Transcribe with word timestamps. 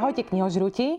Ahojte 0.00 0.24
knihožrúti. 0.24 0.96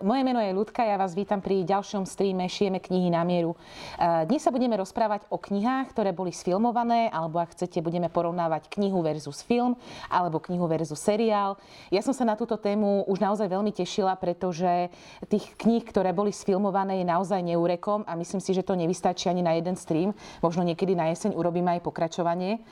Moje 0.00 0.22
meno 0.24 0.40
je 0.40 0.56
Ľudka, 0.56 0.80
ja 0.80 0.96
vás 0.96 1.12
vítam 1.12 1.36
pri 1.36 1.68
ďalšom 1.68 2.08
streame 2.08 2.48
Šijeme 2.48 2.80
knihy 2.80 3.12
na 3.12 3.20
mieru. 3.20 3.52
Dnes 4.00 4.40
sa 4.40 4.48
budeme 4.48 4.72
rozprávať 4.72 5.28
o 5.28 5.36
knihách, 5.36 5.92
ktoré 5.92 6.16
boli 6.16 6.32
sfilmované, 6.32 7.12
alebo 7.12 7.44
ak 7.44 7.52
chcete, 7.52 7.84
budeme 7.84 8.08
porovnávať 8.08 8.72
knihu 8.72 9.04
versus 9.04 9.44
film, 9.44 9.76
alebo 10.08 10.40
knihu 10.40 10.64
versus 10.64 10.96
seriál. 10.96 11.60
Ja 11.92 12.00
som 12.00 12.16
sa 12.16 12.24
na 12.24 12.40
túto 12.40 12.56
tému 12.56 13.04
už 13.04 13.20
naozaj 13.20 13.52
veľmi 13.52 13.68
tešila, 13.68 14.16
pretože 14.16 14.88
tých 15.28 15.44
kníh, 15.60 15.84
ktoré 15.84 16.16
boli 16.16 16.32
sfilmované, 16.32 17.04
je 17.04 17.06
naozaj 17.12 17.44
neúrekom 17.44 18.08
a 18.08 18.16
myslím 18.16 18.40
si, 18.40 18.56
že 18.56 18.64
to 18.64 18.72
nevystačí 18.72 19.28
ani 19.28 19.44
na 19.44 19.60
jeden 19.60 19.76
stream. 19.76 20.16
Možno 20.40 20.64
niekedy 20.64 20.96
na 20.96 21.12
jeseň 21.12 21.36
urobím 21.36 21.68
aj 21.68 21.84
pokračovanie. 21.84 22.64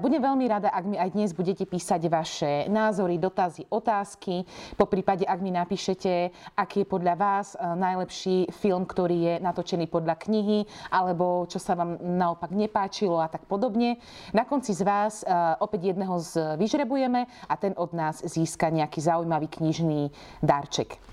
Budem 0.00 0.24
veľmi 0.24 0.48
rada, 0.48 0.72
ak 0.72 0.84
mi 0.88 0.96
aj 0.96 1.12
dnes 1.12 1.36
budete 1.36 1.68
písať 1.68 2.08
vaše 2.08 2.52
názory, 2.72 3.20
dotazy, 3.20 3.68
otázky. 3.68 4.48
Popri 4.80 5.04
prípade, 5.10 5.26
ak 5.26 5.42
mi 5.42 5.50
napíšete, 5.50 6.30
aký 6.54 6.86
je 6.86 6.86
podľa 6.86 7.18
vás 7.18 7.58
eh, 7.58 7.66
najlepší 7.66 8.54
film, 8.54 8.86
ktorý 8.86 9.18
je 9.18 9.34
natočený 9.42 9.90
podľa 9.90 10.14
knihy, 10.22 10.62
alebo 10.86 11.50
čo 11.50 11.58
sa 11.58 11.74
vám 11.74 11.98
naopak 11.98 12.54
nepáčilo 12.54 13.18
a 13.18 13.26
tak 13.26 13.42
podobne. 13.50 13.98
Na 14.30 14.46
konci 14.46 14.70
z 14.70 14.86
vás 14.86 15.26
eh, 15.26 15.34
opäť 15.58 15.90
jedného 15.90 16.14
z 16.22 16.54
vyžrebujeme 16.62 17.26
a 17.26 17.54
ten 17.58 17.74
od 17.74 17.90
nás 17.90 18.22
získa 18.22 18.70
nejaký 18.70 19.02
zaujímavý 19.02 19.50
knižný 19.50 20.14
darček. 20.46 21.09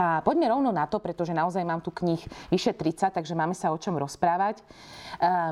A 0.00 0.24
poďme 0.24 0.48
rovno 0.48 0.72
na 0.72 0.88
to, 0.88 0.96
pretože 0.96 1.36
naozaj 1.36 1.60
mám 1.60 1.84
tu 1.84 1.92
knih 1.92 2.24
vyše 2.48 2.72
30, 2.72 3.12
takže 3.20 3.36
máme 3.36 3.52
sa 3.52 3.68
o 3.68 3.76
čom 3.76 4.00
rozprávať. 4.00 4.64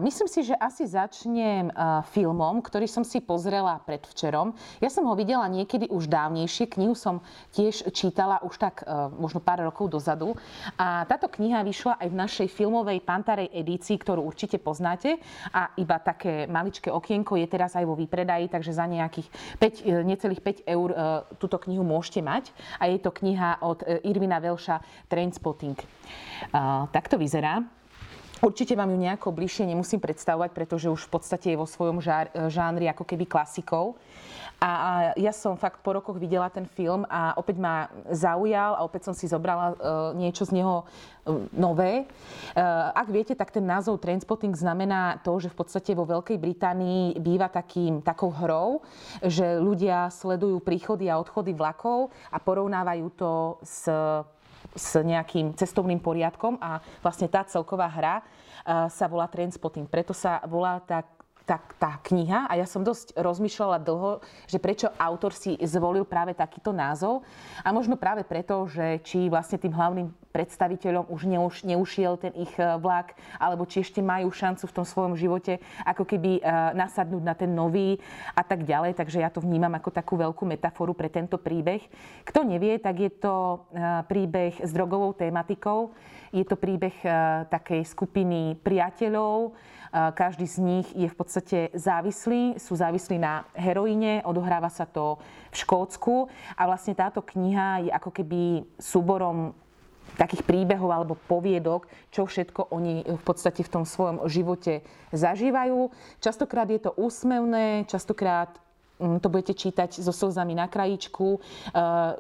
Myslím 0.00 0.24
si, 0.24 0.40
že 0.48 0.56
asi 0.56 0.88
začnem 0.88 1.68
filmom, 2.08 2.64
ktorý 2.64 2.88
som 2.88 3.04
si 3.04 3.20
pozrela 3.20 3.76
predvčerom. 3.84 4.56
Ja 4.80 4.88
som 4.88 5.04
ho 5.04 5.12
videla 5.12 5.44
niekedy 5.52 5.92
už 5.92 6.08
dávnejšie, 6.08 6.72
knihu 6.72 6.96
som 6.96 7.20
tiež 7.52 7.92
čítala 7.92 8.40
už 8.40 8.56
tak 8.56 8.88
možno 9.20 9.44
pár 9.44 9.60
rokov 9.60 9.92
dozadu. 9.92 10.32
A 10.80 11.04
táto 11.04 11.28
kniha 11.28 11.60
vyšla 11.60 12.00
aj 12.00 12.08
v 12.08 12.16
našej 12.16 12.48
filmovej 12.48 13.04
Pantarej 13.04 13.52
edícii, 13.52 14.00
ktorú 14.00 14.24
určite 14.24 14.56
poznáte. 14.56 15.20
A 15.52 15.76
iba 15.76 16.00
také 16.00 16.48
maličké 16.48 16.88
okienko 16.88 17.36
je 17.36 17.44
teraz 17.44 17.76
aj 17.76 17.84
vo 17.84 17.92
výpredaji, 17.92 18.48
takže 18.48 18.72
za 18.72 18.88
nejakých 18.88 19.28
5, 19.60 20.08
necelých 20.08 20.40
5 20.64 20.64
eur 20.64 20.88
túto 21.36 21.60
knihu 21.60 21.84
môžete 21.84 22.24
mať. 22.24 22.56
A 22.80 22.88
je 22.88 22.96
to 22.96 23.12
kniha 23.12 23.60
od 23.60 23.84
e, 23.84 24.00
Irvina 24.38 24.54
Velša 24.54 24.80
Trainspotting. 25.10 25.76
Tak 26.92 27.08
to 27.10 27.18
vyzerá. 27.18 27.62
Určite 28.38 28.78
vám 28.78 28.94
ju 28.94 28.98
nejako 29.02 29.34
bližšie 29.34 29.66
nemusím 29.66 29.98
predstavovať, 29.98 30.54
pretože 30.54 30.86
už 30.86 31.10
v 31.10 31.12
podstate 31.18 31.50
je 31.50 31.58
vo 31.58 31.66
svojom 31.66 31.98
žánri 32.46 32.86
ako 32.86 33.02
keby 33.02 33.26
klasikou. 33.26 33.98
A, 34.58 35.14
ja 35.14 35.30
som 35.30 35.54
fakt 35.54 35.86
po 35.86 35.94
rokoch 35.94 36.18
videla 36.18 36.50
ten 36.50 36.66
film 36.66 37.06
a 37.06 37.30
opäť 37.38 37.62
ma 37.62 37.86
zaujal 38.10 38.74
a 38.74 38.82
opäť 38.82 39.06
som 39.06 39.14
si 39.14 39.30
zobrala 39.30 39.70
uh, 39.70 39.76
niečo 40.18 40.42
z 40.42 40.58
neho 40.58 40.82
uh, 40.82 41.46
nové. 41.54 42.10
Uh, 42.58 42.90
ak 42.90 43.06
viete, 43.06 43.38
tak 43.38 43.54
ten 43.54 43.62
názov 43.62 44.02
Trainspotting 44.02 44.58
znamená 44.58 45.22
to, 45.22 45.38
že 45.38 45.54
v 45.54 45.62
podstate 45.62 45.94
vo 45.94 46.02
Veľkej 46.02 46.42
Británii 46.42 47.22
býva 47.22 47.46
takým, 47.46 48.02
takou 48.02 48.34
hrou, 48.34 48.82
že 49.22 49.62
ľudia 49.62 50.10
sledujú 50.10 50.58
príchody 50.58 51.06
a 51.06 51.22
odchody 51.22 51.54
vlakov 51.54 52.10
a 52.34 52.42
porovnávajú 52.42 53.06
to 53.14 53.32
s 53.62 53.86
s 54.76 55.00
nejakým 55.00 55.56
cestovným 55.56 56.02
poriadkom 56.02 56.60
a 56.60 56.82
vlastne 57.00 57.30
tá 57.30 57.46
celková 57.46 57.88
hra 57.88 58.20
sa 58.92 59.06
volá 59.08 59.24
Trainspotting. 59.30 59.88
Preto 59.88 60.12
sa 60.12 60.44
volá 60.44 60.82
tak 60.84 61.17
tá, 61.48 61.56
tá 61.80 61.96
kniha 62.04 62.44
a 62.44 62.52
ja 62.60 62.68
som 62.68 62.84
dosť 62.84 63.16
rozmýšľala 63.16 63.80
dlho, 63.80 64.20
že 64.44 64.60
prečo 64.60 64.92
autor 65.00 65.32
si 65.32 65.56
zvolil 65.64 66.04
práve 66.04 66.36
takýto 66.36 66.76
názov 66.76 67.24
a 67.64 67.72
možno 67.72 67.96
práve 67.96 68.20
preto, 68.20 68.68
že 68.68 69.00
či 69.00 69.32
vlastne 69.32 69.56
tým 69.56 69.72
hlavným 69.72 70.12
predstaviteľom 70.28 71.08
už 71.08 71.20
neuš, 71.24 71.56
neušiel 71.64 72.20
ten 72.20 72.36
ich 72.36 72.52
e, 72.60 72.62
vlak, 72.78 73.16
alebo 73.40 73.64
či 73.64 73.80
ešte 73.80 74.04
majú 74.04 74.28
šancu 74.28 74.68
v 74.68 74.76
tom 74.76 74.86
svojom 74.86 75.14
živote 75.16 75.58
ako 75.88 76.04
keby 76.04 76.38
e, 76.38 76.42
nasadnúť 76.76 77.22
na 77.24 77.34
ten 77.34 77.50
nový 77.50 77.96
a 78.36 78.44
tak 78.44 78.68
ďalej. 78.68 78.94
Takže 78.94 79.24
ja 79.24 79.32
to 79.32 79.40
vnímam 79.40 79.72
ako 79.72 79.90
takú 79.90 80.14
veľkú 80.20 80.44
metaforu 80.44 80.92
pre 80.92 81.08
tento 81.08 81.40
príbeh. 81.40 81.80
Kto 82.28 82.44
nevie, 82.44 82.76
tak 82.78 83.00
je 83.00 83.10
to 83.10 83.66
e, 83.72 84.04
príbeh 84.06 84.60
s 84.60 84.70
drogovou 84.70 85.16
tématikou. 85.16 85.96
Je 86.28 86.44
to 86.44 86.60
príbeh 86.60 86.92
takej 87.48 87.88
skupiny 87.88 88.60
priateľov, 88.60 89.56
každý 89.92 90.44
z 90.44 90.58
nich 90.60 90.88
je 90.92 91.08
v 91.08 91.16
podstate 91.16 91.58
závislý, 91.72 92.60
sú 92.60 92.76
závislí 92.76 93.16
na 93.16 93.48
heroíne, 93.56 94.20
odohráva 94.24 94.68
sa 94.68 94.84
to 94.84 95.16
v 95.52 95.56
Škótsku 95.56 96.28
a 96.56 96.62
vlastne 96.68 96.92
táto 96.92 97.24
kniha 97.24 97.88
je 97.88 97.90
ako 97.92 98.10
keby 98.12 98.68
súborom 98.76 99.56
takých 100.16 100.42
príbehov 100.42 100.90
alebo 100.90 101.14
poviedok, 101.14 101.86
čo 102.10 102.26
všetko 102.26 102.74
oni 102.74 103.06
v 103.06 103.22
podstate 103.22 103.62
v 103.62 103.72
tom 103.72 103.84
svojom 103.86 104.26
živote 104.26 104.82
zažívajú. 105.14 105.92
Častokrát 106.18 106.66
je 106.68 106.80
to 106.80 106.92
úsmevné, 106.96 107.86
častokrát 107.86 108.50
to 108.98 109.28
budete 109.30 109.54
čítať 109.54 110.02
so 110.02 110.10
slzami 110.10 110.58
na 110.58 110.66
krajičku. 110.66 111.26
E, 111.34 111.38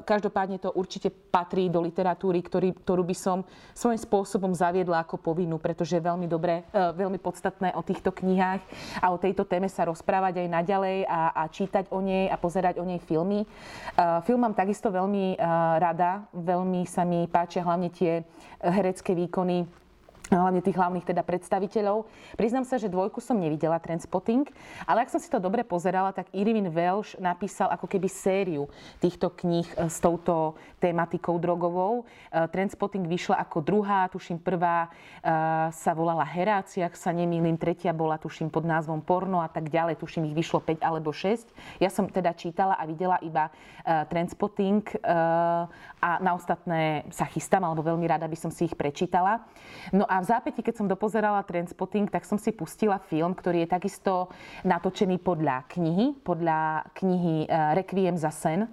každopádne 0.06 0.62
to 0.62 0.70
určite 0.70 1.10
patrí 1.10 1.66
do 1.66 1.82
literatúry, 1.82 2.38
ktorý, 2.38 2.70
ktorú 2.78 3.02
by 3.02 3.16
som 3.18 3.38
svojím 3.74 3.98
spôsobom 3.98 4.54
zaviedla 4.54 5.02
ako 5.02 5.18
povinnú, 5.18 5.58
pretože 5.58 5.98
je 5.98 6.06
veľmi 6.06 6.30
dobré, 6.30 6.62
e, 6.70 6.94
veľmi 6.94 7.18
podstatné 7.18 7.74
o 7.74 7.82
týchto 7.82 8.14
knihách 8.14 8.62
a 9.02 9.06
o 9.10 9.18
tejto 9.18 9.42
téme 9.42 9.66
sa 9.66 9.90
rozprávať 9.90 10.46
aj 10.46 10.48
naďalej 10.54 10.98
a, 11.10 11.34
a 11.34 11.42
čítať 11.50 11.90
o 11.90 11.98
nej 11.98 12.30
a 12.30 12.38
pozerať 12.38 12.78
o 12.78 12.86
nej 12.86 13.02
filmy. 13.02 13.42
E, 13.42 13.46
film 14.22 14.46
mám 14.46 14.54
takisto 14.54 14.90
veľmi 14.94 15.40
rada, 15.78 16.30
veľmi 16.30 16.86
sa 16.86 17.02
mi 17.02 17.26
páčia 17.26 17.66
hlavne 17.66 17.90
tie 17.90 18.22
herecké 18.62 19.12
výkony 19.18 19.66
hlavne 20.36 20.60
tých 20.60 20.76
hlavných 20.76 21.08
teda 21.08 21.24
predstaviteľov. 21.24 22.04
Priznám 22.36 22.68
sa, 22.68 22.76
že 22.76 22.92
dvojku 22.92 23.24
som 23.24 23.40
nevidela, 23.40 23.80
Trendspotting, 23.80 24.44
ale 24.84 25.04
ak 25.04 25.12
som 25.12 25.20
si 25.20 25.32
to 25.32 25.40
dobre 25.40 25.64
pozerala, 25.64 26.12
tak 26.12 26.28
Irvin 26.36 26.68
Welsh 26.68 27.16
napísal 27.16 27.72
ako 27.72 27.88
keby 27.88 28.08
sériu 28.10 28.68
týchto 29.00 29.32
kníh 29.32 29.64
e, 29.64 29.88
s 29.88 29.96
touto 30.02 30.58
tematikou 30.76 31.40
drogovou. 31.40 32.04
E, 32.28 32.44
Trendspotting 32.52 33.08
vyšla 33.08 33.40
ako 33.40 33.64
druhá, 33.64 34.10
tuším 34.12 34.42
prvá 34.42 34.88
e, 34.88 34.88
sa 35.72 35.92
volala 35.96 36.26
Herácia, 36.28 36.84
ak 36.84 36.98
sa 36.98 37.14
nemýlim, 37.14 37.56
tretia 37.56 37.96
bola 37.96 38.20
tuším 38.20 38.52
pod 38.52 38.68
názvom 38.68 39.00
Porno 39.00 39.40
a 39.40 39.48
tak 39.48 39.72
ďalej, 39.72 39.96
tuším 39.96 40.28
ich 40.28 40.36
vyšlo 40.36 40.60
5 40.60 40.84
alebo 40.84 41.14
6. 41.14 41.80
Ja 41.80 41.88
som 41.88 42.10
teda 42.10 42.36
čítala 42.36 42.76
a 42.76 42.84
videla 42.84 43.16
iba 43.24 43.48
Trendspotting 43.88 45.00
a 45.00 46.10
na 46.20 46.36
ostatné 46.36 47.08
sa 47.08 47.24
chystám, 47.24 47.64
alebo 47.64 47.80
veľmi 47.80 48.04
rada 48.04 48.28
by 48.28 48.36
som 48.36 48.52
si 48.52 48.68
ich 48.68 48.76
prečítala. 48.76 49.48
No 49.96 50.04
a 50.04 50.17
v 50.20 50.28
zápäti, 50.28 50.60
keď 50.62 50.74
som 50.82 50.90
dopozerala 50.90 51.44
Trendspotting, 51.44 52.10
tak 52.10 52.26
som 52.26 52.36
si 52.36 52.50
pustila 52.54 52.98
film, 52.98 53.34
ktorý 53.34 53.64
je 53.64 53.72
takisto 53.72 54.32
natočený 54.64 55.20
podľa 55.20 55.66
knihy, 55.70 56.18
podľa 56.22 56.90
knihy 56.96 57.46
eh, 57.46 57.76
Requiem 57.78 58.16
za 58.18 58.30
sen. 58.30 58.66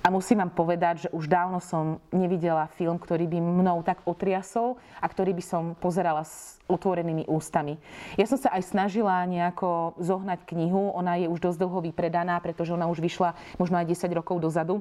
A 0.00 0.08
musím 0.08 0.40
vám 0.40 0.56
povedať, 0.56 0.94
že 1.04 1.08
už 1.12 1.28
dávno 1.28 1.60
som 1.60 2.00
nevidela 2.08 2.72
film, 2.72 2.96
ktorý 2.96 3.28
by 3.28 3.36
mnou 3.36 3.84
tak 3.84 4.00
otriasol 4.08 4.80
a 4.96 5.04
ktorý 5.04 5.36
by 5.36 5.44
som 5.44 5.64
pozerala 5.76 6.24
s 6.24 6.56
otvorenými 6.72 7.28
ústami. 7.28 7.76
Ja 8.16 8.24
som 8.24 8.40
sa 8.40 8.48
aj 8.56 8.64
snažila 8.64 9.20
nejako 9.28 10.00
zohnať 10.00 10.48
knihu. 10.48 10.96
Ona 10.96 11.20
je 11.20 11.28
už 11.28 11.44
dosť 11.44 11.60
dlho 11.60 11.84
vypredaná, 11.84 12.40
pretože 12.40 12.72
ona 12.72 12.88
už 12.88 13.04
vyšla 13.04 13.36
možno 13.60 13.76
aj 13.76 13.92
10 13.92 14.16
rokov 14.16 14.40
dozadu. 14.40 14.80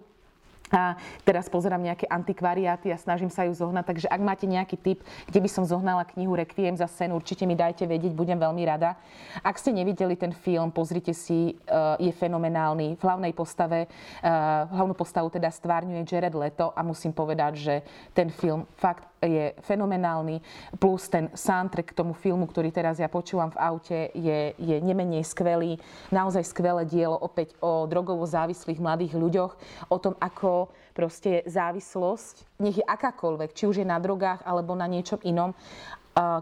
A 0.70 0.96
teraz 1.26 1.50
pozerám 1.50 1.82
nejaké 1.82 2.06
antikvariáty 2.06 2.94
a 2.94 2.98
snažím 2.98 3.34
sa 3.34 3.46
ju 3.46 3.54
zohnať. 3.54 3.86
Takže 3.86 4.08
ak 4.08 4.22
máte 4.22 4.46
nejaký 4.46 4.78
tip, 4.78 5.00
kde 5.26 5.40
by 5.42 5.50
som 5.50 5.66
zohnala 5.66 6.06
knihu 6.14 6.38
Requiem 6.38 6.78
za 6.78 6.86
sen, 6.86 7.10
určite 7.10 7.50
mi 7.50 7.58
dajte 7.58 7.90
vedieť, 7.90 8.14
budem 8.14 8.38
veľmi 8.38 8.64
rada. 8.66 8.96
Ak 9.42 9.58
ste 9.58 9.74
nevideli 9.74 10.14
ten 10.14 10.30
film, 10.30 10.70
pozrite 10.70 11.12
si, 11.18 11.58
eh, 11.58 11.96
je 11.98 12.12
fenomenálny. 12.14 12.96
V 12.98 13.02
hlavnej 13.02 13.34
postave, 13.34 13.86
eh, 13.86 14.30
hlavnú 14.70 14.94
postavu 14.94 15.34
teda 15.34 15.50
stvárňuje 15.50 16.06
Jared 16.06 16.38
Leto 16.38 16.70
a 16.72 16.82
musím 16.86 17.12
povedať, 17.14 17.54
že 17.58 17.76
ten 18.14 18.30
film 18.30 18.70
fakt 18.78 19.10
je 19.22 19.52
fenomenálny, 19.64 20.42
plus 20.80 21.12
ten 21.12 21.28
soundtrack 21.32 21.92
k 21.92 21.98
tomu 21.98 22.16
filmu, 22.16 22.48
ktorý 22.48 22.72
teraz 22.72 23.00
ja 23.00 23.12
počúvam 23.12 23.52
v 23.52 23.60
aute, 23.60 24.00
je, 24.16 24.56
je 24.56 24.76
nemenej 24.80 25.28
skvelý. 25.28 25.78
Naozaj 26.10 26.48
skvelé 26.48 26.88
dielo 26.88 27.20
opäť 27.20 27.56
o 27.60 27.86
drogovo 27.86 28.24
závislých 28.24 28.80
mladých 28.80 29.14
ľuďoch, 29.20 29.52
o 29.92 29.98
tom, 30.00 30.16
ako 30.20 30.72
proste 30.96 31.48
závislosť, 31.48 32.60
nech 32.60 32.80
je 32.80 32.86
akákoľvek, 32.86 33.56
či 33.56 33.64
už 33.72 33.80
je 33.80 33.88
na 33.88 34.04
drogách 34.04 34.44
alebo 34.44 34.76
na 34.76 34.84
niečom 34.84 35.20
inom, 35.24 35.56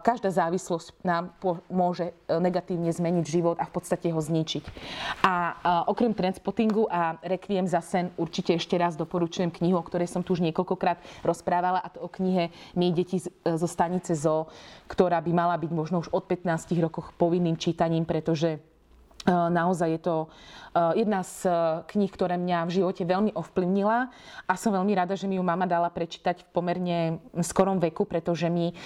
každá 0.02 0.34
závislosť 0.34 1.04
nám 1.06 1.36
môže 1.70 2.12
e, 2.12 2.38
negatívne 2.40 2.90
zmeniť 2.90 3.26
život 3.26 3.58
a 3.60 3.66
v 3.68 3.74
podstate 3.74 4.10
ho 4.10 4.22
zničiť. 4.22 4.64
A 5.24 5.34
okrem 5.88 6.14
Transpottingu 6.14 6.90
a 6.90 7.20
Requiem 7.22 7.68
za 7.68 7.84
sen 7.84 8.10
určite 8.16 8.56
ešte 8.56 8.76
raz 8.80 8.98
doporučujem 8.98 9.52
knihu, 9.54 9.78
o 9.80 9.86
ktorej 9.86 10.10
som 10.10 10.24
tu 10.24 10.34
už 10.34 10.44
niekoľkokrát 10.50 11.24
rozprávala 11.24 11.84
a 11.84 11.92
to 11.92 12.02
o 12.02 12.10
knihe 12.10 12.50
My 12.74 12.90
deti 12.94 13.22
e, 13.22 13.24
zo 13.58 13.68
stanice 13.68 14.18
ZO, 14.18 14.50
ktorá 14.90 15.22
by 15.22 15.32
mala 15.34 15.56
byť 15.60 15.72
možno 15.72 16.02
už 16.02 16.10
od 16.14 16.26
15 16.26 16.74
rokoch 16.82 17.14
povinným 17.16 17.60
čítaním, 17.60 18.06
pretože 18.06 18.77
Naozaj 19.26 19.90
je 19.98 20.02
to 20.04 20.16
jedna 20.94 21.26
z 21.26 21.50
kníh, 21.90 22.12
ktoré 22.14 22.38
mňa 22.38 22.70
v 22.70 22.76
živote 22.80 23.02
veľmi 23.02 23.34
ovplyvnila 23.34 24.14
a 24.46 24.54
som 24.54 24.70
veľmi 24.72 24.94
rada, 24.94 25.18
že 25.18 25.26
mi 25.26 25.42
ju 25.42 25.44
mama 25.44 25.66
dala 25.66 25.90
prečítať 25.90 26.46
v 26.46 26.50
pomerne 26.54 27.00
skorom 27.42 27.82
veku, 27.82 28.06
pretože 28.06 28.48
mi 28.48 28.78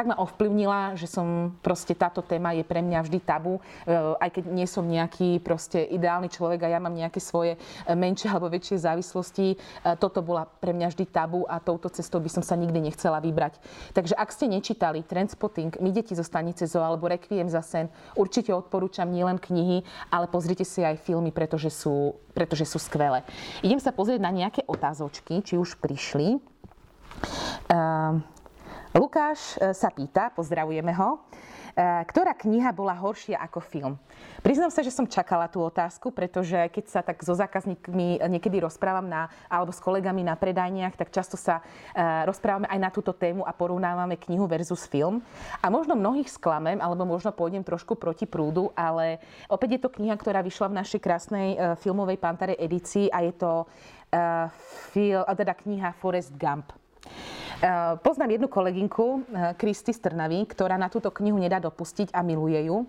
tak 0.00 0.08
ma 0.08 0.16
ovplyvnila, 0.16 0.96
že 0.96 1.04
som 1.04 1.52
proste 1.60 1.92
táto 1.92 2.24
téma 2.24 2.56
je 2.56 2.64
pre 2.64 2.80
mňa 2.80 3.04
vždy 3.04 3.20
tabu, 3.20 3.60
e, 3.84 3.92
aj 4.16 4.32
keď 4.32 4.44
nie 4.48 4.64
som 4.64 4.88
nejaký 4.88 5.44
proste 5.44 5.76
ideálny 5.76 6.32
človek 6.32 6.64
a 6.64 6.72
ja 6.72 6.80
mám 6.80 6.96
nejaké 6.96 7.20
svoje 7.20 7.60
e, 7.84 7.92
menšie 7.92 8.32
alebo 8.32 8.48
väčšie 8.48 8.80
závislosti. 8.80 9.46
E, 9.52 9.56
toto 10.00 10.24
bola 10.24 10.48
pre 10.48 10.72
mňa 10.72 10.88
vždy 10.88 11.04
tabu 11.04 11.44
a 11.44 11.60
touto 11.60 11.92
cestou 11.92 12.16
by 12.16 12.32
som 12.32 12.40
sa 12.40 12.56
nikdy 12.56 12.80
nechcela 12.80 13.20
vybrať. 13.20 13.60
Takže 13.92 14.16
ak 14.16 14.32
ste 14.32 14.48
nečítali 14.48 15.04
Transpotting, 15.04 15.76
My 15.84 15.92
deti 15.92 16.16
zo 16.16 16.24
stanice 16.24 16.64
Zo 16.64 16.80
alebo 16.80 17.04
Requiem 17.04 17.52
za 17.52 17.60
sen, 17.60 17.92
určite 18.16 18.56
odporúčam 18.56 19.04
nielen 19.04 19.36
knihy, 19.36 19.84
ale 20.08 20.32
pozrite 20.32 20.64
si 20.64 20.80
aj 20.80 20.96
filmy, 20.96 21.28
pretože 21.28 21.68
sú, 21.68 22.16
pretože 22.32 22.64
sú 22.64 22.80
skvelé. 22.80 23.20
Idem 23.60 23.76
sa 23.76 23.92
pozrieť 23.92 24.24
na 24.24 24.32
nejaké 24.32 24.64
otázočky, 24.64 25.44
či 25.44 25.60
už 25.60 25.76
prišli. 25.76 26.40
Uh, 27.68 28.24
Lukáš 28.90 29.54
e, 29.54 29.70
sa 29.70 29.86
pýta, 29.86 30.34
pozdravujeme 30.34 30.90
ho, 30.98 31.14
e, 31.14 31.18
ktorá 32.10 32.34
kniha 32.34 32.74
bola 32.74 32.90
horšia 32.90 33.38
ako 33.38 33.62
film? 33.62 33.94
Priznám 34.42 34.74
sa, 34.74 34.82
že 34.82 34.90
som 34.90 35.06
čakala 35.06 35.46
tú 35.46 35.62
otázku, 35.62 36.10
pretože 36.10 36.58
keď 36.74 36.84
sa 36.90 37.00
tak 37.06 37.22
so 37.22 37.30
zákazníkmi 37.30 38.18
niekedy 38.26 38.58
rozprávam 38.58 39.06
na, 39.06 39.30
alebo 39.46 39.70
s 39.70 39.78
kolegami 39.78 40.26
na 40.26 40.34
predajniach, 40.34 40.98
tak 40.98 41.14
často 41.14 41.38
sa 41.38 41.62
e, 41.94 42.26
rozprávame 42.26 42.66
aj 42.66 42.78
na 42.82 42.90
túto 42.90 43.14
tému 43.14 43.46
a 43.46 43.54
porovnávame 43.54 44.18
knihu 44.26 44.50
versus 44.50 44.90
film. 44.90 45.22
A 45.62 45.70
možno 45.70 45.94
mnohých 45.94 46.26
sklamem, 46.26 46.82
alebo 46.82 47.06
možno 47.06 47.30
pôjdem 47.30 47.62
trošku 47.62 47.94
proti 47.94 48.26
prúdu, 48.26 48.74
ale 48.74 49.22
opäť 49.46 49.78
je 49.78 49.80
to 49.86 49.94
kniha, 49.94 50.18
ktorá 50.18 50.42
vyšla 50.42 50.66
v 50.66 50.78
našej 50.82 50.98
krásnej 50.98 51.48
filmovej 51.78 52.18
Pantare 52.18 52.58
edícii 52.58 53.06
a 53.06 53.22
je 53.22 53.32
to 53.38 53.52
fil, 54.90 55.22
teda 55.22 55.54
kniha 55.54 55.94
Forest 55.94 56.34
Gump. 56.34 56.79
Eh, 57.60 57.68
poznám 58.00 58.40
jednu 58.40 58.48
kolegynku, 58.48 59.20
eh, 59.20 59.52
Kristy 59.60 59.92
Strnavy, 59.92 60.48
ktorá 60.48 60.80
na 60.80 60.88
túto 60.88 61.12
knihu 61.12 61.36
nedá 61.36 61.60
dopustiť 61.60 62.08
a 62.16 62.24
miluje 62.24 62.72
ju. 62.72 62.88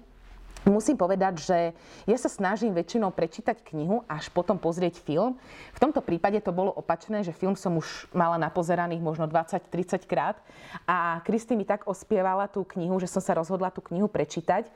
Musím 0.62 0.94
povedať, 0.94 1.42
že 1.42 1.58
ja 2.06 2.18
sa 2.22 2.30
snažím 2.30 2.72
väčšinou 2.78 3.10
prečítať 3.10 3.66
knihu, 3.66 4.06
až 4.06 4.30
potom 4.30 4.62
pozrieť 4.62 5.02
film. 5.02 5.36
V 5.74 5.81
tomto 5.81 6.06
prípade 6.06 6.38
to 6.40 6.54
bolo 6.54 6.69
opačné, 6.69 7.25
že 7.25 7.34
film 7.34 7.58
som 7.58 7.81
už 7.81 8.08
mala 8.13 8.38
napozeraných 8.38 9.02
možno 9.02 9.25
20-30 9.25 10.06
krát 10.06 10.38
a 10.86 11.18
Kristy 11.25 11.57
mi 11.57 11.66
tak 11.66 11.90
ospievala 11.90 12.46
tú 12.46 12.62
knihu, 12.78 13.02
že 13.02 13.10
som 13.10 13.25
sa 13.25 13.34
rozhodla 13.34 13.74
tú 13.74 13.81
knihu 13.90 14.06
prečítať. 14.06 14.69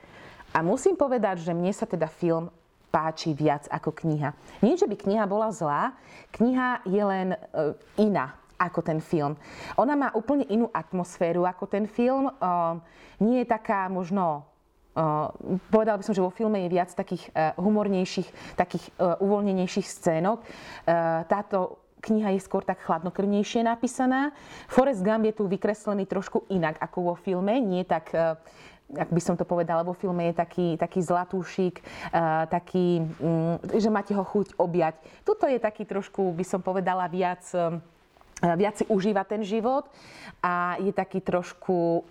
A 0.50 0.58
musím 0.58 0.98
povedať, 0.98 1.46
že 1.46 1.54
mne 1.54 1.70
sa 1.70 1.86
teda 1.86 2.10
film 2.10 2.50
páči 2.90 3.30
viac 3.30 3.70
ako 3.70 3.94
kniha. 3.94 4.34
Nie, 4.66 4.74
že 4.74 4.90
by 4.90 4.96
kniha 4.98 5.24
bola 5.30 5.54
zlá, 5.54 5.94
kniha 6.34 6.82
je 6.82 7.02
len 7.06 7.28
e, 7.32 7.38
iná 8.02 8.34
ako 8.58 8.80
ten 8.82 8.98
film. 8.98 9.36
Ona 9.76 9.94
má 9.94 10.08
úplne 10.16 10.48
inú 10.48 10.68
atmosféru 10.72 11.44
ako 11.44 11.64
ten 11.68 11.84
film. 11.86 12.32
Uh, 12.40 12.80
nie 13.20 13.44
je 13.44 13.48
taká 13.48 13.88
možno 13.88 14.48
Uh, 14.96 15.28
povedala 15.68 16.00
by 16.00 16.08
som, 16.08 16.16
že 16.16 16.24
vo 16.24 16.32
filme 16.32 16.56
je 16.64 16.72
viac 16.72 16.88
takých 16.88 17.28
uh, 17.36 17.52
humornejších, 17.60 18.56
takých 18.56 18.88
uh, 18.96 19.20
uvoľnenejších 19.20 19.84
scénok. 19.84 20.40
Uh, 20.40 21.20
táto 21.28 21.84
kniha 22.00 22.32
je 22.32 22.40
skôr 22.40 22.64
tak 22.64 22.80
chladnokrvnejšie 22.80 23.60
napísaná. 23.60 24.32
Forrest 24.72 25.04
Gump 25.04 25.28
je 25.28 25.36
tu 25.36 25.44
vykreslený 25.52 26.08
trošku 26.08 26.48
inak 26.48 26.80
ako 26.80 27.12
vo 27.12 27.14
filme. 27.20 27.60
Nie 27.60 27.84
tak 27.84 28.08
ak 28.86 29.10
by 29.10 29.20
som 29.20 29.34
to 29.34 29.42
povedala, 29.42 29.82
vo 29.82 29.92
filme 29.92 30.30
je 30.30 30.34
taký, 30.38 30.66
taký 30.78 31.02
zlatúšik, 31.02 31.82
uh, 32.14 32.46
taký, 32.46 33.02
um, 33.18 33.58
že 33.74 33.90
máte 33.90 34.14
ho 34.14 34.22
chuť 34.22 34.54
objať. 34.56 34.94
Tuto 35.26 35.50
je 35.50 35.58
taký 35.58 35.82
trošku, 35.84 36.30
by 36.32 36.44
som 36.46 36.62
povedala, 36.62 37.10
viac... 37.10 37.42
Um, 37.52 37.82
viac 38.42 38.76
si 38.76 38.84
užíva 38.86 39.24
ten 39.24 39.40
život 39.44 39.88
a 40.42 40.76
je 40.76 40.92
taký 40.92 41.20
trošku 41.20 42.04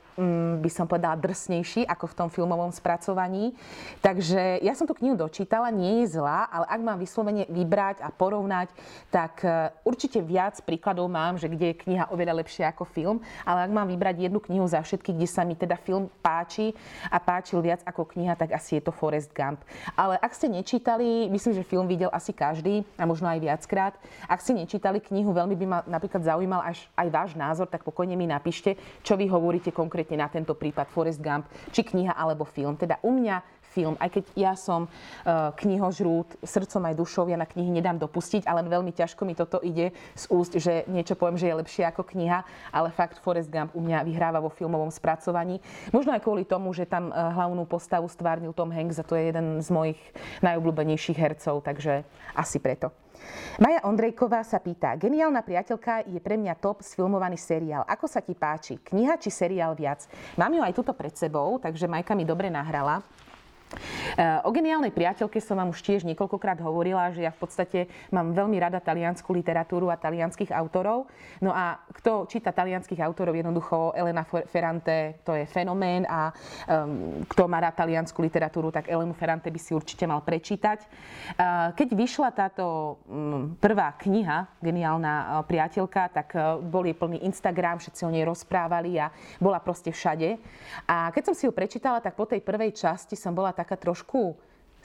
by 0.62 0.72
som 0.72 0.88
povedala, 0.88 1.20
drsnejší 1.20 1.84
ako 1.84 2.08
v 2.08 2.18
tom 2.18 2.28
filmovom 2.32 2.72
spracovaní. 2.72 3.52
Takže 4.00 4.64
ja 4.64 4.72
som 4.72 4.88
tú 4.88 4.96
knihu 4.96 5.20
dočítala, 5.20 5.68
nie 5.72 6.04
je 6.04 6.16
zlá, 6.16 6.48
ale 6.48 6.66
ak 6.72 6.82
mám 6.82 6.98
vyslovene 7.00 7.44
vybrať 7.52 8.00
a 8.00 8.10
porovnať, 8.12 8.72
tak 9.12 9.44
e, 9.44 9.76
určite 9.84 10.24
viac 10.24 10.56
príkladov 10.64 11.12
mám, 11.12 11.36
že 11.36 11.52
kde 11.52 11.76
je 11.76 11.82
kniha 11.84 12.08
oveľa 12.16 12.40
lepšia 12.40 12.72
ako 12.72 12.88
film, 12.88 13.18
ale 13.44 13.68
ak 13.68 13.72
mám 13.76 13.88
vybrať 13.92 14.32
jednu 14.32 14.40
knihu 14.40 14.64
za 14.64 14.80
všetky, 14.80 15.12
kde 15.12 15.28
sa 15.28 15.44
mi 15.44 15.60
teda 15.60 15.76
film 15.76 16.08
páči 16.24 16.72
a 17.12 17.20
páčil 17.20 17.60
viac 17.60 17.84
ako 17.84 18.08
kniha, 18.16 18.40
tak 18.40 18.56
asi 18.56 18.80
je 18.80 18.88
to 18.88 18.96
Forest 18.96 19.36
Gump. 19.36 19.60
Ale 20.00 20.16
ak 20.16 20.32
ste 20.32 20.48
nečítali, 20.48 21.28
myslím, 21.28 21.60
že 21.60 21.68
film 21.68 21.92
videl 21.92 22.08
asi 22.16 22.32
každý 22.32 22.88
a 22.96 23.04
možno 23.04 23.28
aj 23.28 23.40
viackrát. 23.44 23.94
Ak 24.32 24.40
ste 24.40 24.56
nečítali 24.56 25.04
knihu, 25.04 25.36
veľmi 25.36 25.56
by 25.60 25.66
ma 25.68 25.80
napríklad 25.84 26.24
zaujímal 26.24 26.64
až 26.64 26.88
aj 26.96 27.08
váš 27.12 27.32
názor, 27.36 27.68
tak 27.68 27.84
pokojne 27.84 28.16
mi 28.16 28.24
napíšte, 28.30 28.80
čo 29.04 29.20
vy 29.20 29.28
hovoríte 29.28 29.76
konkrétne 29.76 30.05
konkrétne 30.06 30.22
na 30.22 30.30
tento 30.30 30.54
prípad 30.54 30.86
Forrest 30.94 31.18
Gump, 31.18 31.50
či 31.74 31.82
kniha 31.82 32.14
alebo 32.14 32.46
film. 32.46 32.78
Teda 32.78 33.02
u 33.02 33.10
mňa 33.10 33.65
film, 33.76 34.00
aj 34.00 34.16
keď 34.16 34.24
ja 34.40 34.54
som 34.56 34.88
uh, 34.88 35.52
knihožrút, 35.60 36.40
srdcom 36.40 36.88
aj 36.88 36.96
dušou, 36.96 37.28
ja 37.28 37.36
na 37.36 37.44
knihy 37.44 37.68
nedám 37.68 38.00
dopustiť, 38.00 38.48
ale 38.48 38.64
veľmi 38.64 38.96
ťažko 38.96 39.28
mi 39.28 39.36
toto 39.36 39.60
ide 39.60 39.92
z 40.16 40.24
úst, 40.32 40.56
že 40.56 40.88
niečo 40.88 41.20
poviem, 41.20 41.36
že 41.36 41.52
je 41.52 41.60
lepšie 41.60 41.84
ako 41.92 42.08
kniha, 42.08 42.48
ale 42.72 42.96
fakt 42.96 43.20
Forrest 43.20 43.52
Gump 43.52 43.76
u 43.76 43.84
mňa 43.84 44.08
vyhráva 44.08 44.40
vo 44.40 44.48
filmovom 44.48 44.88
spracovaní. 44.88 45.60
Možno 45.92 46.16
aj 46.16 46.24
kvôli 46.24 46.48
tomu, 46.48 46.72
že 46.72 46.88
tam 46.88 47.12
uh, 47.12 47.36
hlavnú 47.36 47.68
postavu 47.68 48.08
stvárnil 48.08 48.56
Tom 48.56 48.72
Hanks 48.72 48.96
a 48.96 49.04
to 49.04 49.20
je 49.20 49.28
jeden 49.36 49.60
z 49.60 49.68
mojich 49.68 50.00
najobľúbenejších 50.40 51.20
hercov, 51.20 51.60
takže 51.68 52.08
asi 52.32 52.64
preto. 52.64 52.96
Maja 53.58 53.80
Ondrejková 53.88 54.44
sa 54.44 54.60
pýta, 54.60 55.00
geniálna 55.00 55.40
priateľka 55.42 56.04
je 56.06 56.20
pre 56.20 56.36
mňa 56.36 56.60
top 56.60 56.84
sfilmovaný 56.84 57.40
seriál. 57.40 57.88
Ako 57.88 58.06
sa 58.12 58.20
ti 58.20 58.36
páči? 58.36 58.78
Kniha 58.84 59.16
či 59.16 59.32
seriál 59.32 59.74
viac? 59.74 60.04
Mám 60.36 60.60
ju 60.60 60.62
aj 60.62 60.76
tuto 60.76 60.92
pred 60.92 61.16
sebou, 61.16 61.56
takže 61.58 61.88
Majka 61.88 62.14
mi 62.14 62.28
dobre 62.28 62.52
nahrala. 62.52 63.02
O 64.46 64.50
geniálnej 64.54 64.96
priateľke 64.96 65.44
som 65.44 65.60
vám 65.60 65.76
už 65.76 65.84
tiež 65.84 66.08
niekoľkokrát 66.08 66.62
hovorila, 66.64 67.12
že 67.12 67.28
ja 67.28 67.34
v 67.34 67.40
podstate 67.44 67.80
mám 68.14 68.32
veľmi 68.32 68.56
rada 68.56 68.80
taliansku 68.80 69.28
literatúru 69.36 69.92
a 69.92 70.00
talianských 70.00 70.56
autorov. 70.56 71.12
No 71.44 71.52
a 71.52 71.84
kto 71.92 72.30
číta 72.30 72.56
talianských 72.56 73.02
autorov, 73.04 73.36
jednoducho 73.36 73.92
Elena 73.92 74.24
Ferrante, 74.24 75.20
to 75.28 75.36
je 75.36 75.44
fenomén 75.50 76.08
a 76.08 76.32
um, 76.32 77.26
kto 77.28 77.50
má 77.50 77.60
rád 77.60 77.76
taliansku 77.84 78.22
literatúru, 78.24 78.72
tak 78.72 78.88
Elenu 78.88 79.12
Ferrante 79.12 79.52
by 79.52 79.60
si 79.60 79.76
určite 79.76 80.08
mal 80.08 80.24
prečítať. 80.24 80.86
Uh, 81.36 81.76
keď 81.76 81.88
vyšla 81.92 82.30
táto 82.32 82.96
um, 83.10 83.58
prvá 83.60 84.00
kniha, 84.00 84.48
geniálna 84.64 85.14
uh, 85.14 85.28
priateľka, 85.44 86.02
tak 86.14 86.28
bol 86.64 86.88
jej 86.88 86.96
plný 86.96 87.26
Instagram, 87.28 87.82
všetci 87.82 88.02
o 88.08 88.14
nej 88.14 88.24
rozprávali 88.24 88.96
a 89.02 89.12
bola 89.42 89.60
proste 89.60 89.92
všade. 89.92 90.40
A 90.88 91.12
keď 91.12 91.34
som 91.34 91.36
si 91.36 91.44
ju 91.50 91.52
prečítala, 91.52 92.00
tak 92.00 92.16
po 92.16 92.30
tej 92.30 92.40
prvej 92.40 92.72
časti 92.72 93.18
som 93.18 93.36
bola 93.36 93.55
taká 93.56 93.80
trošku 93.80 94.36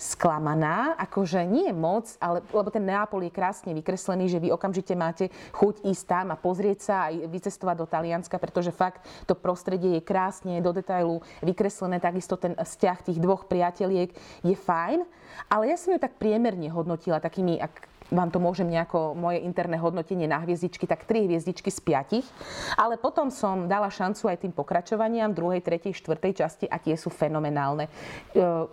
sklamaná, 0.01 0.97
akože 0.97 1.45
nie 1.45 1.69
moc, 1.77 2.09
ale, 2.25 2.41
lebo 2.49 2.73
ten 2.73 2.81
Neapol 2.81 3.21
je 3.29 3.37
krásne 3.37 3.77
vykreslený, 3.77 4.33
že 4.33 4.41
vy 4.41 4.49
okamžite 4.49 4.97
máte 4.97 5.29
chuť 5.53 5.85
ísť 5.85 6.05
tam 6.09 6.33
a 6.33 6.41
pozrieť 6.41 6.79
sa 6.81 6.95
aj 7.13 7.29
vycestovať 7.29 7.77
do 7.77 7.85
Talianska, 7.85 8.41
pretože 8.41 8.73
fakt 8.73 9.05
to 9.29 9.37
prostredie 9.37 10.01
je 10.01 10.03
krásne, 10.03 10.65
do 10.65 10.73
detailu 10.73 11.21
vykreslené, 11.45 12.01
takisto 12.01 12.41
ten 12.41 12.57
vzťah 12.57 13.13
tých 13.13 13.21
dvoch 13.21 13.45
priateliek 13.45 14.17
je 14.41 14.57
fajn, 14.57 15.05
ale 15.53 15.69
ja 15.69 15.77
som 15.77 15.93
ju 15.93 16.01
tak 16.01 16.17
priemerne 16.17 16.73
hodnotila 16.73 17.21
takými, 17.21 17.61
ak 17.61 17.90
vám 18.11 18.31
to 18.31 18.43
môžem 18.43 18.67
nejako, 18.67 19.15
moje 19.15 19.43
interné 19.43 19.79
hodnotenie 19.79 20.27
na 20.27 20.43
hviezdičky, 20.43 20.85
tak 20.85 21.07
tri 21.07 21.25
hviezdičky 21.27 21.71
z 21.71 21.81
piatich. 21.81 22.27
Ale 22.75 22.99
potom 22.99 23.31
som 23.31 23.71
dala 23.71 23.89
šancu 23.89 24.27
aj 24.27 24.43
tým 24.43 24.53
pokračovaniam 24.53 25.31
druhej, 25.31 25.63
tretej, 25.63 25.95
štvrtej 25.95 26.43
časti 26.43 26.67
a 26.67 26.77
tie 26.83 26.99
sú 26.99 27.09
fenomenálne. 27.09 27.87
E, 27.87 27.91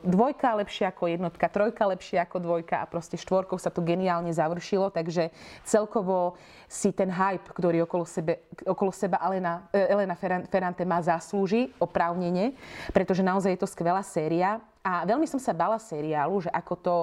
dvojka 0.01 0.57
lepšia 0.57 0.89
ako 0.89 1.13
jednotka, 1.13 1.45
trojka 1.47 1.85
lepšia 1.87 2.25
ako 2.25 2.37
dvojka 2.41 2.81
a 2.81 2.89
proste 2.89 3.15
štvorkou 3.15 3.61
sa 3.61 3.69
to 3.69 3.85
geniálne 3.85 4.33
završilo, 4.33 4.89
takže 4.89 5.29
celkovo 5.63 6.35
si 6.67 6.91
ten 6.91 7.07
hype, 7.07 7.47
ktorý 7.53 7.87
okolo, 7.87 8.03
sebe, 8.03 8.43
okolo 8.65 8.91
seba 8.91 9.21
Elena, 9.23 9.69
e, 9.71 9.87
Elena 9.87 10.17
Ferrante 10.49 10.83
má 10.83 10.99
zaslúži 10.99 11.71
oprávnene, 11.77 12.57
pretože 12.91 13.21
naozaj 13.21 13.55
je 13.55 13.61
to 13.61 13.69
skvelá 13.69 14.01
séria 14.01 14.59
a 14.87 15.03
veľmi 15.03 15.27
som 15.27 15.39
sa 15.39 15.51
bala 15.51 15.75
seriálu, 15.75 16.47
že 16.47 16.49
ako 16.51 16.73
to 16.79 16.95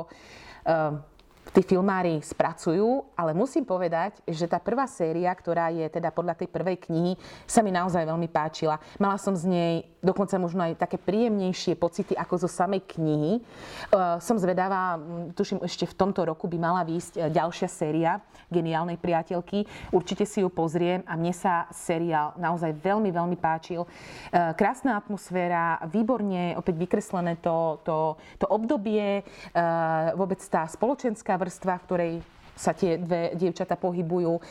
uh, 0.65 0.97
tí 1.53 1.61
filmári 1.61 2.23
spracujú, 2.25 3.05
ale 3.19 3.37
musím 3.37 3.67
povedať, 3.69 4.23
že 4.25 4.49
tá 4.49 4.57
prvá 4.57 4.89
séria, 4.89 5.29
ktorá 5.35 5.69
je 5.69 5.85
teda 5.91 6.09
podľa 6.09 6.39
tej 6.41 6.49
prvej 6.49 6.81
knihy, 6.89 7.13
sa 7.45 7.61
mi 7.61 7.75
naozaj 7.75 8.07
veľmi 8.07 8.29
páčila. 8.33 8.81
Mala 8.97 9.21
som 9.21 9.37
z 9.37 9.45
nej 9.51 9.75
dokonca 10.05 10.37
možno 10.37 10.69
aj 10.69 10.77
také 10.77 11.01
príjemnejšie 11.01 11.81
pocity 11.81 12.13
ako 12.13 12.45
zo 12.45 12.49
samej 12.49 12.85
knihy. 12.85 13.41
Uh, 13.89 14.21
som 14.21 14.37
zvedavá, 14.37 15.01
tuším, 15.33 15.65
ešte 15.65 15.89
v 15.89 15.97
tomto 15.97 16.29
roku 16.29 16.45
by 16.45 16.61
mala 16.61 16.85
výjsť 16.85 17.15
e, 17.17 17.21
ďalšia 17.33 17.69
séria 17.73 18.21
Geniálnej 18.53 19.01
priateľky. 19.01 19.65
Určite 19.89 20.29
si 20.29 20.45
ju 20.45 20.53
pozriem 20.53 21.01
a 21.09 21.17
mne 21.17 21.33
sa 21.33 21.65
seriál 21.73 22.37
naozaj 22.37 22.77
veľmi, 22.77 23.09
veľmi 23.09 23.37
páčil. 23.41 23.89
Uh, 23.89 24.53
krásna 24.53 25.01
atmosféra, 25.01 25.81
výborne 25.89 26.53
opäť 26.61 26.77
vykreslené 26.77 27.41
to, 27.41 27.81
to, 27.83 28.21
to 28.37 28.47
obdobie, 28.51 29.25
vôbec 30.15 30.39
tá 30.51 30.69
spoločenská 30.69 31.34
vrstva, 31.37 31.79
v 31.79 31.85
ktorej 31.87 32.15
sa 32.55 32.73
tie 32.73 32.97
dve 32.97 33.35
dievčata 33.35 33.75
pohybujú. 33.75 34.39
E, 34.39 34.43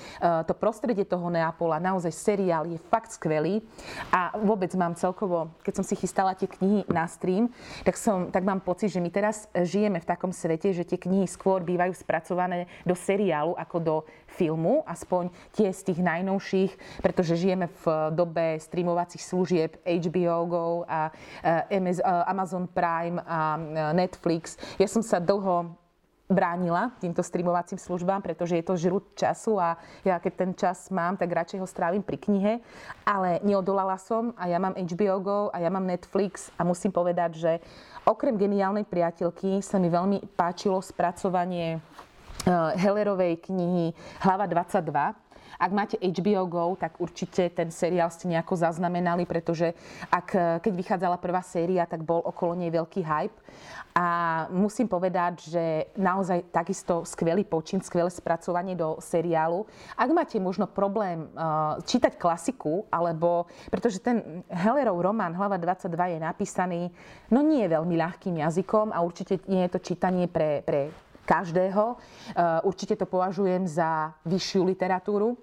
to 0.43 0.53
prostredie 0.53 1.07
toho 1.07 1.31
Neapola, 1.31 1.79
naozaj 1.79 2.11
seriál 2.11 2.67
je 2.67 2.79
fakt 2.91 3.15
skvelý 3.15 3.63
a 4.11 4.35
vôbec 4.43 4.71
mám 4.75 4.93
celkovo, 4.93 5.55
keď 5.63 5.73
som 5.81 5.85
si 5.87 5.95
chystala 5.95 6.35
tie 6.35 6.47
knihy 6.47 6.83
na 6.91 7.07
stream, 7.07 7.49
tak, 7.87 7.95
som, 7.95 8.29
tak 8.29 8.43
mám 8.43 8.59
pocit, 8.59 8.91
že 8.91 8.99
my 8.99 9.09
teraz 9.09 9.47
žijeme 9.55 10.03
v 10.03 10.09
takom 10.09 10.35
svete, 10.35 10.75
že 10.75 10.83
tie 10.83 10.99
knihy 10.99 11.25
skôr 11.25 11.63
bývajú 11.63 11.95
spracované 11.95 12.67
do 12.83 12.93
seriálu 12.93 13.55
ako 13.55 13.77
do 13.79 13.95
filmu, 14.27 14.83
aspoň 14.89 15.31
tie 15.55 15.69
z 15.71 15.93
tých 15.93 15.99
najnovších, 16.01 16.71
pretože 16.99 17.39
žijeme 17.39 17.69
v 17.69 18.11
dobe 18.11 18.57
streamovacích 18.59 19.23
služieb 19.23 19.79
HBO 19.85 20.37
Go 20.49 20.65
a 20.89 21.13
e, 21.71 21.93
Amazon 22.27 22.67
Prime 22.67 23.21
a 23.23 23.55
e, 23.55 23.61
Netflix. 23.95 24.59
Ja 24.81 24.89
som 24.89 25.05
sa 25.05 25.21
dlho 25.21 25.82
bránila 26.31 26.95
týmto 27.03 27.19
streamovacím 27.19 27.75
službám, 27.75 28.23
pretože 28.23 28.55
je 28.55 28.63
to 28.63 28.79
žrut 28.79 29.05
času 29.13 29.59
a 29.59 29.75
ja 30.07 30.17
keď 30.19 30.33
ten 30.33 30.51
čas 30.55 30.87
mám, 30.87 31.19
tak 31.19 31.29
radšej 31.29 31.59
ho 31.59 31.67
strávim 31.67 31.99
pri 31.99 32.17
knihe. 32.17 32.53
Ale 33.03 33.43
neodolala 33.43 33.99
som 33.99 34.31
a 34.39 34.47
ja 34.47 34.57
mám 34.57 34.75
HBO 34.75 35.17
Go 35.19 35.39
a 35.51 35.59
ja 35.59 35.67
mám 35.67 35.83
Netflix 35.83 36.49
a 36.55 36.63
musím 36.63 36.95
povedať, 36.95 37.31
že 37.37 37.51
okrem 38.07 38.39
geniálnej 38.39 38.87
priateľky 38.87 39.59
sa 39.59 39.77
mi 39.79 39.91
veľmi 39.91 40.35
páčilo 40.39 40.79
spracovanie 40.79 41.77
eh, 41.77 42.51
Hellerovej 42.79 43.43
knihy 43.43 43.91
Hlava 44.23 44.47
22, 44.47 45.22
ak 45.59 45.71
máte 45.71 45.95
HBO 46.01 46.45
Go, 46.47 46.65
tak 46.79 46.97
určite 47.01 47.49
ten 47.53 47.69
seriál 47.69 48.09
ste 48.09 48.29
nejako 48.29 48.55
zaznamenali, 48.57 49.25
pretože 49.25 49.73
ak, 50.09 50.59
keď 50.63 50.73
vychádzala 50.73 51.17
prvá 51.17 51.41
séria, 51.45 51.85
tak 51.89 52.01
bol 52.05 52.21
okolo 52.23 52.57
nej 52.57 52.71
veľký 52.73 53.01
hype. 53.03 53.39
A 53.93 54.05
musím 54.49 54.89
povedať, 54.89 55.53
že 55.53 55.63
naozaj 55.93 56.49
takisto 56.49 57.05
skvelý 57.05 57.45
počin, 57.45 57.77
skvelé 57.77 58.09
spracovanie 58.09 58.73
do 58.73 58.97
seriálu. 58.97 59.69
Ak 59.93 60.09
máte 60.09 60.41
možno 60.41 60.65
problém 60.65 61.29
uh, 61.37 61.77
čítať 61.85 62.17
klasiku, 62.17 62.89
alebo 62.89 63.45
pretože 63.69 64.01
ten 64.01 64.41
Hellerov 64.49 64.97
román 64.97 65.37
Hlava 65.37 65.61
22 65.61 66.17
je 66.17 66.19
napísaný, 66.25 66.81
no 67.29 67.45
nie 67.45 67.61
je 67.69 67.73
veľmi 67.77 67.93
ľahkým 67.93 68.41
jazykom 68.41 68.89
a 68.89 69.05
určite 69.05 69.45
nie 69.45 69.61
je 69.69 69.77
to 69.77 69.79
čítanie 69.85 70.25
pre, 70.25 70.65
pre 70.65 70.89
každého. 71.25 71.95
Uh, 71.95 72.67
určite 72.67 72.95
to 72.95 73.05
považujem 73.07 73.67
za 73.67 74.13
vyššiu 74.27 74.61
literatúru 74.63 75.39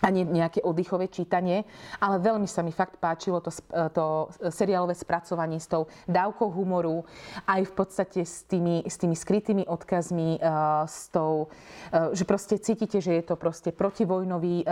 ani 0.00 0.24
nejaké 0.24 0.64
oddychové 0.64 1.12
čítanie, 1.12 1.64
ale 2.00 2.16
veľmi 2.20 2.48
sa 2.48 2.64
mi 2.64 2.72
fakt 2.72 2.96
páčilo 2.96 3.44
to, 3.44 3.52
to 3.92 4.32
seriálové 4.48 4.96
spracovanie 4.96 5.60
s 5.60 5.68
tou 5.68 5.86
dávkou 6.08 6.48
humoru, 6.48 7.04
aj 7.44 7.68
v 7.68 7.72
podstate 7.72 8.20
s 8.24 8.48
tými, 8.48 8.84
s 8.84 8.96
tými 8.96 9.12
skrytými 9.12 9.64
odkazmi, 9.68 10.40
uh, 10.40 10.88
s 10.88 11.12
tou, 11.12 11.52
že 11.90 12.24
proste 12.24 12.56
cítite, 12.56 13.02
že 13.02 13.12
je 13.20 13.24
to 13.24 13.34
proste 13.36 13.74
protivojnový, 13.74 14.64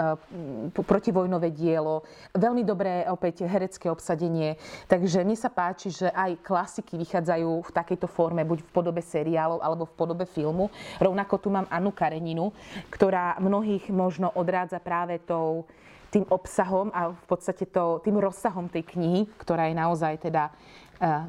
protivojnové 0.73 1.51
dielo, 1.53 2.07
veľmi 2.35 2.63
dobré 2.65 3.05
opäť 3.11 3.45
herecké 3.45 3.91
obsadenie, 3.91 4.57
takže 4.87 5.27
mne 5.27 5.37
sa 5.37 5.51
páči, 5.53 5.91
že 5.93 6.09
aj 6.09 6.41
klasiky 6.41 6.97
vychádzajú 6.97 7.51
v 7.67 7.71
takejto 7.75 8.07
forme, 8.07 8.47
buď 8.47 8.65
v 8.65 8.71
podobe 8.71 9.03
seriálov 9.03 9.61
alebo 9.61 9.85
v 9.85 9.97
podobe 9.99 10.25
filmu. 10.25 10.71
Rovnako 11.03 11.35
tu 11.43 11.49
mám 11.51 11.67
Anu 11.69 11.91
Kareninu, 11.91 12.55
ktorá 12.89 13.37
mnohých 13.43 13.91
možno 13.91 14.31
odrádza 14.35 14.79
práve 14.79 15.18
tou, 15.23 15.67
tým 16.09 16.25
obsahom 16.33 16.89
a 16.97 17.13
v 17.13 17.25
podstate 17.29 17.69
to, 17.69 18.01
tým 18.01 18.17
rozsahom 18.17 18.71
tej 18.73 18.87
knihy, 18.97 19.29
ktorá 19.37 19.69
je 19.69 19.77
naozaj 19.77 20.15
teda 20.25 20.51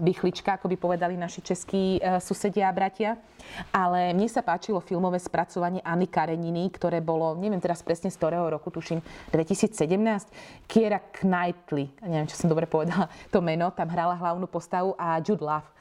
bychlička, 0.02 0.58
ako 0.58 0.66
by 0.66 0.78
povedali 0.82 1.14
naši 1.14 1.46
českí 1.46 2.02
e, 2.02 2.18
susedia 2.18 2.70
a 2.70 2.74
bratia. 2.74 3.22
Ale 3.70 4.18
mne 4.18 4.26
sa 4.26 4.42
páčilo 4.42 4.82
filmové 4.82 5.22
spracovanie 5.22 5.82
Anny 5.86 6.10
Kareniny, 6.10 6.74
ktoré 6.74 7.02
bolo, 7.06 7.38
neviem 7.38 7.62
teraz 7.62 7.86
presne 7.86 8.10
z 8.10 8.18
ktorého 8.18 8.50
roku, 8.50 8.74
tuším 8.74 9.02
2017. 9.30 10.66
Kiera 10.66 10.98
Knightley, 11.22 11.94
neviem, 12.02 12.26
či 12.26 12.38
som 12.38 12.50
dobre 12.50 12.66
povedala 12.66 13.14
to 13.30 13.46
meno, 13.46 13.70
tam 13.70 13.94
hrala 13.94 14.18
hlavnú 14.18 14.50
postavu 14.50 14.98
a 14.98 15.22
Jude 15.22 15.46
Love 15.46 15.70
Eh, 15.70 15.79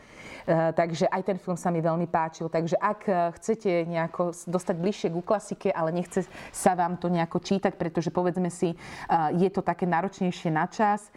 takže 0.49 1.05
aj 1.12 1.23
ten 1.28 1.37
film 1.37 1.61
sa 1.61 1.69
mi 1.69 1.85
veľmi 1.85 2.09
páčil. 2.09 2.49
Takže 2.49 2.81
ak 2.81 3.00
eh, 3.09 3.17
chcete 3.37 3.85
nejako 3.85 4.33
dostať 4.49 4.76
bližšie 4.81 5.09
ku 5.12 5.21
klasike, 5.21 5.69
ale 5.69 5.93
nechce 5.93 6.25
sa 6.50 6.73
vám 6.73 6.97
to 6.97 7.12
nejako 7.12 7.45
čítať, 7.45 7.76
pretože 7.76 8.09
povedzme 8.09 8.49
si, 8.49 8.73
eh, 8.73 9.28
je 9.37 9.49
to 9.52 9.61
také 9.61 9.85
náročnejšie 9.85 10.49
na 10.49 10.64
čas. 10.69 11.11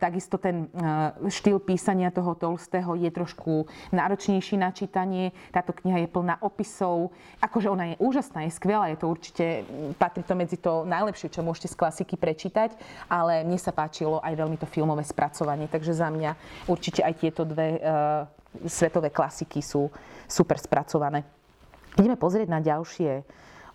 Takisto 0.00 0.38
ten 0.38 0.68
štýl 1.26 1.58
písania 1.62 2.10
toho 2.10 2.34
Tolstého 2.34 2.94
je 2.96 3.10
trošku 3.10 3.66
náročnejší 3.92 4.56
na 4.56 4.70
čítanie. 4.70 5.32
Táto 5.50 5.74
kniha 5.74 6.06
je 6.06 6.08
plná 6.08 6.42
opisov. 6.42 7.10
Akože 7.42 7.70
ona 7.70 7.94
je 7.94 7.96
úžasná, 8.00 8.46
je 8.46 8.52
skvelá, 8.54 8.88
je 8.92 8.98
to 9.00 9.06
určite, 9.10 9.46
mm, 9.64 9.98
patrí 9.98 10.22
to 10.22 10.34
medzi 10.34 10.56
to 10.56 10.86
najlepšie, 10.86 11.30
čo 11.32 11.44
môžete 11.44 11.72
z 11.72 11.78
klasiky 11.78 12.14
prečítať, 12.16 12.74
ale 13.10 13.44
mne 13.44 13.58
sa 13.58 13.74
páčilo 13.74 14.22
aj 14.22 14.34
veľmi 14.34 14.56
to 14.56 14.66
filmové 14.66 15.04
spracovanie. 15.04 15.66
Takže 15.68 15.92
za 15.94 16.08
mňa 16.10 16.30
určite 16.70 17.04
aj 17.04 17.14
tieto 17.20 17.42
dve 17.44 17.80
svetové 18.66 19.10
klasiky 19.10 19.62
sú 19.62 19.90
super 20.26 20.58
spracované. 20.58 21.26
Ideme 21.98 22.14
pozrieť 22.14 22.48
na 22.50 22.60
ďalšie 22.62 23.22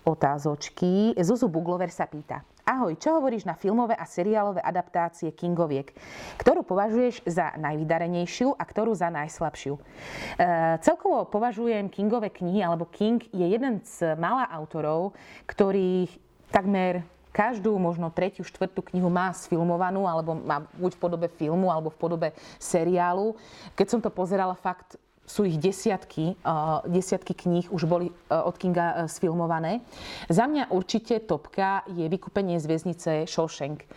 otázočky. 0.06 1.18
Zuzu 1.18 1.50
Buglover 1.50 1.90
sa 1.90 2.06
pýta. 2.06 2.46
Ahoj, 2.66 2.98
čo 2.98 3.14
hovoríš 3.14 3.46
na 3.46 3.54
filmové 3.54 3.94
a 3.94 4.10
seriálové 4.10 4.58
adaptácie 4.58 5.30
Kingoviek? 5.38 5.94
Ktorú 6.42 6.66
považuješ 6.66 7.22
za 7.30 7.54
najvydarenejšiu 7.62 8.58
a 8.58 8.64
ktorú 8.66 8.98
za 8.98 9.14
najslabšiu? 9.14 9.78
E, 9.78 9.82
celkovo 10.82 11.30
považujem 11.30 11.94
Kingové 11.94 12.34
knihy, 12.34 12.66
alebo 12.66 12.90
King 12.90 13.22
je 13.30 13.46
jeden 13.54 13.86
z 13.86 14.18
malá 14.18 14.50
autorov, 14.50 15.14
ktorých 15.46 16.10
takmer 16.50 17.06
každú 17.36 17.76
možno 17.76 18.08
tretiu, 18.08 18.48
štvrtú 18.48 18.80
knihu 18.96 19.12
má 19.12 19.36
sfilmovanú, 19.36 20.08
alebo 20.08 20.40
má 20.40 20.64
buď 20.80 20.96
v 20.96 21.02
podobe 21.04 21.28
filmu, 21.28 21.68
alebo 21.68 21.92
v 21.92 22.00
podobe 22.00 22.28
seriálu. 22.56 23.36
Keď 23.76 23.88
som 23.92 24.00
to 24.00 24.08
pozerala, 24.08 24.56
fakt 24.56 24.96
sú 25.26 25.44
ich 25.44 25.58
desiatky, 25.58 26.38
uh, 26.46 26.86
desiatky 26.86 27.34
kníh 27.34 27.66
už 27.74 27.90
boli 27.90 28.14
uh, 28.14 28.46
od 28.46 28.56
Kinga 28.62 28.88
uh, 28.94 28.98
sfilmované. 29.10 29.82
Za 30.30 30.46
mňa 30.46 30.70
určite 30.70 31.18
topka 31.26 31.82
je 31.90 32.06
Vykúpenie 32.06 32.62
z 32.62 32.66
väznice 32.70 33.12
Shawshank. 33.26 33.90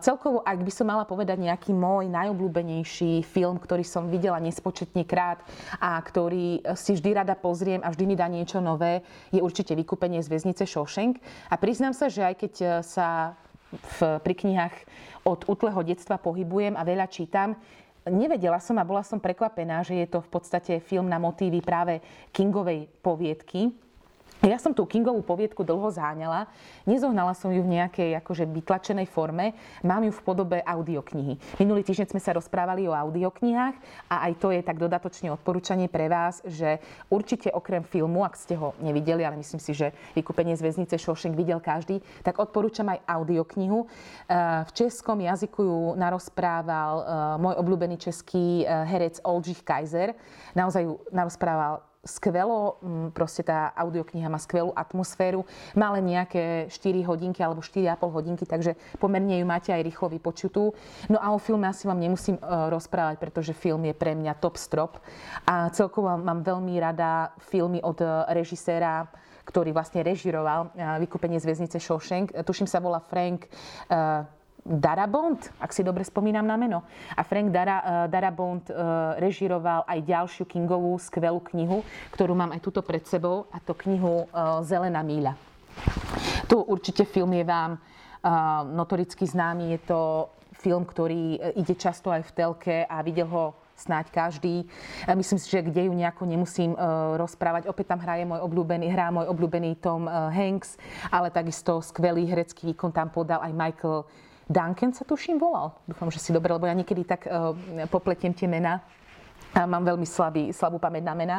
Celkovo, 0.00 0.40
ak 0.46 0.62
by 0.62 0.72
som 0.72 0.86
mala 0.86 1.02
povedať 1.02 1.42
nejaký 1.42 1.74
môj 1.74 2.06
najobľúbenejší 2.08 3.26
film, 3.26 3.58
ktorý 3.58 3.82
som 3.82 4.06
videla 4.08 4.38
nespočetne 4.38 5.02
krát 5.02 5.42
a 5.82 5.98
ktorý 5.98 6.62
si 6.78 6.94
vždy 6.94 7.10
rada 7.18 7.34
pozriem 7.34 7.82
a 7.82 7.90
vždy 7.90 8.04
mi 8.06 8.14
dá 8.14 8.30
niečo 8.30 8.62
nové, 8.62 9.02
je 9.34 9.42
určite 9.42 9.74
Vykúpenie 9.74 10.22
z 10.22 10.30
väznice 10.30 10.64
Shawshank. 10.64 11.18
A 11.50 11.58
priznám 11.58 11.92
sa, 11.92 12.06
že 12.06 12.22
aj 12.22 12.34
keď 12.38 12.52
sa 12.86 13.34
v, 13.70 14.18
pri 14.22 14.34
knihách 14.34 14.76
od 15.26 15.46
útleho 15.46 15.80
detstva 15.84 16.16
pohybujem 16.18 16.74
a 16.74 16.82
veľa 16.86 17.06
čítam, 17.10 17.54
Nevedela 18.08 18.56
som 18.62 18.80
a 18.80 18.84
bola 18.84 19.04
som 19.04 19.20
prekvapená, 19.20 19.84
že 19.84 20.00
je 20.00 20.08
to 20.08 20.24
v 20.24 20.30
podstate 20.32 20.80
film 20.80 21.04
na 21.04 21.20
motívy 21.20 21.60
práve 21.60 22.00
Kingovej 22.32 22.88
poviedky, 23.04 23.68
ja 24.40 24.56
som 24.56 24.72
tú 24.72 24.88
Kingovú 24.88 25.20
poviedku 25.20 25.60
dlho 25.60 25.92
záňala, 25.92 26.48
nezohnala 26.88 27.36
som 27.36 27.52
ju 27.52 27.60
v 27.60 27.76
nejakej 27.76 28.16
akože 28.24 28.48
vytlačenej 28.48 29.04
forme, 29.04 29.52
mám 29.84 30.00
ju 30.00 30.12
v 30.16 30.24
podobe 30.24 30.58
audioknihy. 30.64 31.36
Minulý 31.60 31.84
týždeň 31.84 32.16
sme 32.16 32.20
sa 32.24 32.32
rozprávali 32.32 32.88
o 32.88 32.96
audioknihách 32.96 33.76
a 34.08 34.30
aj 34.30 34.32
to 34.40 34.48
je 34.54 34.64
tak 34.64 34.80
dodatočne 34.80 35.28
odporúčanie 35.28 35.92
pre 35.92 36.08
vás, 36.08 36.40
že 36.48 36.80
určite 37.12 37.52
okrem 37.52 37.84
filmu, 37.84 38.24
ak 38.24 38.38
ste 38.38 38.56
ho 38.56 38.72
nevideli, 38.80 39.28
ale 39.28 39.36
myslím 39.36 39.60
si, 39.60 39.76
že 39.76 39.92
Vykúpenie 40.16 40.56
z 40.56 40.64
väznice 40.64 40.96
Šošenk 40.96 41.36
videl 41.36 41.60
každý, 41.60 42.00
tak 42.24 42.40
odporúčam 42.40 42.88
aj 42.88 43.04
audioknihu. 43.04 43.84
Eh, 43.84 44.64
v 44.64 44.70
českom 44.72 45.20
jazyku 45.20 45.60
ju 45.60 45.80
narozprával 46.00 46.94
eh, 46.96 47.06
môj 47.44 47.54
obľúbený 47.60 48.00
český 48.00 48.64
eh, 48.64 48.88
herec 48.88 49.20
Oldřich 49.20 49.62
Kaiser. 49.62 50.16
Naozaj 50.56 50.82
ju 50.88 50.96
narozprával 51.12 51.89
skvelo, 52.00 52.80
proste 53.12 53.44
tá 53.44 53.76
audiokniha 53.76 54.32
má 54.32 54.40
skvelú 54.40 54.72
atmosféru, 54.72 55.44
má 55.76 55.92
len 55.92 56.16
nejaké 56.16 56.72
4 56.72 57.04
hodinky 57.04 57.44
alebo 57.44 57.60
4,5 57.60 58.08
hodinky, 58.08 58.44
takže 58.48 58.72
pomerne 58.96 59.36
ju 59.36 59.44
máte 59.44 59.68
aj 59.68 59.84
rýchlo 59.84 60.08
vypočutú. 60.08 60.72
No 61.12 61.20
a 61.20 61.28
o 61.36 61.38
filme 61.38 61.68
asi 61.68 61.84
vám 61.84 62.00
nemusím 62.00 62.40
uh, 62.40 62.72
rozprávať, 62.72 63.20
pretože 63.20 63.52
film 63.52 63.84
je 63.84 63.92
pre 63.92 64.16
mňa 64.16 64.40
top 64.40 64.56
strop 64.56 64.96
a 65.44 65.68
celkovo 65.76 66.08
mám 66.16 66.40
veľmi 66.40 66.72
rada 66.80 67.36
filmy 67.40 67.84
od 67.84 68.00
režiséra 68.32 69.08
ktorý 69.40 69.74
vlastne 69.74 70.06
režiroval 70.06 70.70
vykúpenie 71.02 71.42
z 71.42 71.48
väznice 71.50 71.82
Shawshank. 71.82 72.30
Tuším 72.46 72.70
sa 72.70 72.78
volá 72.78 73.02
Frank 73.02 73.50
Darabont, 74.60 75.40
ak 75.56 75.72
si 75.72 75.80
dobre 75.80 76.04
spomínam 76.04 76.44
na 76.44 76.56
meno. 76.60 76.84
A 77.16 77.24
Frank 77.24 77.48
Dara, 77.48 77.78
uh, 77.80 78.06
Darabont 78.06 78.64
uh, 78.68 79.16
režiroval 79.16 79.88
aj 79.88 79.98
ďalšiu 80.04 80.44
Kingovú 80.44 81.00
skvelú 81.00 81.40
knihu, 81.52 81.80
ktorú 82.12 82.36
mám 82.36 82.52
aj 82.52 82.60
tuto 82.60 82.84
pred 82.84 83.02
sebou, 83.08 83.48
a 83.50 83.58
to 83.58 83.72
knihu 83.72 84.28
uh, 84.30 84.60
Zelená 84.60 85.00
míľa. 85.00 85.34
Tu 86.50 86.58
určite 86.58 87.06
film 87.08 87.32
je 87.32 87.46
vám 87.46 87.78
notoricky 88.76 89.24
známy. 89.24 89.72
Je 89.72 89.80
to 89.88 90.28
film, 90.60 90.84
ktorý 90.84 91.40
ide 91.56 91.72
často 91.72 92.12
aj 92.12 92.20
v 92.28 92.34
telke 92.36 92.76
a 92.84 93.00
videl 93.00 93.24
ho 93.24 93.56
snáď 93.80 94.12
každý. 94.12 94.68
Myslím 95.08 95.40
si, 95.40 95.48
že 95.48 95.64
kde 95.64 95.88
ju 95.88 95.92
nejako 95.96 96.28
nemusím 96.28 96.76
rozprávať. 97.16 97.64
Opäť 97.64 97.96
tam 97.96 98.04
hraje 98.04 98.28
môj 98.28 98.44
obľúbený, 98.44 98.92
hrá 98.92 99.08
môj 99.08 99.32
obľúbený 99.32 99.80
Tom 99.80 100.04
Hanks, 100.10 100.76
ale 101.08 101.32
takisto 101.32 101.80
skvelý 101.80 102.28
herecký 102.28 102.76
výkon 102.76 102.92
tam 102.92 103.08
podal 103.08 103.40
aj 103.40 103.56
Michael 103.56 104.04
Duncan 104.50 104.90
sa 104.90 105.06
tuším 105.06 105.38
volal. 105.38 105.78
Dúfam, 105.86 106.10
že 106.10 106.18
si 106.18 106.34
dobre, 106.34 106.50
lebo 106.50 106.66
ja 106.66 106.74
niekedy 106.74 107.06
tak 107.06 107.30
uh, 107.30 107.54
popletiem 107.86 108.34
tie 108.34 108.50
mená. 108.50 108.82
A 109.50 109.66
mám 109.66 109.82
veľmi 109.82 110.06
slabý, 110.06 110.54
slabú 110.54 110.78
pamäť 110.78 111.10
na 111.10 111.14
mená. 111.18 111.38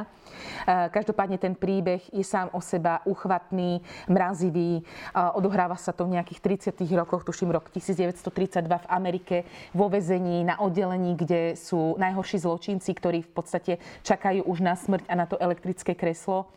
Každopádne 0.67 1.39
ten 1.39 1.55
príbeh 1.55 2.03
je 2.11 2.27
sám 2.27 2.51
o 2.51 2.59
seba 2.59 2.99
uchvatný, 3.07 3.79
mrazivý. 4.11 4.83
Odohráva 5.15 5.79
sa 5.79 5.95
to 5.95 6.03
v 6.03 6.19
nejakých 6.19 6.75
30. 6.75 6.91
rokoch, 6.91 7.23
tuším 7.23 7.55
rok 7.55 7.71
1932 7.71 8.67
v 8.67 8.87
Amerike, 8.91 9.37
vo 9.71 9.87
vezení, 9.87 10.43
na 10.43 10.59
oddelení, 10.59 11.15
kde 11.15 11.55
sú 11.55 11.95
najhorší 11.95 12.43
zločinci, 12.43 12.91
ktorí 12.91 13.23
v 13.23 13.31
podstate 13.31 13.79
čakajú 14.03 14.43
už 14.43 14.59
na 14.59 14.75
smrť 14.75 15.07
a 15.07 15.15
na 15.15 15.23
to 15.23 15.39
elektrické 15.39 15.95
kreslo. 15.95 16.51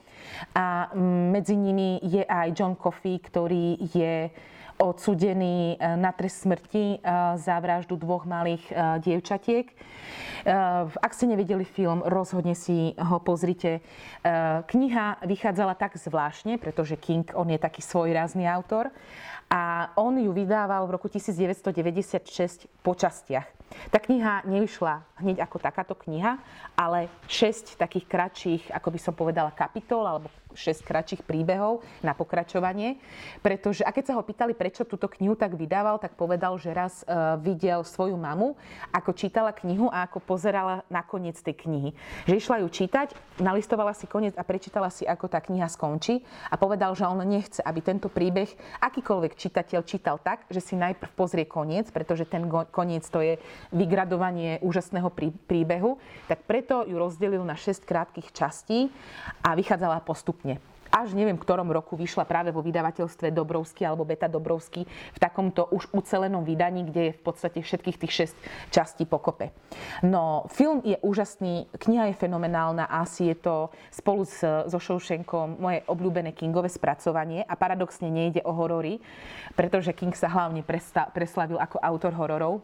A 0.59 0.91
medzi 1.31 1.55
nimi 1.55 2.03
je 2.03 2.27
aj 2.27 2.51
John 2.51 2.75
Coffey, 2.75 3.23
ktorý 3.23 3.79
je 3.95 4.27
odsudený 4.79 5.77
e, 5.77 5.97
na 5.97 6.13
trest 6.13 6.45
smrti 6.45 6.99
e, 6.99 7.09
za 7.39 7.57
vraždu 7.61 7.97
dvoch 7.97 8.27
malých 8.27 8.65
e, 8.69 8.75
dievčatiek. 9.01 9.67
Ak 11.01 11.17
ste 11.17 11.25
nevideli 11.25 11.65
film, 11.65 12.05
rozhodne 12.05 12.53
si 12.53 12.93
ho 13.01 13.17
pozrite. 13.17 13.81
Kniha 14.69 15.25
vychádzala 15.25 15.73
tak 15.73 15.97
zvláštne, 15.97 16.61
pretože 16.61 17.01
King, 17.01 17.25
on 17.33 17.49
je 17.49 17.57
taký 17.57 17.81
svojrázný 17.81 18.45
autor 18.45 18.93
a 19.49 19.89
on 19.97 20.21
ju 20.21 20.29
vydával 20.37 20.85
v 20.85 21.01
roku 21.01 21.09
1996 21.09 22.69
po 22.85 22.93
častiach. 22.93 23.64
Tá 23.91 24.03
kniha 24.03 24.47
nevyšla 24.47 25.05
hneď 25.23 25.47
ako 25.47 25.57
takáto 25.63 25.95
kniha, 25.95 26.39
ale 26.75 27.07
6 27.31 27.79
takých 27.79 28.07
kratších, 28.11 28.63
ako 28.75 28.89
by 28.91 28.99
som 28.99 29.15
povedala, 29.15 29.55
kapitol 29.55 30.03
alebo 30.03 30.29
6 30.55 30.87
kratších 30.87 31.23
príbehov 31.27 31.83
na 32.01 32.15
pokračovanie. 32.15 32.99
Pretože, 33.43 33.83
a 33.83 33.91
keď 33.91 34.05
sa 34.11 34.17
ho 34.17 34.23
pýtali, 34.23 34.55
prečo 34.55 34.87
túto 34.87 35.11
knihu 35.19 35.35
tak 35.35 35.59
vydával, 35.59 35.99
tak 35.99 36.15
povedal, 36.15 36.55
že 36.57 36.71
raz 36.71 37.03
uh, 37.05 37.37
videl 37.43 37.83
svoju 37.83 38.15
mamu, 38.15 38.55
ako 38.95 39.11
čítala 39.13 39.51
knihu 39.51 39.91
a 39.91 40.07
ako 40.07 40.23
pozerala 40.23 40.87
na 40.87 41.03
koniec 41.03 41.39
tej 41.43 41.67
knihy. 41.67 41.91
Že 42.31 42.35
išla 42.39 42.57
ju 42.63 42.69
čítať, 42.71 43.09
nalistovala 43.43 43.93
si 43.93 44.07
koniec 44.07 44.39
a 44.39 44.47
prečítala 44.47 44.89
si, 44.95 45.03
ako 45.03 45.27
tá 45.27 45.43
kniha 45.43 45.67
skončí 45.67 46.23
a 46.51 46.55
povedal, 46.55 46.95
že 46.95 47.07
on 47.07 47.23
nechce, 47.27 47.59
aby 47.63 47.83
tento 47.83 48.07
príbeh 48.07 48.51
akýkoľvek 48.79 49.35
čitateľ 49.35 49.81
čítal 49.83 50.23
tak, 50.23 50.47
že 50.51 50.63
si 50.63 50.79
najprv 50.79 51.11
pozrie 51.19 51.47
koniec, 51.47 51.91
pretože 51.91 52.31
ten 52.31 52.47
koniec 52.71 53.03
to 53.11 53.19
je 53.19 53.35
vygradovanie 53.73 54.59
úžasného 54.61 55.09
príbehu, 55.49 55.97
tak 56.27 56.45
preto 56.45 56.85
ju 56.85 56.99
rozdelil 56.99 57.47
na 57.47 57.57
6 57.57 57.85
krátkých 57.85 58.33
častí 58.35 58.91
a 59.41 59.57
vychádzala 59.57 60.03
postupne 60.03 60.61
až 60.95 61.11
neviem, 61.11 61.35
v 61.35 61.43
ktorom 61.43 61.67
roku 61.75 61.99
vyšla 61.99 62.23
práve 62.23 62.55
vo 62.55 62.63
vydavateľstve 62.63 63.35
Dobrovský 63.35 63.83
alebo 63.83 64.07
Beta 64.07 64.31
Dobrovský 64.31 64.87
v 64.87 65.19
takomto 65.19 65.67
už 65.75 65.91
ucelenom 65.91 66.47
vydaní, 66.47 66.87
kde 66.87 67.11
je 67.11 67.17
v 67.19 67.23
podstate 67.27 67.59
všetkých 67.59 67.99
tých 67.99 68.31
6 68.31 68.71
častí 68.71 69.03
pokope. 69.03 69.51
No, 70.07 70.47
film 70.55 70.79
je 70.87 70.95
úžasný, 71.03 71.67
kniha 71.83 72.15
je 72.15 72.21
fenomenálna 72.23 72.87
a 72.87 73.03
asi 73.03 73.35
je 73.35 73.37
to 73.43 73.75
spolu 73.91 74.23
s, 74.23 74.47
so 74.71 74.79
Shawshankom 74.79 75.59
moje 75.59 75.83
obľúbené 75.91 76.31
Kingové 76.31 76.71
spracovanie 76.71 77.43
a 77.43 77.59
paradoxne 77.59 78.07
nejde 78.07 78.47
o 78.47 78.55
horory, 78.55 79.03
pretože 79.59 79.91
King 79.91 80.15
sa 80.15 80.31
hlavne 80.31 80.63
preslavil 81.11 81.59
ako 81.59 81.83
autor 81.83 82.15
hororov. 82.15 82.63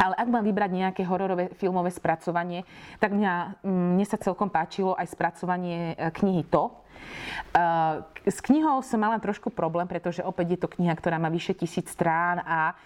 Ale 0.00 0.14
ak 0.16 0.28
mám 0.28 0.44
vybrať 0.44 0.70
nejaké 0.72 1.02
hororové 1.04 1.52
filmové 1.56 1.92
spracovanie, 1.92 2.64
tak 2.98 3.12
mňa, 3.12 3.62
mm, 3.62 3.88
mne 3.98 4.06
sa 4.08 4.18
celkom 4.18 4.48
páčilo 4.48 4.96
aj 4.96 5.12
spracovanie 5.12 5.94
e, 5.94 6.10
knihy 6.10 6.48
To, 6.48 6.82
s 8.22 8.38
knihou 8.38 8.80
som 8.86 9.02
mala 9.02 9.18
trošku 9.18 9.50
problém, 9.50 9.84
pretože 9.90 10.22
opäť 10.22 10.54
je 10.54 10.58
to 10.62 10.68
kniha, 10.70 10.94
ktorá 10.94 11.18
má 11.18 11.26
vyše 11.26 11.58
tisíc 11.58 11.90
strán 11.90 12.38
a 12.46 12.78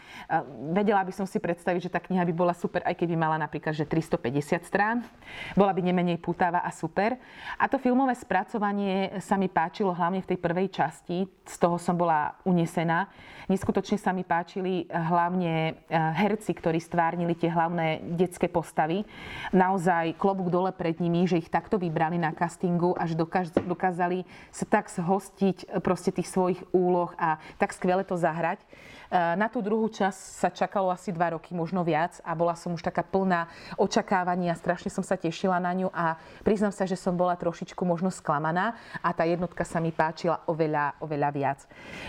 vedela 0.72 1.04
by 1.04 1.12
som 1.12 1.28
si 1.28 1.36
predstaviť, 1.36 1.88
že 1.88 1.92
tá 1.92 2.00
kniha 2.00 2.24
by 2.24 2.34
bola 2.34 2.56
super, 2.56 2.80
aj 2.82 2.96
keby 2.96 3.14
mala 3.14 3.36
napríklad 3.36 3.76
že 3.76 3.84
350 3.84 4.64
strán. 4.64 5.04
Bola 5.52 5.76
by 5.76 5.84
nemenej 5.84 6.16
putavá 6.18 6.64
a 6.64 6.72
super. 6.72 7.20
A 7.60 7.68
to 7.68 7.76
filmové 7.76 8.16
spracovanie 8.16 9.20
sa 9.20 9.36
mi 9.36 9.52
páčilo 9.52 9.92
hlavne 9.92 10.24
v 10.24 10.28
tej 10.34 10.38
prvej 10.40 10.68
časti. 10.72 11.28
Z 11.44 11.56
toho 11.60 11.76
som 11.76 11.94
bola 11.94 12.34
unesená. 12.48 13.12
Neskutočne 13.46 13.94
sa 14.00 14.10
mi 14.10 14.26
páčili 14.26 14.90
hlavne 14.90 15.70
e, 15.70 15.94
herci, 15.94 16.50
ktorí 16.50 16.82
stvárnili 16.82 17.38
tie 17.38 17.46
hlavné 17.46 18.02
detské 18.18 18.50
postavy. 18.50 19.06
Naozaj 19.54 20.18
klobúk 20.18 20.50
dole 20.50 20.74
pred 20.74 20.98
nimi, 20.98 21.30
že 21.30 21.38
ich 21.38 21.46
takto 21.46 21.78
vybrali 21.78 22.18
na 22.18 22.34
castingu, 22.34 22.98
až 22.98 23.14
dokázali 23.62 24.26
sa 24.50 24.64
tak 24.68 24.88
zhostiť 24.88 25.56
eh, 25.66 25.80
proste 25.80 26.10
tých 26.12 26.30
svojich 26.30 26.60
úloh 26.72 27.12
a 27.20 27.40
tak 27.60 27.72
skvele 27.72 28.04
to 28.04 28.16
zahrať. 28.18 28.60
Eh, 29.06 29.34
na 29.38 29.46
tú 29.46 29.62
druhú 29.62 29.86
časť 29.86 30.20
sa 30.42 30.48
čakalo 30.50 30.90
asi 30.90 31.14
dva 31.14 31.38
roky, 31.38 31.54
možno 31.54 31.86
viac 31.86 32.18
a 32.26 32.34
bola 32.34 32.58
som 32.58 32.74
už 32.74 32.82
taká 32.82 33.06
plná 33.06 33.46
očakávania, 33.78 34.58
strašne 34.58 34.90
som 34.90 35.06
sa 35.06 35.14
tešila 35.14 35.62
na 35.62 35.72
ňu 35.74 35.88
a 35.94 36.18
priznám 36.42 36.74
sa, 36.74 36.88
že 36.88 36.98
som 36.98 37.14
bola 37.14 37.38
trošičku 37.38 37.78
možno 37.86 38.10
sklamaná 38.10 38.74
a 38.98 39.14
tá 39.14 39.22
jednotka 39.22 39.62
sa 39.62 39.78
mi 39.78 39.94
páčila 39.94 40.42
oveľa, 40.50 40.98
oveľa 40.98 41.28
viac. 41.30 41.60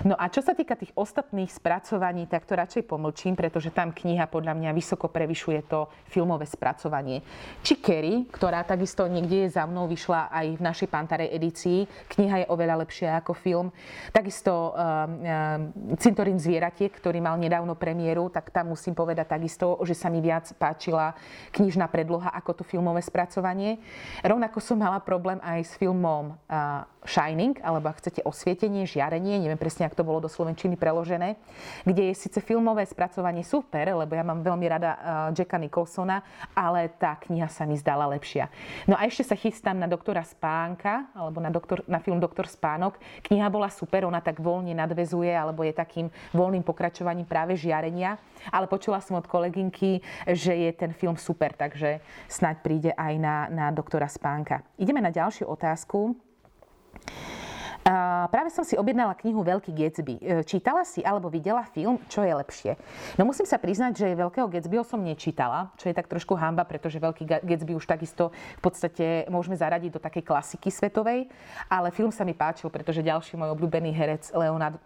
No 0.02 0.18
a 0.18 0.26
čo 0.34 0.42
sa 0.42 0.58
týka 0.58 0.74
tých 0.74 0.94
ostatných 0.98 1.54
spracovaní, 1.54 2.26
tak 2.26 2.50
to 2.50 2.58
radšej 2.58 2.90
pomlčím, 2.90 3.38
pretože 3.38 3.70
tam 3.70 3.94
kniha 3.94 4.26
podľa 4.26 4.58
mňa 4.58 4.72
vysoko 4.74 5.06
prevyšuje 5.10 5.60
to 5.70 5.86
filmové 6.10 6.50
spracovanie. 6.50 7.22
Či 7.62 7.78
Kerry, 7.78 8.26
ktorá 8.30 8.66
takisto 8.66 9.06
niekde 9.06 9.46
je 9.46 9.54
za 9.54 9.70
mnou, 9.70 9.86
vyšla 9.86 10.34
aj 10.34 10.48
v 10.58 10.62
našej 10.66 10.90
Pantarej 10.90 11.30
edícii, 11.30 11.86
Kniha 12.08 12.44
je 12.44 12.48
oveľa 12.50 12.82
lepšia 12.82 13.20
ako 13.20 13.34
film. 13.36 13.68
Takisto 14.10 14.72
uh, 14.72 15.06
uh, 15.06 15.98
Cintorín 16.00 16.40
zvieratiek, 16.88 17.04
ktorý 17.04 17.20
mal 17.20 17.36
nedávno 17.36 17.76
premiéru, 17.76 18.32
tak 18.32 18.50
tam 18.56 18.72
musím 18.72 18.96
povedať 18.96 19.28
takisto, 19.28 19.76
že 19.84 19.92
sa 19.92 20.08
mi 20.08 20.24
viac 20.24 20.48
páčila 20.56 21.12
knižná 21.52 21.92
predloha 21.92 22.32
ako 22.32 22.62
to 22.62 22.64
filmové 22.64 23.04
spracovanie. 23.04 23.84
Rovnako 24.24 24.64
som 24.64 24.80
mala 24.80 25.04
problém 25.04 25.40
aj 25.44 25.68
s 25.68 25.74
filmom 25.76 26.40
Shining, 27.08 27.56
alebo 27.64 27.88
ak 27.88 28.04
chcete 28.04 28.22
osvietenie, 28.28 28.84
žiarenie, 28.84 29.40
neviem 29.40 29.56
presne, 29.56 29.88
ak 29.88 29.96
to 29.96 30.04
bolo 30.04 30.20
do 30.20 30.30
slovenčiny 30.30 30.76
preložené, 30.76 31.40
kde 31.88 32.12
je 32.12 32.20
síce 32.20 32.44
filmové 32.44 32.84
spracovanie 32.84 33.48
super, 33.48 33.88
lebo 33.96 34.12
ja 34.12 34.28
mám 34.28 34.44
veľmi 34.44 34.68
rada 34.68 34.92
uh, 34.92 35.00
Jacka 35.32 35.56
Nicholsona, 35.56 36.20
ale 36.52 36.92
tá 37.00 37.16
kniha 37.16 37.48
sa 37.48 37.64
mi 37.64 37.80
zdala 37.80 38.12
lepšia. 38.12 38.52
No 38.84 39.00
a 39.00 39.08
ešte 39.08 39.24
sa 39.24 39.40
chystám 39.40 39.80
na 39.80 39.88
doktora 39.88 40.28
Spánka, 40.28 41.08
alebo 41.16 41.40
na, 41.40 41.48
doktor, 41.48 41.80
na 41.88 42.04
film 42.04 42.20
Doktor 42.20 42.52
Spánok. 42.52 43.00
Kniha 43.24 43.48
bola 43.48 43.72
super, 43.72 44.04
ona 44.04 44.20
tak 44.20 44.44
voľne 44.44 44.76
nadvezuje, 44.76 45.32
alebo 45.32 45.64
je 45.64 45.72
takým 45.72 46.12
voľným 46.36 46.68
pokračovaním 46.68 47.24
práve 47.24 47.56
žiarenia, 47.56 48.20
ale 48.52 48.68
počula 48.68 49.00
som 49.00 49.16
od 49.16 49.32
kolegynky, 49.32 50.04
že 50.28 50.52
je 50.52 50.72
ten 50.76 50.92
film 50.92 51.16
super, 51.16 51.56
takže 51.56 52.04
snáď 52.28 52.56
príde 52.60 52.92
aj 53.00 53.14
na, 53.16 53.36
na 53.48 53.66
doktora 53.72 54.12
Spánka. 54.12 54.68
Ideme 54.76 55.00
na 55.00 55.16
ďalšiu 55.16 55.48
otázku. 55.48 56.27
Práve 58.28 58.50
som 58.52 58.68
si 58.68 58.76
objednala 58.76 59.16
knihu 59.16 59.44
Veľký 59.44 59.72
Gatsby. 59.72 60.16
E, 60.20 60.24
čítala 60.44 60.84
si 60.84 61.00
alebo 61.06 61.32
videla 61.32 61.64
film, 61.64 62.02
čo 62.12 62.20
je 62.26 62.34
lepšie? 62.36 62.72
No 63.16 63.24
musím 63.24 63.48
sa 63.48 63.56
priznať, 63.56 63.94
že 63.96 64.08
Veľkého 64.18 64.48
Gatsbyho 64.52 64.84
som 64.84 65.00
nečítala, 65.00 65.72
čo 65.80 65.88
je 65.88 65.96
tak 65.96 66.12
trošku 66.12 66.36
hamba, 66.36 66.68
pretože 66.68 67.00
Veľký 67.00 67.24
Gatsby 67.24 67.78
už 67.78 67.88
takisto 67.88 68.36
v 68.60 68.62
podstate 68.62 69.30
môžeme 69.32 69.56
zaradiť 69.56 69.96
do 69.96 70.02
takej 70.04 70.24
klasiky 70.26 70.68
svetovej, 70.68 71.32
ale 71.72 71.94
film 71.96 72.12
sa 72.12 72.28
mi 72.28 72.36
páčil, 72.36 72.68
pretože 72.68 73.06
ďalší 73.06 73.40
môj 73.40 73.56
obľúbený 73.56 73.92
herec 73.96 74.24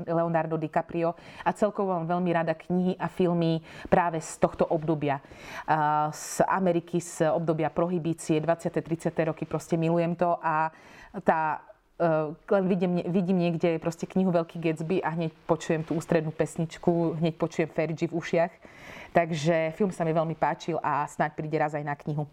Leonardo 0.06 0.62
DiCaprio 0.62 1.18
a 1.42 1.50
celkovo 1.58 1.98
mám 1.98 2.06
veľmi 2.06 2.32
rada 2.34 2.54
knihy 2.54 2.94
a 3.02 3.10
filmy 3.10 3.64
práve 3.90 4.22
z 4.22 4.38
tohto 4.38 4.68
obdobia. 4.70 5.24
Z 6.12 6.46
Ameriky, 6.46 7.02
z 7.02 7.32
obdobia 7.34 7.74
prohibície, 7.74 8.38
20. 8.38 8.78
30. 8.82 9.14
roky, 9.32 9.44
proste 9.48 9.80
milujem 9.80 10.14
to 10.14 10.38
a 10.42 10.70
tá 11.24 11.71
len 12.50 12.64
vidím, 12.66 12.98
vidím 13.06 13.38
niekde 13.38 13.78
proste 13.78 14.10
knihu 14.10 14.34
Veľký 14.34 14.58
Gatsby 14.58 15.06
a 15.06 15.14
hneď 15.14 15.32
počujem 15.46 15.86
tú 15.86 15.94
ústrednú 15.94 16.34
pesničku, 16.34 17.22
hneď 17.22 17.38
počujem 17.38 17.70
Fergie 17.70 18.10
v 18.10 18.18
ušiach. 18.18 18.54
Takže 19.14 19.78
film 19.78 19.92
sa 19.94 20.02
mi 20.08 20.16
veľmi 20.16 20.34
páčil 20.34 20.82
a 20.82 21.06
snáď 21.06 21.38
príde 21.38 21.58
raz 21.60 21.78
aj 21.78 21.86
na 21.86 21.96
knihu. 22.00 22.26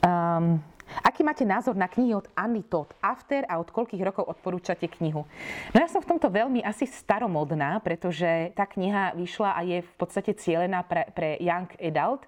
Um, 0.00 0.64
Aký 1.00 1.22
máte 1.22 1.46
názor 1.46 1.78
na 1.78 1.86
knihy 1.86 2.18
od 2.18 2.26
Anny 2.34 2.66
Todd 2.66 2.90
After 2.98 3.46
a 3.46 3.62
od 3.62 3.70
koľkých 3.70 4.02
rokov 4.02 4.26
odporúčate 4.26 4.90
knihu? 5.00 5.22
No 5.70 5.78
ja 5.78 5.88
som 5.88 6.02
v 6.02 6.10
tomto 6.16 6.26
veľmi 6.26 6.60
asi 6.66 6.84
staromodná, 6.90 7.78
pretože 7.80 8.50
tá 8.58 8.66
kniha 8.66 9.14
vyšla 9.14 9.54
a 9.54 9.60
je 9.62 9.78
v 9.86 9.94
podstate 9.94 10.34
cieľená 10.34 10.82
pre, 10.82 11.06
pre 11.14 11.38
young 11.38 11.70
adult 11.78 12.26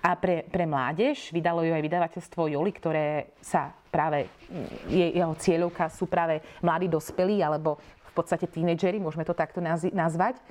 a 0.00 0.16
pre, 0.16 0.48
pre 0.48 0.64
mládež. 0.64 1.30
Vydalo 1.30 1.62
ju 1.62 1.72
aj 1.76 1.84
vydavateľstvo 1.84 2.48
Joli, 2.48 2.72
ktoré 2.72 3.36
sa 3.44 3.70
práve, 3.92 4.28
je, 4.88 5.16
jeho 5.16 5.34
cieľovka 5.36 5.88
sú 5.92 6.08
práve 6.08 6.40
mladí 6.64 6.88
dospelí 6.88 7.40
alebo 7.44 7.76
v 8.08 8.12
podstate 8.16 8.50
tínedžeri, 8.50 8.98
môžeme 8.98 9.22
to 9.22 9.36
takto 9.36 9.62
nazvať. 9.94 10.42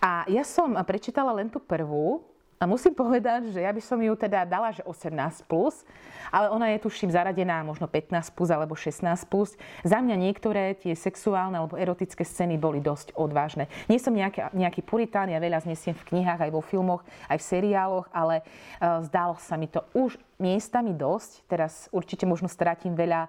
A 0.00 0.24
ja 0.30 0.40
som 0.40 0.72
prečítala 0.88 1.36
len 1.36 1.52
tú 1.52 1.60
prvú, 1.60 2.24
a 2.60 2.68
musím 2.68 2.92
povedať, 2.92 3.56
že 3.56 3.64
ja 3.64 3.72
by 3.72 3.80
som 3.80 3.96
ju 3.96 4.12
teda 4.12 4.44
dala, 4.44 4.68
že 4.68 4.84
18+, 4.84 5.16
plus, 5.48 5.80
ale 6.28 6.52
ona 6.52 6.68
je 6.76 6.84
tuším 6.84 7.08
zaradená 7.08 7.64
možno 7.64 7.88
15+, 7.88 8.36
plus 8.36 8.52
alebo 8.52 8.76
16+. 8.76 9.00
Plus. 9.32 9.56
Za 9.80 10.04
mňa 10.04 10.20
niektoré 10.20 10.76
tie 10.76 10.92
sexuálne 10.92 11.56
alebo 11.56 11.80
erotické 11.80 12.20
scény 12.20 12.60
boli 12.60 12.84
dosť 12.84 13.16
odvážne. 13.16 13.64
Nie 13.88 13.96
som 13.96 14.12
nejaký, 14.12 14.52
nejaký 14.52 14.84
puritán, 14.84 15.32
ja 15.32 15.40
veľa 15.40 15.64
znesiem 15.64 15.96
v 15.96 16.04
knihách, 16.12 16.44
aj 16.44 16.52
vo 16.52 16.60
filmoch, 16.60 17.00
aj 17.32 17.40
v 17.40 17.48
seriáloch, 17.48 18.12
ale 18.12 18.44
uh, 18.44 19.00
zdalo 19.08 19.40
sa 19.40 19.56
mi 19.56 19.64
to 19.64 19.80
už 19.96 20.20
miestami 20.36 20.92
dosť. 20.92 21.48
Teraz 21.48 21.88
určite 21.96 22.28
možno 22.28 22.44
stratím 22.44 22.92
veľa, 22.92 23.24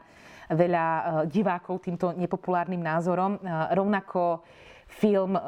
veľa 0.52 0.86
uh, 0.92 1.04
divákov 1.24 1.88
týmto 1.88 2.12
nepopulárnym 2.20 2.84
názorom. 2.84 3.40
Uh, 3.40 3.72
rovnako 3.80 4.44
film 4.92 5.40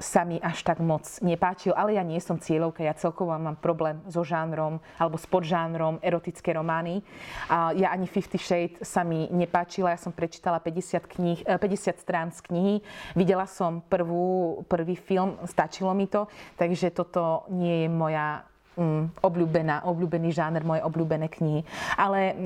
sa 0.00 0.24
mi 0.24 0.40
až 0.40 0.64
tak 0.64 0.80
moc 0.80 1.04
nepáčil, 1.20 1.76
ale 1.76 1.94
ja 1.94 2.02
nie 2.02 2.18
som 2.18 2.40
cieľovka, 2.40 2.80
ja 2.80 2.96
celkovo 2.96 3.36
mám 3.36 3.60
problém 3.60 4.00
so 4.08 4.24
žánrom 4.24 4.80
alebo 4.96 5.20
s 5.20 5.28
podžánrom 5.28 6.00
erotické 6.00 6.56
romány. 6.56 7.04
A 7.52 7.76
ja 7.76 7.92
ani 7.92 8.08
Fifty 8.08 8.40
Shade 8.40 8.80
sa 8.80 9.04
mi 9.04 9.28
nepáčila, 9.28 9.92
ja 9.92 10.00
som 10.00 10.10
prečítala 10.10 10.58
50, 10.58 11.04
knih, 11.04 11.38
50 11.44 11.60
eh, 11.60 12.00
strán 12.00 12.32
z 12.32 12.40
knihy, 12.48 12.74
videla 13.12 13.44
som 13.44 13.84
prvú, 13.84 14.64
prvý 14.66 14.96
film, 14.96 15.36
stačilo 15.44 15.92
mi 15.92 16.08
to, 16.08 16.26
takže 16.56 16.96
toto 16.96 17.44
nie 17.52 17.84
je 17.84 17.88
moja 17.92 18.48
um, 18.76 19.10
obľúbená, 19.22 19.86
obľúbený 19.86 20.30
žáner, 20.34 20.62
moje 20.62 20.84
obľúbené 20.84 21.26
knihy. 21.30 21.66
Ale 21.96 22.20
uh, 22.32 22.36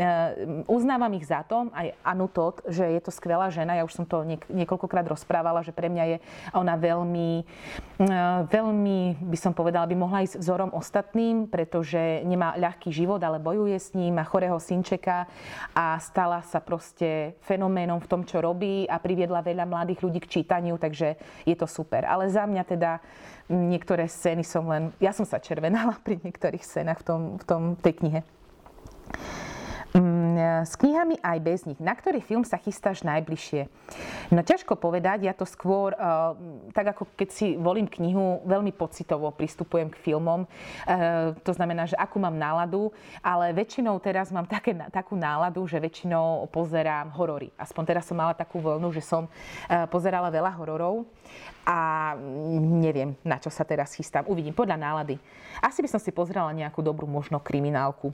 uznávam 0.70 1.12
ich 1.16 1.28
za 1.28 1.44
to, 1.44 1.68
aj 1.72 1.92
Anu 2.04 2.28
Todd, 2.30 2.64
že 2.68 2.84
je 2.84 3.00
to 3.02 3.10
skvelá 3.12 3.50
žena. 3.50 3.76
Ja 3.76 3.84
už 3.84 3.92
som 3.92 4.04
to 4.08 4.22
niek- 4.24 4.48
niekoľkokrát 4.48 5.04
rozprávala, 5.08 5.64
že 5.64 5.74
pre 5.74 5.90
mňa 5.92 6.04
je 6.04 6.16
ona 6.56 6.74
veľmi, 6.78 7.30
uh, 8.00 8.48
veľmi, 8.48 8.98
by 9.24 9.38
som 9.38 9.52
povedala, 9.52 9.88
by 9.90 9.96
mohla 9.98 10.24
ísť 10.24 10.40
vzorom 10.40 10.70
ostatným, 10.72 11.48
pretože 11.48 12.22
nemá 12.24 12.56
ľahký 12.56 12.92
život, 12.94 13.20
ale 13.20 13.42
bojuje 13.42 13.76
s 13.76 13.92
ním, 13.92 14.16
má 14.16 14.24
chorého 14.24 14.56
synčeka 14.60 15.26
a 15.74 15.98
stala 16.00 16.40
sa 16.46 16.62
proste 16.62 17.36
fenoménom 17.42 18.00
v 18.00 18.10
tom, 18.10 18.22
čo 18.22 18.40
robí 18.40 18.86
a 18.88 19.00
priviedla 19.00 19.44
veľa 19.44 19.66
mladých 19.66 20.00
ľudí 20.04 20.20
k 20.22 20.40
čítaniu, 20.40 20.76
takže 20.78 21.16
je 21.44 21.56
to 21.56 21.66
super. 21.68 22.06
Ale 22.06 22.28
za 22.30 22.46
mňa 22.46 22.62
teda 22.64 23.00
niektoré 23.48 24.08
scény 24.08 24.44
som 24.44 24.64
len... 24.68 24.92
Ja 25.00 25.12
som 25.12 25.28
sa 25.28 25.40
červenala 25.40 26.00
pri 26.00 26.20
niektorých 26.20 26.64
scénach 26.64 27.00
v, 27.02 27.06
tom, 27.06 27.22
v 27.40 27.44
tom, 27.44 27.62
tej 27.76 28.00
knihe. 28.00 28.20
Mm, 30.34 30.66
s 30.66 30.74
knihami 30.74 31.22
aj 31.22 31.38
bez 31.38 31.62
nich. 31.62 31.78
Na 31.78 31.94
ktorý 31.94 32.18
film 32.18 32.42
sa 32.42 32.58
chystáš 32.58 33.06
najbližšie? 33.06 33.70
No 34.34 34.42
ťažko 34.42 34.74
povedať, 34.74 35.30
ja 35.30 35.34
to 35.34 35.46
skôr, 35.46 35.94
uh, 35.94 36.34
tak 36.74 36.90
ako 36.90 37.06
keď 37.14 37.28
si 37.30 37.54
volím 37.54 37.86
knihu, 37.86 38.42
veľmi 38.42 38.74
pocitovo 38.74 39.30
pristupujem 39.30 39.94
k 39.94 40.00
filmom. 40.02 40.42
Uh, 40.42 41.38
to 41.46 41.54
znamená, 41.54 41.86
že 41.86 41.94
akú 41.94 42.18
mám 42.18 42.34
náladu, 42.34 42.90
ale 43.22 43.54
väčšinou 43.54 43.94
teraz 44.02 44.34
mám 44.34 44.50
také, 44.50 44.74
takú 44.90 45.14
náladu, 45.14 45.62
že 45.70 45.78
väčšinou 45.78 46.50
pozerám 46.50 47.14
horory. 47.14 47.54
Aspoň 47.54 47.82
teraz 47.86 48.10
som 48.10 48.18
mala 48.18 48.34
takú 48.34 48.58
vlnu, 48.58 48.90
že 48.90 49.04
som 49.04 49.30
pozerala 49.90 50.32
veľa 50.32 50.50
hororov 50.58 51.06
a 51.62 52.12
neviem, 52.60 53.14
na 53.22 53.38
čo 53.38 53.48
sa 53.48 53.62
teraz 53.62 53.94
chystám. 53.94 54.26
Uvidím, 54.26 54.52
podľa 54.56 54.80
nálady. 54.80 55.16
Asi 55.62 55.80
by 55.80 55.88
som 55.88 56.00
si 56.02 56.10
pozerala 56.10 56.50
nejakú 56.50 56.82
dobrú 56.82 57.06
možno 57.06 57.38
kriminálku 57.38 58.10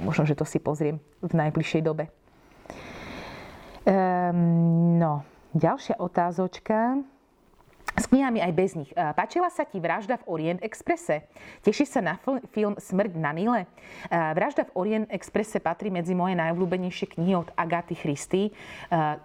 možno, 0.00 0.24
že 0.24 0.38
to 0.38 0.48
si 0.48 0.62
pozriem 0.62 1.02
v 1.20 1.32
najbližšej 1.36 1.82
dobe. 1.84 2.08
Um, 3.82 4.96
no, 4.96 5.26
ďalšia 5.52 5.98
otázočka. 5.98 7.02
S 7.92 8.08
knihami 8.08 8.40
aj 8.40 8.52
bez 8.56 8.72
nich. 8.72 8.88
Páčila 8.96 9.52
sa 9.52 9.68
ti 9.68 9.76
Vražda 9.76 10.16
v 10.16 10.24
Orient 10.24 10.60
Expresse? 10.64 11.28
Teší 11.60 11.84
sa 11.84 12.00
na 12.00 12.16
film 12.48 12.72
Smrť 12.80 13.12
na 13.20 13.36
Nile? 13.36 13.68
Vražda 14.08 14.64
v 14.64 14.72
Orient 14.72 15.06
Expresse 15.12 15.60
patrí 15.60 15.92
medzi 15.92 16.16
moje 16.16 16.32
najobľúbenejšie 16.40 17.12
knihy 17.12 17.36
od 17.36 17.52
Agaty 17.52 17.92
Christy. 17.92 18.48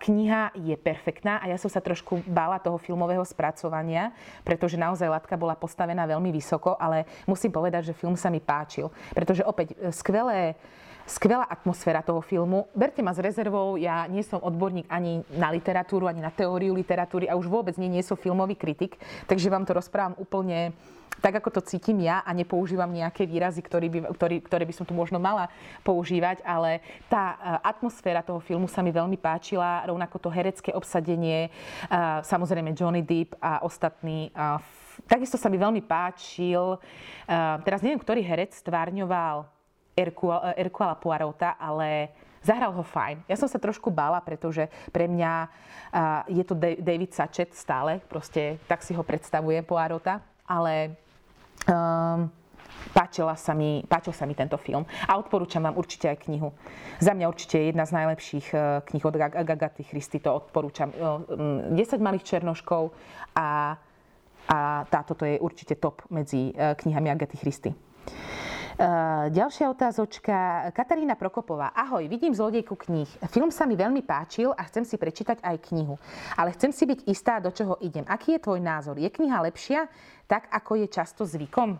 Kniha 0.03 0.51
je 0.59 0.75
perfektná 0.75 1.39
a 1.39 1.47
ja 1.47 1.55
som 1.55 1.71
sa 1.71 1.79
trošku 1.79 2.27
bála 2.27 2.59
toho 2.59 2.75
filmového 2.75 3.23
spracovania, 3.23 4.11
pretože 4.43 4.75
naozaj 4.75 5.07
latka 5.07 5.39
bola 5.39 5.55
postavená 5.55 6.03
veľmi 6.03 6.27
vysoko, 6.35 6.75
ale 6.75 7.07
musím 7.23 7.55
povedať, 7.55 7.91
že 7.91 7.97
film 7.97 8.19
sa 8.19 8.27
mi 8.27 8.43
páčil. 8.43 8.91
Pretože 9.15 9.47
opäť 9.47 9.79
e, 9.79 9.95
skvelé 9.95 10.59
skvelá 11.07 11.47
atmosféra 11.47 12.03
toho 12.03 12.19
filmu. 12.19 12.67
Berte 12.75 12.99
ma 12.99 13.15
s 13.15 13.23
rezervou, 13.23 13.79
ja 13.79 14.03
nie 14.11 14.27
som 14.27 14.43
odborník 14.43 14.91
ani 14.91 15.23
na 15.39 15.47
literatúru, 15.55 16.03
ani 16.03 16.19
na 16.19 16.35
teóriu 16.35 16.75
literatúry 16.75 17.31
a 17.31 17.39
už 17.39 17.47
vôbec 17.47 17.79
nie, 17.79 17.87
nie 17.87 18.03
som 18.03 18.19
filmový 18.19 18.56
kritik, 18.57 18.97
takže 19.29 19.53
vám 19.53 19.63
to 19.63 19.77
rozprávam 19.77 20.17
úplne 20.17 20.73
tak, 21.17 21.41
ako 21.41 21.49
to 21.49 21.61
cítim 21.65 21.97
ja 22.05 22.21
a 22.21 22.29
nepoužívam 22.33 22.89
nejaké 22.89 23.25
výrazy, 23.25 23.61
ktoré 23.65 23.89
by, 23.89 23.99
ktorý, 24.13 24.37
ktoré 24.45 24.63
by 24.69 24.73
som 24.73 24.85
tu 24.85 24.93
možno 24.93 25.17
mala 25.17 25.49
používať, 25.81 26.45
ale 26.45 26.81
tá 27.09 27.33
e, 27.33 27.37
atmosféra 27.65 28.21
toho 28.21 28.37
filmu 28.37 28.69
sa 28.69 28.85
mi 28.85 28.93
veľmi 28.93 29.17
páčila, 29.17 29.85
rovnako 29.89 30.17
to 30.21 30.29
herecké 30.29 30.69
obsadenie, 30.73 31.49
e, 31.49 31.51
samozrejme 32.21 32.77
Johnny 32.77 33.01
Depp 33.01 33.37
a 33.41 33.65
ostatní. 33.65 34.29
Takisto 35.05 35.37
sa 35.37 35.45
mi 35.49 35.61
veľmi 35.61 35.85
páčil, 35.85 36.81
teraz 37.61 37.85
neviem, 37.85 38.01
ktorý 38.01 38.25
herec 38.25 38.49
stvárňoval 38.57 39.45
Erkuala 40.57 40.97
Poirota, 40.97 41.53
ale 41.53 42.09
zahral 42.45 42.73
ho 42.73 42.83
fajn. 42.83 43.25
Ja 43.29 43.35
som 43.39 43.49
sa 43.49 43.61
trošku 43.61 43.89
bála, 43.93 44.21
pretože 44.21 44.69
pre 44.91 45.09
mňa 45.09 45.49
je 46.27 46.43
to 46.43 46.55
David 46.57 47.15
Sachet 47.15 47.55
stále, 47.55 48.03
proste 48.05 48.59
tak 48.67 48.83
si 48.83 48.91
ho 48.93 49.03
predstavuje 49.03 49.63
Poirota, 49.63 50.21
ale 50.47 50.95
um, 51.67 52.27
páčila 52.93 53.35
sa 53.35 53.51
mi, 53.55 53.83
páčil 53.87 54.13
sa 54.15 54.23
mi 54.27 54.35
tento 54.35 54.55
film 54.59 54.85
a 55.07 55.17
odporúčam 55.19 55.63
vám 55.63 55.75
určite 55.75 56.07
aj 56.11 56.23
knihu. 56.27 56.53
Za 56.99 57.13
mňa 57.13 57.25
určite 57.27 57.59
je 57.59 57.65
jedna 57.71 57.85
z 57.85 57.95
najlepších 57.95 58.47
uh, 58.53 58.61
knih 58.83 59.03
od 59.05 59.15
Agaty 59.15 59.83
Christy, 59.83 60.19
to 60.19 60.31
odporúčam. 60.31 60.91
Uh, 60.95 61.23
um, 61.71 61.75
10 61.75 61.99
malých 61.99 62.23
černoškov 62.23 62.91
a, 63.35 63.75
a 64.47 64.57
táto 64.87 65.15
to 65.15 65.23
je 65.27 65.35
určite 65.39 65.79
top 65.79 66.03
medzi 66.11 66.51
uh, 66.55 66.75
knihami 66.75 67.11
Agaty 67.11 67.37
Christy. 67.39 67.71
Uh, 68.77 69.33
ďalšia 69.33 69.73
otázočka. 69.73 70.69
Katarína 70.69 71.17
Prokopová. 71.17 71.73
Ahoj, 71.73 72.05
vidím 72.05 72.29
zlodejku 72.29 72.77
kníh. 72.77 73.09
Film 73.33 73.49
sa 73.49 73.65
mi 73.65 73.73
veľmi 73.73 74.05
páčil 74.05 74.53
a 74.53 74.61
chcem 74.69 74.85
si 74.85 75.01
prečítať 75.01 75.41
aj 75.41 75.73
knihu. 75.73 75.97
Ale 76.37 76.53
chcem 76.53 76.69
si 76.69 76.85
byť 76.85 77.09
istá, 77.09 77.41
do 77.41 77.49
čoho 77.49 77.81
idem. 77.81 78.05
Aký 78.05 78.37
je 78.37 78.45
tvoj 78.45 78.61
názor? 78.61 79.01
Je 79.01 79.09
kniha 79.09 79.41
lepšia, 79.49 79.89
tak 80.29 80.45
ako 80.53 80.77
je 80.77 80.93
často 80.93 81.25
zvykom? 81.25 81.73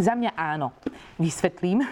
Za 0.00 0.16
mňa 0.16 0.32
áno. 0.32 0.72
Vysvetlím. 1.20 1.84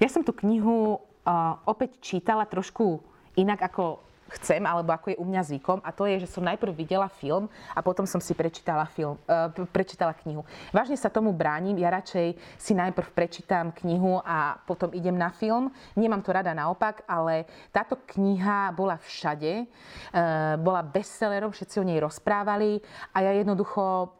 Ja 0.00 0.08
som 0.08 0.24
tú 0.24 0.32
knihu 0.32 0.96
uh, 0.96 1.60
opäť 1.68 2.00
čítala 2.00 2.48
trošku 2.48 3.04
inak 3.36 3.68
ako 3.68 4.00
chcem, 4.40 4.62
alebo 4.66 4.90
ako 4.90 5.14
je 5.14 5.20
u 5.20 5.24
mňa 5.26 5.42
zvykom. 5.46 5.78
A 5.84 5.90
to 5.94 6.06
je, 6.08 6.22
že 6.22 6.30
som 6.30 6.44
najprv 6.44 6.72
videla 6.74 7.08
film 7.08 7.46
a 7.72 7.80
potom 7.80 8.04
som 8.04 8.18
si 8.18 8.34
prečítala, 8.34 8.86
film, 8.90 9.18
uh, 9.26 9.50
prečítala 9.70 10.12
knihu. 10.24 10.42
Vážne 10.74 10.98
sa 10.98 11.12
tomu 11.12 11.30
bránim. 11.30 11.76
Ja 11.78 11.94
radšej 11.94 12.34
si 12.58 12.72
najprv 12.74 13.08
prečítam 13.14 13.70
knihu 13.84 14.18
a 14.22 14.58
potom 14.66 14.90
idem 14.92 15.14
na 15.14 15.30
film. 15.30 15.70
Nemám 15.94 16.22
to 16.22 16.34
rada 16.34 16.50
naopak, 16.52 17.06
ale 17.06 17.46
táto 17.70 17.98
kniha 18.14 18.74
bola 18.74 18.98
všade. 18.98 19.66
Uh, 20.10 20.58
bola 20.58 20.82
bestsellerom, 20.82 21.54
všetci 21.54 21.76
o 21.80 21.84
nej 21.86 21.98
rozprávali 22.02 22.82
a 23.14 23.22
ja 23.22 23.32
jednoducho 23.34 24.12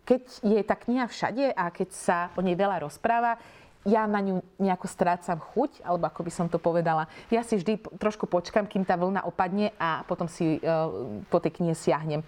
keď 0.00 0.22
je 0.42 0.60
tá 0.66 0.74
kniha 0.74 1.06
všade 1.06 1.54
a 1.54 1.70
keď 1.70 1.88
sa 1.94 2.18
o 2.34 2.42
nej 2.42 2.58
veľa 2.58 2.82
rozpráva, 2.82 3.38
ja 3.88 4.04
na 4.04 4.20
ňu 4.20 4.44
nejako 4.60 4.84
strácam 4.92 5.40
chuť, 5.40 5.80
alebo 5.80 6.04
ako 6.04 6.20
by 6.20 6.32
som 6.32 6.46
to 6.52 6.60
povedala. 6.60 7.08
Ja 7.32 7.40
si 7.40 7.56
vždy 7.56 7.80
trošku 7.96 8.28
počkam, 8.28 8.68
kým 8.68 8.84
tá 8.84 8.92
vlna 9.00 9.24
opadne 9.24 9.72
a 9.80 10.04
potom 10.04 10.28
si 10.28 10.60
uh, 10.60 11.16
po 11.32 11.40
tej 11.40 11.56
knihe 11.56 11.72
siahnem. 11.72 12.20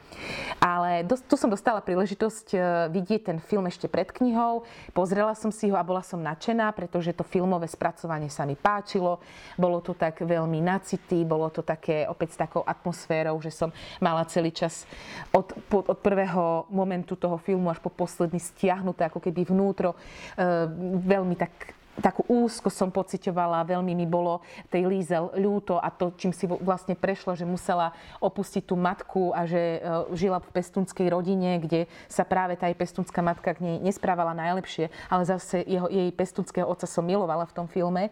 Ale 0.64 1.04
tu 1.04 1.36
som 1.36 1.52
dostala 1.52 1.84
príležitosť 1.84 2.46
uh, 2.56 2.60
vidieť 2.88 3.20
ten 3.28 3.38
film 3.38 3.68
ešte 3.68 3.84
pred 3.84 4.08
knihou. 4.08 4.64
Pozrela 4.96 5.36
som 5.36 5.52
si 5.52 5.68
ho 5.68 5.76
a 5.76 5.84
bola 5.84 6.00
som 6.00 6.24
nadšená, 6.24 6.72
pretože 6.72 7.12
to 7.12 7.20
filmové 7.20 7.68
spracovanie 7.68 8.32
sa 8.32 8.48
mi 8.48 8.56
páčilo. 8.56 9.20
Bolo 9.60 9.84
to 9.84 9.92
tak 9.92 10.24
veľmi 10.24 10.64
nacitý, 10.64 11.20
bolo 11.28 11.52
to 11.52 11.60
také 11.60 12.08
opäť 12.08 12.32
s 12.32 12.40
takou 12.40 12.64
atmosférou, 12.64 13.36
že 13.44 13.52
som 13.52 13.68
mala 14.00 14.24
celý 14.24 14.56
čas 14.56 14.88
od, 15.36 15.52
od 15.68 15.98
prvého 16.00 16.64
momentu 16.72 17.12
toho 17.12 17.36
filmu 17.36 17.68
až 17.68 17.76
po 17.76 17.92
posledný 17.92 18.40
stiahnuté 18.40 19.04
ako 19.04 19.20
keby 19.20 19.44
vnútro. 19.44 19.92
Uh, 20.40 20.64
veľmi 20.96 21.41
tak 21.42 21.74
takú 22.02 22.26
úzko 22.26 22.66
som 22.66 22.90
pocitovala, 22.90 23.62
veľmi 23.62 23.94
mi 23.94 24.04
bolo 24.04 24.42
tej 24.68 24.90
Lízel 24.90 25.30
ľúto 25.38 25.78
a 25.78 25.86
to, 25.94 26.10
čím 26.18 26.34
si 26.34 26.50
vlastne 26.50 26.98
prešla, 26.98 27.38
že 27.38 27.46
musela 27.46 27.94
opustiť 28.18 28.66
tú 28.66 28.74
matku 28.74 29.30
a 29.30 29.46
že 29.46 29.78
e, 29.78 30.18
žila 30.18 30.42
v 30.42 30.50
pestunskej 30.50 31.06
rodine, 31.06 31.62
kde 31.62 31.86
sa 32.10 32.26
práve 32.26 32.58
tá 32.58 32.66
jej 32.66 32.74
pestunská 32.74 33.22
matka 33.22 33.54
k 33.54 33.62
nej 33.62 33.76
nesprávala 33.78 34.34
najlepšie, 34.34 34.90
ale 35.06 35.22
zase 35.22 35.62
jeho, 35.62 35.86
jej 35.86 36.10
pestunského 36.10 36.66
otca 36.66 36.90
som 36.90 37.06
milovala 37.06 37.46
v 37.46 37.54
tom 37.54 37.66
filme 37.70 38.10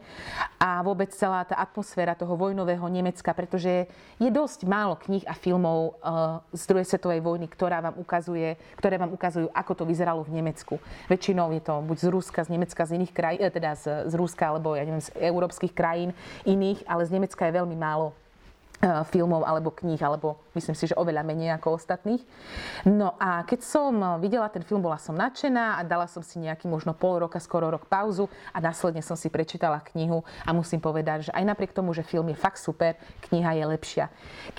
a 0.62 0.78
vôbec 0.86 1.10
celá 1.10 1.42
tá 1.42 1.58
atmosféra 1.58 2.14
toho 2.14 2.38
vojnového 2.38 2.86
Nemecka, 2.86 3.34
pretože 3.34 3.90
je 4.22 4.30
dosť 4.30 4.70
málo 4.70 4.94
kníh 5.02 5.26
a 5.26 5.34
filmov 5.34 5.98
e, 5.98 6.54
z 6.54 6.62
druhej 6.70 6.86
svetovej 6.86 7.20
vojny, 7.26 7.50
ktorá 7.50 7.82
vám 7.82 7.98
ukazuje, 7.98 8.54
ktoré 8.78 9.02
vám 9.02 9.10
ukazujú, 9.10 9.50
ako 9.50 9.72
to 9.74 9.84
vyzeralo 9.84 10.22
v 10.22 10.38
Nemecku. 10.38 10.78
Väčšinou 11.10 11.50
je 11.50 11.62
to 11.64 11.82
buď 11.82 11.96
z 11.98 12.06
Ruska, 12.14 12.40
z 12.46 12.54
Nemecka, 12.54 12.86
z 12.86 12.94
iných 12.94 13.12
krajín, 13.16 13.42
e, 13.42 13.50
teda 13.50 13.79
teda 13.80 14.04
z, 14.04 14.12
z 14.12 14.14
Ruska 14.14 14.52
alebo 14.52 14.76
ja 14.76 14.84
neviem, 14.84 15.00
z 15.00 15.12
európskych 15.16 15.72
krajín 15.72 16.12
iných, 16.44 16.84
ale 16.84 17.06
z 17.08 17.16
Nemecka 17.16 17.48
je 17.48 17.56
veľmi 17.56 17.76
málo 17.76 18.12
e, 18.80 19.04
filmov 19.08 19.44
alebo 19.44 19.72
kníh, 19.72 20.00
alebo 20.00 20.36
myslím 20.52 20.76
si, 20.76 20.92
že 20.92 20.98
oveľa 20.98 21.24
menej 21.24 21.56
ako 21.56 21.80
ostatných. 21.80 22.20
No 22.84 23.16
a 23.16 23.44
keď 23.44 23.60
som 23.64 23.92
videla 24.20 24.48
ten 24.52 24.64
film, 24.64 24.84
bola 24.84 25.00
som 25.00 25.16
nadšená 25.16 25.80
a 25.80 25.86
dala 25.86 26.04
som 26.04 26.20
si 26.20 26.40
nejaký 26.40 26.68
možno 26.68 26.92
pol 26.92 27.24
roka, 27.24 27.40
skoro 27.40 27.72
rok 27.72 27.88
pauzu 27.88 28.28
a 28.52 28.60
následne 28.60 29.00
som 29.00 29.16
si 29.16 29.32
prečítala 29.32 29.80
knihu 29.94 30.20
a 30.44 30.50
musím 30.52 30.80
povedať, 30.80 31.30
že 31.30 31.34
aj 31.34 31.44
napriek 31.44 31.72
tomu, 31.72 31.96
že 31.96 32.04
film 32.06 32.28
je 32.28 32.36
fakt 32.36 32.60
super, 32.60 32.96
kniha 33.30 33.56
je 33.56 33.64
lepšia. 33.64 34.06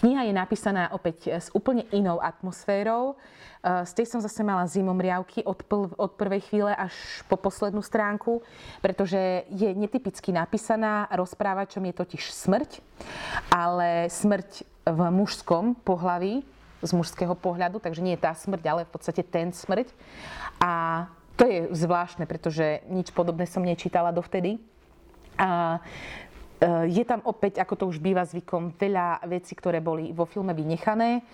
Kniha 0.01 0.25
je 0.25 0.33
napísaná 0.33 0.89
opäť 0.93 1.29
s 1.29 1.47
úplne 1.53 1.85
inou 1.93 2.17
atmosférou. 2.21 3.15
Eh, 3.61 3.85
z 3.85 3.93
tej 3.93 4.05
som 4.09 4.19
zase 4.25 4.41
mala 4.41 4.65
zimomriavky 4.65 5.45
od, 5.45 5.61
pl- 5.61 5.93
od 5.93 6.17
prvej 6.17 6.41
chvíle 6.49 6.73
až 6.73 6.93
po 7.29 7.37
poslednú 7.37 7.85
stránku, 7.85 8.41
pretože 8.81 9.45
je 9.53 9.69
netypicky 9.77 10.33
napísaná. 10.33 11.05
Rozprávačom 11.13 11.85
je 11.85 11.93
totiž 11.93 12.33
smrť, 12.33 12.81
ale 13.53 14.09
smrť 14.09 14.65
v 14.89 14.99
mužskom 15.13 15.77
pohlaví, 15.77 16.41
z 16.81 16.91
mužského 16.97 17.37
pohľadu, 17.37 17.77
takže 17.77 18.01
nie 18.01 18.17
je 18.17 18.25
tá 18.25 18.33
smrť, 18.33 18.63
ale 18.65 18.89
v 18.89 18.93
podstate 18.97 19.21
ten 19.21 19.53
smrť. 19.53 19.93
A 20.57 21.05
to 21.37 21.45
je 21.45 21.69
zvláštne, 21.69 22.25
pretože 22.25 22.81
nič 22.89 23.13
podobné 23.13 23.45
som 23.45 23.61
nečítala 23.61 24.09
dovtedy. 24.09 24.57
A 25.37 25.77
je 26.85 27.03
tam 27.09 27.25
opäť, 27.25 27.57
ako 27.57 27.73
to 27.73 27.85
už 27.89 27.97
býva 27.97 28.21
zvykom, 28.21 28.77
veľa 28.77 29.25
vecí, 29.25 29.57
ktoré 29.57 29.81
boli 29.81 30.13
vo 30.13 30.29
filme 30.29 30.53
vynechané 30.53 31.25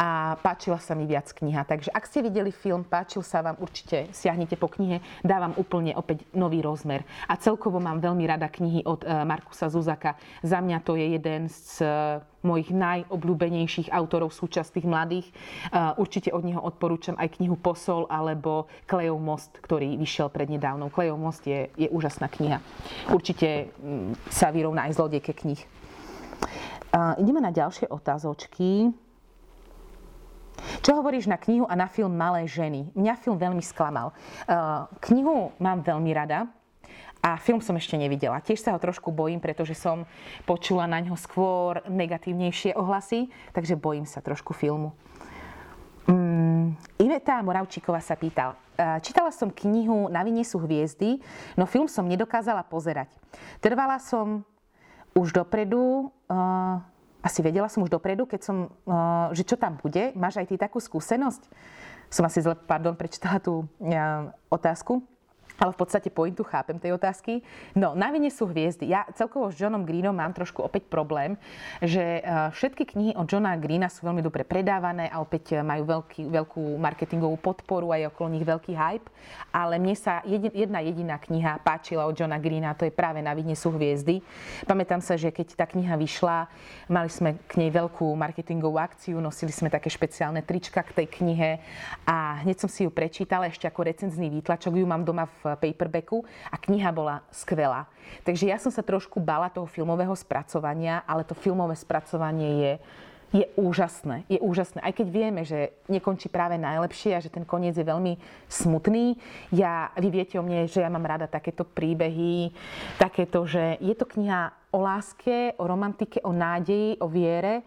a 0.00 0.40
páčila 0.40 0.80
sa 0.80 0.96
mi 0.96 1.04
viac 1.04 1.28
kniha. 1.28 1.60
Takže 1.68 1.92
ak 1.92 2.08
ste 2.08 2.24
videli 2.24 2.48
film, 2.48 2.88
páčil 2.88 3.20
sa 3.20 3.44
vám, 3.44 3.60
určite 3.60 4.08
siahnite 4.16 4.56
po 4.56 4.72
knihe, 4.72 5.04
dávam 5.20 5.52
úplne 5.60 5.92
opäť 5.92 6.24
nový 6.32 6.64
rozmer. 6.64 7.04
A 7.28 7.36
celkovo 7.36 7.76
mám 7.84 8.00
veľmi 8.00 8.24
rada 8.24 8.48
knihy 8.48 8.80
od 8.88 9.04
eh, 9.04 9.12
Markusa 9.28 9.68
Zuzaka. 9.68 10.16
Za 10.40 10.64
mňa 10.64 10.78
to 10.80 10.96
je 10.96 11.20
jeden 11.20 11.52
z 11.52 11.84
eh, 11.84 11.90
mojich 12.42 12.72
najobľúbenejších 12.72 13.92
autorov 13.92 14.32
súčasných 14.32 14.86
mladých. 14.86 15.26
Eh, 15.30 16.00
určite 16.00 16.32
od 16.32 16.42
neho 16.44 16.60
odporúčam 16.60 17.16
aj 17.20 17.40
knihu 17.40 17.56
Posol 17.60 18.08
alebo 18.08 18.68
Klejov 18.88 19.18
most, 19.20 19.52
ktorý 19.60 19.96
vyšiel 20.00 20.32
prednedávnou. 20.32 20.88
Klejov 20.88 21.18
most 21.20 21.44
je, 21.44 21.68
je 21.76 21.88
úžasná 21.92 22.28
kniha. 22.32 22.58
Určite 23.12 23.72
mm, 23.80 24.30
sa 24.32 24.48
vyrovná 24.50 24.88
aj 24.88 24.96
zlodejke 24.96 25.32
knih. 25.36 25.60
Ideme 27.22 27.38
na 27.38 27.54
ďalšie 27.54 27.86
otázočky. 27.86 28.90
Čo 30.80 31.00
hovoríš 31.00 31.30
na 31.30 31.40
knihu 31.40 31.64
a 31.64 31.74
na 31.78 31.88
film 31.88 32.12
Malé 32.12 32.44
ženy? 32.44 32.92
Mňa 32.92 33.14
film 33.20 33.40
veľmi 33.40 33.64
sklamal. 33.64 34.12
Uh, 34.44 34.84
knihu 35.08 35.54
mám 35.56 35.80
veľmi 35.80 36.10
rada, 36.12 36.50
a 37.20 37.36
film 37.36 37.60
som 37.60 37.76
ešte 37.76 38.00
nevidela. 38.00 38.40
Tiež 38.40 38.64
sa 38.64 38.72
ho 38.72 38.80
trošku 38.80 39.12
bojím, 39.12 39.44
pretože 39.44 39.76
som 39.76 40.08
počula 40.48 40.88
na 40.88 41.04
ňo 41.04 41.20
skôr 41.20 41.84
negatívnejšie 41.84 42.72
ohlasy, 42.72 43.28
takže 43.52 43.76
bojím 43.76 44.08
sa 44.08 44.24
trošku 44.24 44.56
filmu. 44.56 44.96
Um, 46.08 46.72
Iveta 46.96 47.44
Moravčíková 47.44 48.00
sa 48.00 48.16
pýtal. 48.16 48.56
Čítala 49.04 49.28
som 49.28 49.52
knihu 49.52 50.08
Na 50.08 50.24
vine 50.24 50.40
sú 50.40 50.56
hviezdy, 50.64 51.20
no 51.52 51.68
film 51.68 51.84
som 51.84 52.08
nedokázala 52.08 52.64
pozerať. 52.64 53.12
Trvala 53.60 54.00
som 54.00 54.40
už 55.12 55.36
dopredu, 55.36 56.08
uh, 56.32 56.80
asi 57.20 57.44
vedela 57.44 57.68
som 57.68 57.84
už 57.84 57.92
dopredu, 57.92 58.24
keď 58.24 58.40
som, 58.40 58.56
uh, 58.88 59.28
že 59.36 59.44
čo 59.44 59.60
tam 59.60 59.76
bude. 59.76 60.16
Máš 60.16 60.40
aj 60.40 60.48
ty 60.48 60.56
takú 60.56 60.80
skúsenosť? 60.80 61.44
Som 62.08 62.24
asi 62.24 62.40
zle, 62.40 62.56
pardon, 62.56 62.96
prečítala 62.96 63.36
tú 63.36 63.68
uh, 63.68 64.32
otázku 64.48 65.04
ale 65.60 65.76
v 65.76 65.78
podstate 65.84 66.08
pointu 66.08 66.40
chápem 66.40 66.80
tej 66.80 66.96
otázky. 66.96 67.44
No, 67.76 67.92
na 67.92 68.08
vine 68.08 68.32
sú 68.32 68.48
hviezdy. 68.48 68.88
Ja 68.88 69.04
celkovo 69.12 69.52
s 69.52 69.60
Johnom 69.60 69.84
Greenom 69.84 70.16
mám 70.16 70.32
trošku 70.32 70.64
opäť 70.64 70.88
problém, 70.88 71.36
že 71.84 72.00
e, 72.00 72.22
všetky 72.56 72.96
knihy 72.96 73.12
od 73.12 73.28
Johna 73.28 73.52
Greena 73.60 73.92
sú 73.92 74.08
veľmi 74.08 74.24
dobre 74.24 74.48
predávané 74.48 75.12
a 75.12 75.20
opäť 75.20 75.60
e, 75.60 75.60
majú 75.60 75.84
veľký, 75.84 76.32
veľkú 76.32 76.80
marketingovú 76.80 77.36
podporu 77.36 77.92
a 77.92 78.00
je 78.00 78.08
okolo 78.08 78.32
nich 78.32 78.48
veľký 78.48 78.72
hype. 78.72 79.12
Ale 79.52 79.76
mne 79.76 79.92
sa 79.92 80.24
jedna 80.24 80.80
jediná 80.80 81.20
kniha 81.20 81.60
páčila 81.60 82.08
od 82.08 82.16
Johna 82.16 82.40
Greena, 82.40 82.72
to 82.72 82.88
je 82.88 82.94
práve 82.94 83.20
Na 83.20 83.36
vine 83.36 83.52
sú 83.52 83.68
hviezdy. 83.76 84.24
Pamätám 84.64 85.04
sa, 85.04 85.20
že 85.20 85.28
keď 85.28 85.60
tá 85.60 85.68
kniha 85.68 86.00
vyšla, 86.00 86.48
mali 86.88 87.12
sme 87.12 87.36
k 87.44 87.60
nej 87.60 87.68
veľkú 87.68 88.08
marketingovú 88.16 88.80
akciu, 88.80 89.20
nosili 89.20 89.52
sme 89.52 89.68
také 89.68 89.92
špeciálne 89.92 90.40
trička 90.40 90.80
k 90.80 91.04
tej 91.04 91.06
knihe 91.20 91.60
a 92.08 92.40
hneď 92.40 92.64
som 92.64 92.70
si 92.72 92.88
ju 92.88 92.90
prečítala 92.90 93.50
ešte 93.52 93.68
ako 93.68 93.84
recenzný 93.84 94.32
výtlačok, 94.32 94.72
ju 94.80 94.86
mám 94.88 95.04
doma 95.04 95.28
v 95.42 95.49
paperbacku 95.56 96.22
a 96.50 96.56
kniha 96.58 96.90
bola 96.90 97.22
skvelá. 97.30 97.86
Takže 98.26 98.50
ja 98.50 98.58
som 98.58 98.74
sa 98.74 98.82
trošku 98.82 99.22
bala 99.22 99.48
toho 99.48 99.66
filmového 99.66 100.14
spracovania, 100.18 101.02
ale 101.06 101.22
to 101.22 101.34
filmové 101.38 101.78
spracovanie 101.78 102.50
je 102.60 102.74
je 103.30 103.46
úžasné. 103.54 104.26
Je 104.26 104.42
úžasné. 104.42 104.82
Aj 104.82 104.90
keď 104.90 105.06
vieme, 105.06 105.46
že 105.46 105.70
nekončí 105.86 106.26
práve 106.26 106.58
najlepšie 106.58 107.14
a 107.14 107.22
že 107.22 107.30
ten 107.30 107.46
koniec 107.46 107.78
je 107.78 107.86
veľmi 107.86 108.18
smutný. 108.50 109.14
Ja, 109.54 109.94
vy 109.94 110.10
viete 110.10 110.34
o 110.38 110.42
mne, 110.42 110.66
že 110.66 110.82
ja 110.82 110.90
mám 110.90 111.06
rada 111.06 111.30
takéto 111.30 111.62
príbehy, 111.62 112.50
takéto, 112.98 113.46
že 113.46 113.78
je 113.78 113.94
to 113.94 114.06
kniha 114.10 114.50
o 114.74 114.82
láske, 114.82 115.54
o 115.58 115.64
romantike, 115.66 116.18
o 116.26 116.34
nádeji, 116.34 116.98
o 116.98 117.06
viere 117.06 117.62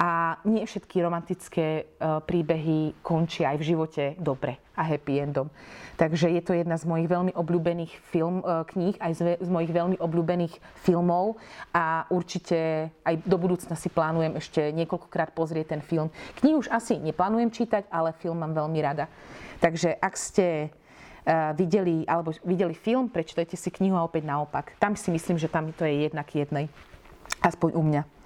a 0.00 0.40
nie 0.48 0.64
všetky 0.64 1.04
romantické 1.04 1.66
e, 1.68 1.82
príbehy 2.24 3.04
končia 3.04 3.52
aj 3.52 3.56
v 3.60 3.68
živote 3.68 4.04
dobre 4.16 4.56
a 4.72 4.80
happy 4.80 5.20
endom. 5.20 5.52
Takže 6.00 6.32
je 6.32 6.40
to 6.40 6.56
jedna 6.56 6.80
z 6.80 6.88
mojich 6.88 7.04
veľmi 7.04 7.36
obľúbených 7.36 7.92
film, 8.08 8.40
e, 8.40 8.64
kníh, 8.64 8.96
aj 8.96 9.12
z, 9.20 9.50
mojich 9.52 9.68
veľmi 9.68 10.00
obľúbených 10.00 10.56
filmov 10.80 11.36
a 11.76 12.08
určite 12.08 12.88
aj 13.04 13.14
do 13.28 13.36
budúcna 13.36 13.76
si 13.76 13.92
plánujem 13.92 14.40
ešte 14.40 14.72
niekoľkokrát 14.72 15.36
pozrieť 15.36 15.76
ten 15.76 15.84
film. 15.84 16.08
Knihu 16.40 16.64
už 16.64 16.72
asi 16.72 16.96
neplánujem 16.96 17.52
čítať, 17.52 17.84
ale 17.92 18.16
film 18.16 18.40
mám 18.40 18.56
veľmi 18.56 18.80
rada. 18.80 19.04
Takže 19.60 20.00
ak 20.00 20.16
ste 20.16 20.72
uh, 20.72 21.52
videli, 21.52 22.08
alebo 22.08 22.32
videli 22.48 22.72
film, 22.72 23.12
prečítajte 23.12 23.52
si 23.52 23.68
knihu 23.68 23.92
a 23.92 24.08
opäť 24.08 24.24
naopak. 24.24 24.72
Tam 24.80 24.96
si 24.96 25.12
myslím, 25.12 25.36
že 25.36 25.52
tam 25.52 25.68
to 25.76 25.84
je 25.84 26.08
jednak 26.08 26.24
jednej. 26.32 26.72
Aspoň 27.44 27.76
u 27.76 27.84
mňa. 27.84 28.19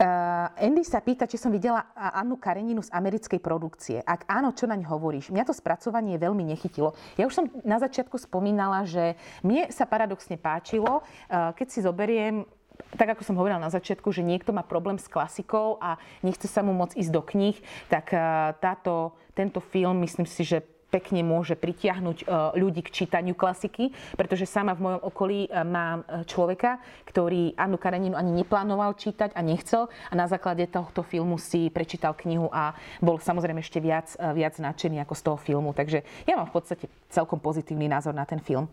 Uh, 0.00 0.48
Andy 0.56 0.80
sa 0.80 1.04
pýta, 1.04 1.28
či 1.28 1.36
som 1.36 1.52
videla 1.52 1.92
Annu 1.92 2.40
Kareninu 2.40 2.80
z 2.80 2.88
americkej 2.88 3.36
produkcie. 3.36 4.00
Ak 4.00 4.24
áno, 4.32 4.56
čo 4.56 4.64
naň 4.64 4.88
hovoríš? 4.88 5.28
Mňa 5.28 5.44
to 5.44 5.52
spracovanie 5.52 6.16
veľmi 6.16 6.40
nechytilo. 6.40 6.96
Ja 7.20 7.28
už 7.28 7.36
som 7.36 7.44
na 7.68 7.76
začiatku 7.76 8.16
spomínala, 8.16 8.88
že 8.88 9.20
mne 9.44 9.68
sa 9.68 9.84
paradoxne 9.84 10.40
páčilo, 10.40 11.04
uh, 11.04 11.52
keď 11.52 11.66
si 11.68 11.84
zoberiem 11.84 12.48
tak 12.96 13.12
ako 13.12 13.28
som 13.28 13.36
hovorila 13.36 13.60
na 13.60 13.68
začiatku, 13.68 14.08
že 14.08 14.24
niekto 14.24 14.56
má 14.56 14.64
problém 14.64 14.96
s 14.96 15.04
klasikou 15.04 15.76
a 15.84 16.00
nechce 16.24 16.48
sa 16.48 16.64
mu 16.64 16.72
moc 16.72 16.96
ísť 16.96 17.12
do 17.12 17.20
kníh, 17.20 17.60
tak 17.92 18.08
táto, 18.56 19.12
tento 19.36 19.60
film 19.60 20.00
myslím 20.00 20.24
si, 20.24 20.48
že 20.48 20.64
pekne 20.90 21.22
môže 21.22 21.54
pritiahnuť 21.54 22.18
e, 22.22 22.24
ľudí 22.58 22.82
k 22.82 22.90
čítaniu 22.90 23.38
klasiky, 23.38 23.94
pretože 24.18 24.50
sama 24.50 24.74
v 24.74 24.90
mojom 24.90 25.00
okolí 25.06 25.40
e, 25.46 25.50
mám 25.62 26.02
e, 26.04 26.26
človeka, 26.26 26.82
ktorý 27.06 27.54
Annu 27.54 27.78
Kareninu 27.78 28.18
ani 28.18 28.34
neplánoval 28.34 28.98
čítať 28.98 29.32
a 29.38 29.40
nechcel 29.40 29.86
a 30.10 30.14
na 30.18 30.26
základe 30.26 30.66
tohto 30.66 31.06
filmu 31.06 31.38
si 31.38 31.70
prečítal 31.70 32.18
knihu 32.18 32.50
a 32.50 32.74
bol 32.98 33.22
samozrejme 33.22 33.62
ešte 33.62 33.78
viac, 33.78 34.12
viac 34.34 34.58
nadšený 34.58 35.06
ako 35.06 35.14
z 35.14 35.22
toho 35.22 35.38
filmu. 35.38 35.70
Takže 35.70 36.02
ja 36.26 36.34
mám 36.34 36.50
v 36.50 36.54
podstate 36.58 36.84
celkom 37.08 37.38
pozitívny 37.38 37.86
názor 37.86 38.12
na 38.12 38.26
ten 38.26 38.42
film. 38.42 38.66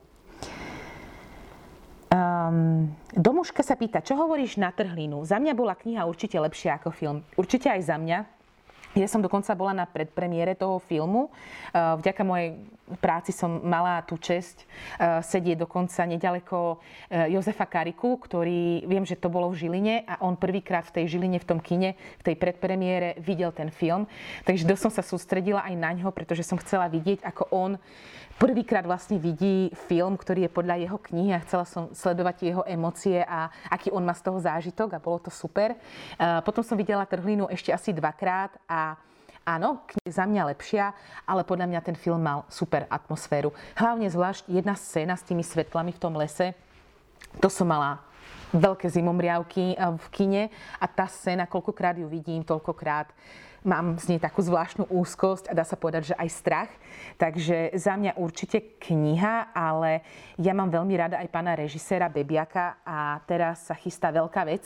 Um, 2.07 2.95
Domuška 3.11 3.59
sa 3.67 3.75
pýta, 3.75 3.99
čo 3.99 4.15
hovoríš 4.15 4.55
na 4.55 4.71
trhlinu? 4.71 5.27
Za 5.27 5.43
mňa 5.43 5.53
bola 5.57 5.75
kniha 5.75 6.07
určite 6.07 6.39
lepšia 6.39 6.79
ako 6.79 6.89
film. 6.95 7.19
Určite 7.35 7.67
aj 7.67 7.81
za 7.83 7.99
mňa. 7.99 8.36
Ja 8.97 9.05
som 9.05 9.21
dokonca 9.21 9.53
bola 9.53 9.77
na 9.77 9.85
predpremiére 9.85 10.57
toho 10.57 10.81
filmu. 10.81 11.29
Eh, 11.29 11.77
vďaka 11.77 12.21
mojej 12.25 12.57
práci 12.97 13.29
som 13.29 13.61
mala 13.61 14.01
tú 14.01 14.17
čest 14.17 14.65
eh, 14.97 15.21
sedieť 15.21 15.61
dokonca 15.61 16.01
nedaleko 16.09 16.81
eh, 17.13 17.29
Jozefa 17.29 17.69
Kariku, 17.69 18.17
ktorý, 18.17 18.89
viem, 18.89 19.05
že 19.05 19.13
to 19.13 19.29
bolo 19.29 19.53
v 19.53 19.61
Žiline 19.61 20.01
a 20.09 20.17
on 20.25 20.33
prvýkrát 20.33 20.81
v 20.89 20.97
tej 20.97 21.13
Žiline, 21.13 21.37
v 21.37 21.45
tom 21.45 21.61
kine, 21.61 21.93
v 21.93 22.23
tej 22.25 22.35
predpremiére 22.41 23.21
videl 23.21 23.53
ten 23.53 23.69
film. 23.69 24.09
Takže 24.49 24.65
dosť 24.65 24.81
som 24.89 24.93
sa 24.93 25.05
sústredila 25.05 25.61
aj 25.61 25.75
na 25.77 25.93
ňo, 25.93 26.09
pretože 26.09 26.41
som 26.41 26.57
chcela 26.57 26.89
vidieť, 26.89 27.21
ako 27.21 27.53
on 27.53 27.71
prvýkrát 28.37 28.85
vlastne 28.85 29.17
vidí 29.17 29.73
film, 29.89 30.15
ktorý 30.15 30.47
je 30.47 30.55
podľa 30.55 30.75
jeho 30.77 30.97
knihy 30.97 31.33
a 31.33 31.43
chcela 31.43 31.65
som 31.65 31.89
sledovať 31.91 32.35
jeho 32.45 32.63
emócie 32.69 33.25
a 33.25 33.49
aký 33.69 33.89
on 33.89 34.05
má 34.05 34.13
z 34.13 34.25
toho 34.25 34.39
zážitok 34.39 34.95
a 34.95 35.03
bolo 35.03 35.17
to 35.19 35.33
super. 35.33 35.73
Potom 36.45 36.61
som 36.61 36.77
videla 36.77 37.09
Trhlinu 37.09 37.49
ešte 37.49 37.73
asi 37.73 37.91
dvakrát 37.91 38.55
a 38.69 38.95
Áno, 39.47 39.79
za 40.03 40.27
mňa 40.27 40.51
lepšia, 40.51 40.91
ale 41.23 41.47
podľa 41.47 41.71
mňa 41.71 41.79
ten 41.79 41.95
film 41.95 42.19
mal 42.19 42.43
super 42.51 42.83
atmosféru. 42.91 43.55
Hlavne 43.79 44.11
zvlášť 44.11 44.51
jedna 44.51 44.75
scéna 44.75 45.15
s 45.15 45.23
tými 45.23 45.39
svetlami 45.39 45.95
v 45.95 46.01
tom 46.03 46.19
lese. 46.19 46.51
To 47.39 47.47
som 47.47 47.71
mala 47.71 48.03
veľké 48.51 48.91
zimomriavky 48.91 49.79
v 49.79 50.07
kine 50.11 50.43
a 50.83 50.85
tá 50.91 51.07
scéna, 51.07 51.47
koľkokrát 51.47 51.95
ju 51.95 52.11
vidím, 52.11 52.43
toľkokrát 52.43 53.07
mám 53.67 53.99
z 53.99 54.15
nej 54.15 54.19
takú 54.23 54.39
zvláštnu 54.39 54.87
úzkosť 54.87 55.51
a 55.51 55.53
dá 55.53 55.67
sa 55.67 55.75
povedať, 55.75 56.15
že 56.15 56.15
aj 56.15 56.29
strach. 56.31 56.71
Takže 57.19 57.75
za 57.75 57.99
mňa 57.99 58.15
určite 58.15 58.79
kniha, 58.79 59.51
ale 59.51 60.07
ja 60.39 60.55
mám 60.55 60.71
veľmi 60.71 60.95
rada 60.95 61.19
aj 61.19 61.27
pána 61.27 61.59
režiséra 61.59 62.07
Bebiaka 62.07 62.79
a 62.87 63.19
teraz 63.27 63.67
sa 63.67 63.75
chystá 63.75 64.09
veľká 64.09 64.47
vec, 64.47 64.63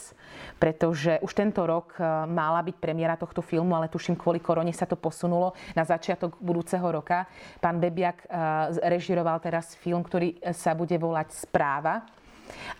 pretože 0.61 1.17
už 1.25 1.33
tento 1.33 1.65
rok 1.65 1.97
e, 1.97 2.05
mala 2.29 2.61
byť 2.61 2.77
premiéra 2.77 3.17
tohto 3.17 3.41
filmu, 3.41 3.73
ale 3.73 3.89
tuším 3.89 4.13
kvôli 4.13 4.37
korone 4.37 4.71
sa 4.71 4.85
to 4.85 4.93
posunulo 4.93 5.57
na 5.73 5.81
začiatok 5.81 6.37
budúceho 6.37 6.85
roka. 6.85 7.25
Pán 7.57 7.81
Bebiak 7.81 8.23
e, 8.23 8.27
režiroval 8.85 9.41
teraz 9.41 9.73
film, 9.73 10.05
ktorý 10.05 10.37
sa 10.53 10.77
bude 10.77 10.95
volať 11.01 11.33
Správa 11.33 12.20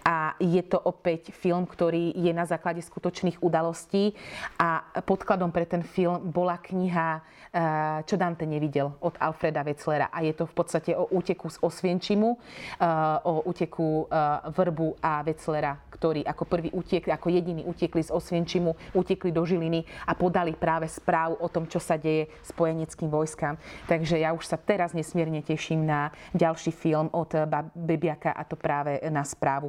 a 0.01 0.33
je 0.41 0.61
to 0.65 0.81
opäť 0.81 1.29
film, 1.35 1.69
ktorý 1.69 2.17
je 2.17 2.31
na 2.33 2.49
základe 2.49 2.81
skutočných 2.81 3.43
udalostí 3.45 4.17
a 4.57 4.81
podkladom 5.05 5.53
pre 5.53 5.69
ten 5.69 5.85
film 5.85 6.31
bola 6.33 6.57
kniha 6.57 7.21
eh, 7.51 7.99
Čo 8.07 8.15
Dante 8.17 8.49
nevidel 8.49 8.89
od 9.03 9.13
Alfreda 9.21 9.61
Wetzlera 9.61 10.09
a 10.09 10.25
je 10.25 10.33
to 10.33 10.49
v 10.49 10.53
podstate 10.57 10.91
o 10.97 11.05
úteku 11.13 11.51
z 11.51 11.61
Osvienčimu, 11.61 12.29
eh, 12.33 13.29
o 13.29 13.45
úteku 13.45 14.07
eh, 14.07 14.49
Vrbu 14.49 14.97
a 15.03 15.21
Wetzlera, 15.21 15.77
ktorí 15.93 16.25
ako 16.25 16.43
prvý 16.49 16.69
utiekli, 16.73 17.13
ako 17.13 17.29
jediní 17.29 17.61
utiekli 17.67 18.01
z 18.01 18.09
Osvienčimu, 18.09 18.97
utekli 18.97 19.29
do 19.29 19.45
Žiliny 19.45 19.85
a 20.09 20.17
podali 20.17 20.57
práve 20.57 20.89
správu 20.89 21.37
o 21.37 21.47
tom, 21.51 21.69
čo 21.69 21.77
sa 21.77 21.99
deje 21.99 22.31
spojeneckým 22.49 23.11
vojskám. 23.11 23.61
Takže 23.85 24.17
ja 24.17 24.33
už 24.33 24.49
sa 24.49 24.57
teraz 24.57 24.97
nesmierne 24.97 25.45
teším 25.45 25.85
na 25.85 26.09
ďalší 26.33 26.73
film 26.73 27.13
od 27.13 27.29
Bebiaka 27.77 28.33
a 28.33 28.41
to 28.47 28.57
práve 28.57 28.97
na 29.13 29.21
správu. 29.21 29.60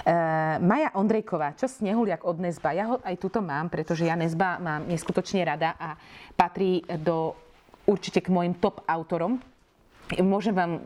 Uh, 0.00 0.56
Maja 0.64 0.96
Ondrejková, 0.96 1.52
čo 1.60 1.68
snehuliak 1.68 2.24
od 2.24 2.40
Nezba? 2.40 2.72
Ja 2.72 2.88
ho 2.88 2.96
aj 3.04 3.20
tuto 3.20 3.44
mám, 3.44 3.68
pretože 3.68 4.08
ja 4.08 4.16
Nezba 4.16 4.56
mám 4.56 4.88
neskutočne 4.88 5.44
rada 5.44 5.76
a 5.76 5.92
patrí 6.32 6.80
do 7.04 7.36
určite 7.84 8.24
k 8.24 8.32
mojim 8.32 8.56
top 8.56 8.80
autorom. 8.88 9.36
Môžem 10.16 10.56
vám 10.56 10.80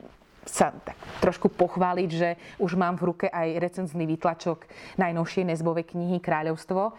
sa 0.44 0.76
tak 0.76 0.96
trošku 1.24 1.48
pochváliť, 1.48 2.10
že 2.12 2.36
už 2.60 2.76
mám 2.76 3.00
v 3.00 3.12
ruke 3.12 3.26
aj 3.32 3.56
recenzný 3.58 4.04
výtlačok 4.04 4.68
najnovšej 5.00 5.48
Nezbovej 5.48 5.96
knihy 5.96 6.20
Kráľovstvo. 6.20 6.92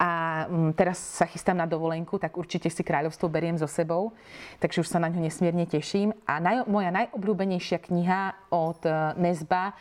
A 0.00 0.10
mm, 0.48 0.72
teraz 0.74 0.96
sa 0.96 1.28
chystám 1.28 1.60
na 1.60 1.68
dovolenku, 1.68 2.16
tak 2.16 2.40
určite 2.40 2.72
si 2.72 2.80
Kráľovstvo 2.80 3.28
beriem 3.28 3.60
so 3.60 3.68
sebou. 3.68 4.16
Takže 4.60 4.80
už 4.80 4.88
sa 4.88 4.98
na 5.00 5.12
ňo 5.12 5.20
nesmierne 5.20 5.68
teším. 5.68 6.16
A 6.24 6.40
naj, 6.40 6.64
moja 6.66 6.88
najobľúbenejšia 6.88 7.78
kniha 7.84 8.48
od 8.48 8.80
e, 8.88 8.90
Nezba 9.20 9.76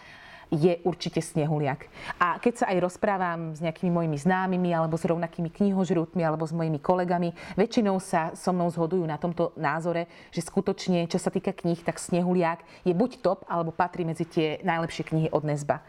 je 0.53 0.77
určite 0.85 1.21
snehuliak. 1.21 1.89
A 2.21 2.37
keď 2.37 2.53
sa 2.61 2.65
aj 2.69 2.77
rozprávam 2.83 3.53
s 3.55 3.59
nejakými 3.61 3.91
mojimi 3.93 4.17
známymi 4.17 4.69
alebo 4.73 4.97
s 4.97 5.05
rovnakými 5.07 5.49
knihožrútmi 5.49 6.21
alebo 6.21 6.45
s 6.45 6.53
mojimi 6.53 6.77
kolegami, 6.77 7.33
väčšinou 7.57 7.97
sa 8.01 8.33
so 8.37 8.53
mnou 8.53 8.69
zhodujú 8.69 9.05
na 9.05 9.17
tomto 9.17 9.53
názore, 9.57 10.09
že 10.29 10.45
skutočne, 10.45 11.09
čo 11.09 11.17
sa 11.17 11.33
týka 11.33 11.53
kníh, 11.53 11.81
tak 11.81 11.97
snehuliak 11.97 12.61
je 12.85 12.93
buď 12.93 13.21
top, 13.21 13.45
alebo 13.49 13.73
patrí 13.73 14.05
medzi 14.05 14.25
tie 14.25 14.61
najlepšie 14.61 15.03
knihy 15.09 15.27
od 15.33 15.43
Nezba. 15.45 15.81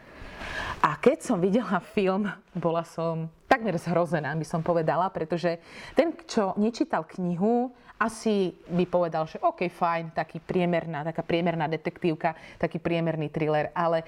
A 0.85 0.95
keď 1.01 1.25
som 1.25 1.41
videla 1.41 1.81
film, 1.81 2.29
bola 2.53 2.85
som 2.85 3.33
takmer 3.49 3.75
zhrozená, 3.81 4.37
by 4.37 4.47
som 4.47 4.61
povedala, 4.61 5.09
pretože 5.09 5.59
ten, 5.97 6.13
čo 6.29 6.53
nečítal 6.61 7.09
knihu, 7.17 7.73
asi 7.97 8.53
by 8.69 8.85
povedal, 8.85 9.25
že 9.25 9.41
OK, 9.41 9.73
fajn, 9.73 10.13
taký 10.13 10.41
priemerná, 10.41 11.05
taká 11.05 11.25
priemerná 11.25 11.65
detektívka, 11.65 12.37
taký 12.61 12.77
priemerný 12.77 13.33
thriller, 13.33 13.73
ale 13.73 14.05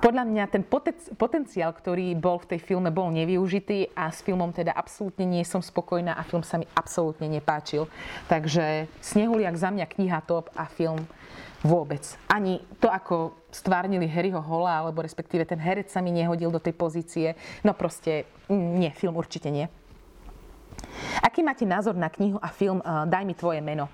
podľa 0.00 0.24
mňa 0.24 0.44
ten 0.48 0.64
potenciál, 1.18 1.76
ktorý 1.76 2.16
bol 2.16 2.40
v 2.40 2.56
tej 2.56 2.60
filme, 2.64 2.88
bol 2.88 3.12
nevyužitý 3.12 3.92
a 3.92 4.08
s 4.08 4.24
filmom 4.24 4.48
teda 4.48 4.72
absolútne 4.72 5.28
nie 5.28 5.44
som 5.44 5.60
spokojná 5.60 6.16
a 6.16 6.24
film 6.24 6.40
sa 6.40 6.56
mi 6.56 6.64
absolútne 6.72 7.28
nepáčil. 7.28 7.84
Takže 8.24 8.88
Snehuliak 9.04 9.60
za 9.60 9.68
mňa 9.68 9.84
kniha 9.84 10.24
top 10.24 10.48
a 10.56 10.64
film 10.64 11.04
vôbec. 11.60 12.00
Ani 12.32 12.64
to, 12.80 12.88
ako 12.88 13.36
stvárnili 13.52 14.08
Harryho 14.08 14.40
Hola, 14.40 14.80
alebo 14.80 15.04
respektíve 15.04 15.44
ten 15.44 15.60
herec 15.60 15.92
sa 15.92 16.00
mi 16.00 16.16
nehodil 16.16 16.48
do 16.48 16.62
tej 16.62 16.72
pozície. 16.72 17.36
No 17.60 17.76
proste 17.76 18.24
nie, 18.48 18.88
film 18.96 19.20
určite 19.20 19.52
nie. 19.52 19.68
Aký 21.20 21.44
máte 21.44 21.64
názor 21.68 21.96
na 21.96 22.08
knihu 22.08 22.38
a 22.40 22.48
film 22.48 22.80
Daj 22.84 23.24
mi 23.24 23.34
tvoje 23.34 23.60
meno? 23.60 23.88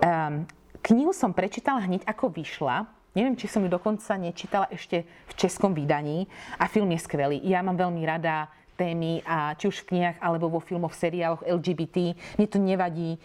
Um, 0.00 0.46
knihu 0.82 1.12
som 1.14 1.30
prečítala 1.30 1.84
hneď 1.84 2.06
ako 2.08 2.32
vyšla, 2.32 2.88
Neviem, 3.12 3.36
či 3.36 3.44
som 3.44 3.60
ju 3.60 3.68
dokonca 3.68 4.16
nečítala 4.16 4.72
ešte 4.72 5.04
v 5.04 5.32
českom 5.36 5.76
vydaní 5.76 6.24
a 6.56 6.64
film 6.64 6.88
je 6.96 7.04
skvelý. 7.04 7.44
Ja 7.44 7.60
mám 7.60 7.76
veľmi 7.76 8.00
rada 8.08 8.48
témy 8.72 9.20
a 9.28 9.52
či 9.54 9.68
už 9.68 9.84
v 9.84 9.88
knihách 9.94 10.18
alebo 10.18 10.48
vo 10.48 10.60
filmoch, 10.64 10.96
seriáloch 10.96 11.44
LGBT. 11.44 12.16
Mne 12.40 12.46
to 12.48 12.58
nevadí. 12.58 13.20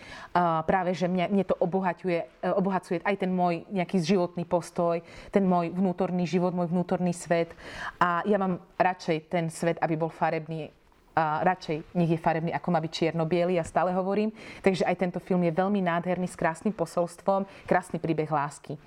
Práve, 0.67 0.91
že 0.91 1.07
mňa, 1.07 1.31
mne 1.31 1.45
to 1.47 1.55
obohaťuje, 1.57 2.19
e, 2.19 2.47
obohacuje 2.51 2.99
aj 3.01 3.15
ten 3.15 3.31
môj 3.31 3.63
nejaký 3.71 3.97
životný 4.03 4.43
postoj, 4.43 4.99
ten 5.31 5.47
môj 5.47 5.71
vnútorný 5.73 6.27
život, 6.27 6.53
môj 6.53 6.69
vnútorný 6.69 7.15
svet. 7.15 7.55
A 7.97 8.21
ja 8.27 8.38
mám 8.38 8.60
radšej 8.75 9.17
ten 9.31 9.47
svet, 9.47 9.79
aby 9.79 9.95
bol 9.95 10.12
farebný 10.12 10.69
a 11.17 11.41
radšej 11.41 11.97
nech 11.97 12.13
je 12.13 12.21
farebný, 12.21 12.53
ako 12.53 12.69
má 12.69 12.77
byť 12.77 12.91
čierno 12.93 13.25
ja 13.58 13.65
stále 13.65 13.89
hovorím. 13.89 14.30
Takže 14.62 14.86
aj 14.86 15.01
tento 15.01 15.17
film 15.17 15.41
je 15.41 15.58
veľmi 15.58 15.82
nádherný, 15.82 16.30
s 16.30 16.38
krásnym 16.38 16.77
posolstvom, 16.77 17.49
krásny 17.65 17.97
príbeh 17.97 18.30
lásky. 18.30 18.77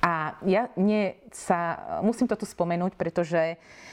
A 0.00 0.40
ja 0.48 0.72
nie 0.80 1.12
sa, 1.28 1.76
musím 2.00 2.24
to 2.24 2.40
tu 2.40 2.48
spomenúť, 2.48 2.96
pretože 2.96 3.60
uh, 3.60 3.86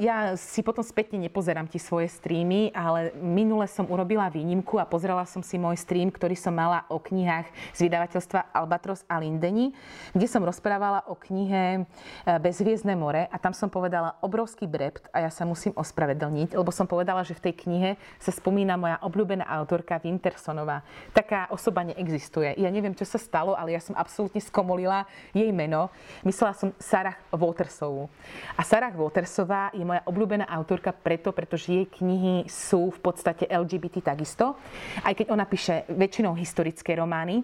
ja 0.00 0.40
si 0.40 0.64
potom 0.64 0.80
spätne 0.80 1.20
nepozerám 1.20 1.68
tie 1.68 1.76
svoje 1.76 2.08
streamy, 2.08 2.72
ale 2.72 3.12
minule 3.20 3.68
som 3.68 3.84
urobila 3.84 4.32
výnimku 4.32 4.80
a 4.80 4.88
pozrela 4.88 5.28
som 5.28 5.44
si 5.44 5.60
môj 5.60 5.76
stream, 5.76 6.08
ktorý 6.08 6.32
som 6.32 6.56
mala 6.56 6.88
o 6.88 6.96
knihách 6.96 7.44
z 7.76 7.78
vydavateľstva 7.84 8.56
Albatros 8.56 9.04
a 9.04 9.20
Lindeni, 9.20 9.76
kde 10.16 10.26
som 10.32 10.40
rozprávala 10.40 11.04
o 11.04 11.12
knihe 11.12 11.84
eh, 11.84 12.38
Bezviezdne 12.40 12.96
more 12.96 13.28
a 13.28 13.36
tam 13.36 13.52
som 13.52 13.68
povedala 13.68 14.16
obrovský 14.24 14.64
brept 14.64 15.12
a 15.12 15.28
ja 15.28 15.30
sa 15.30 15.44
musím 15.44 15.76
ospravedlniť, 15.76 16.56
lebo 16.56 16.72
som 16.72 16.88
povedala, 16.88 17.20
že 17.20 17.36
v 17.36 17.52
tej 17.52 17.54
knihe 17.68 17.90
sa 18.16 18.32
spomína 18.32 18.80
moja 18.80 18.96
obľúbená 19.04 19.44
autorka 19.44 20.00
Wintersonová. 20.00 20.80
Taká 21.12 21.52
osoba 21.52 21.84
neexistuje. 21.84 22.56
Ja 22.56 22.72
neviem, 22.72 22.96
čo 22.96 23.04
sa 23.04 23.20
stalo, 23.20 23.52
ale 23.52 23.76
ja 23.76 23.82
som 23.84 23.92
absolútne 23.92 24.40
skomolila 24.40 25.04
jej 25.36 25.52
meno. 25.52 25.92
Myslela 26.24 26.56
som 26.56 26.72
Sarah 26.80 27.20
Watersovú. 27.28 28.08
A 28.56 28.64
Sarah 28.64 28.96
Watersová 28.96 29.49
Štúrová 29.50 29.74
je 29.74 29.82
moja 29.82 30.06
obľúbená 30.06 30.46
autorka 30.46 30.94
preto, 30.94 31.34
pretože 31.34 31.74
jej 31.74 31.82
knihy 31.82 32.46
sú 32.46 32.94
v 32.94 33.02
podstate 33.02 33.50
LGBT 33.50 34.14
takisto. 34.14 34.54
Aj 35.02 35.10
keď 35.10 35.34
ona 35.34 35.42
píše 35.42 35.90
väčšinou 35.90 36.38
historické 36.38 36.94
romány, 36.94 37.42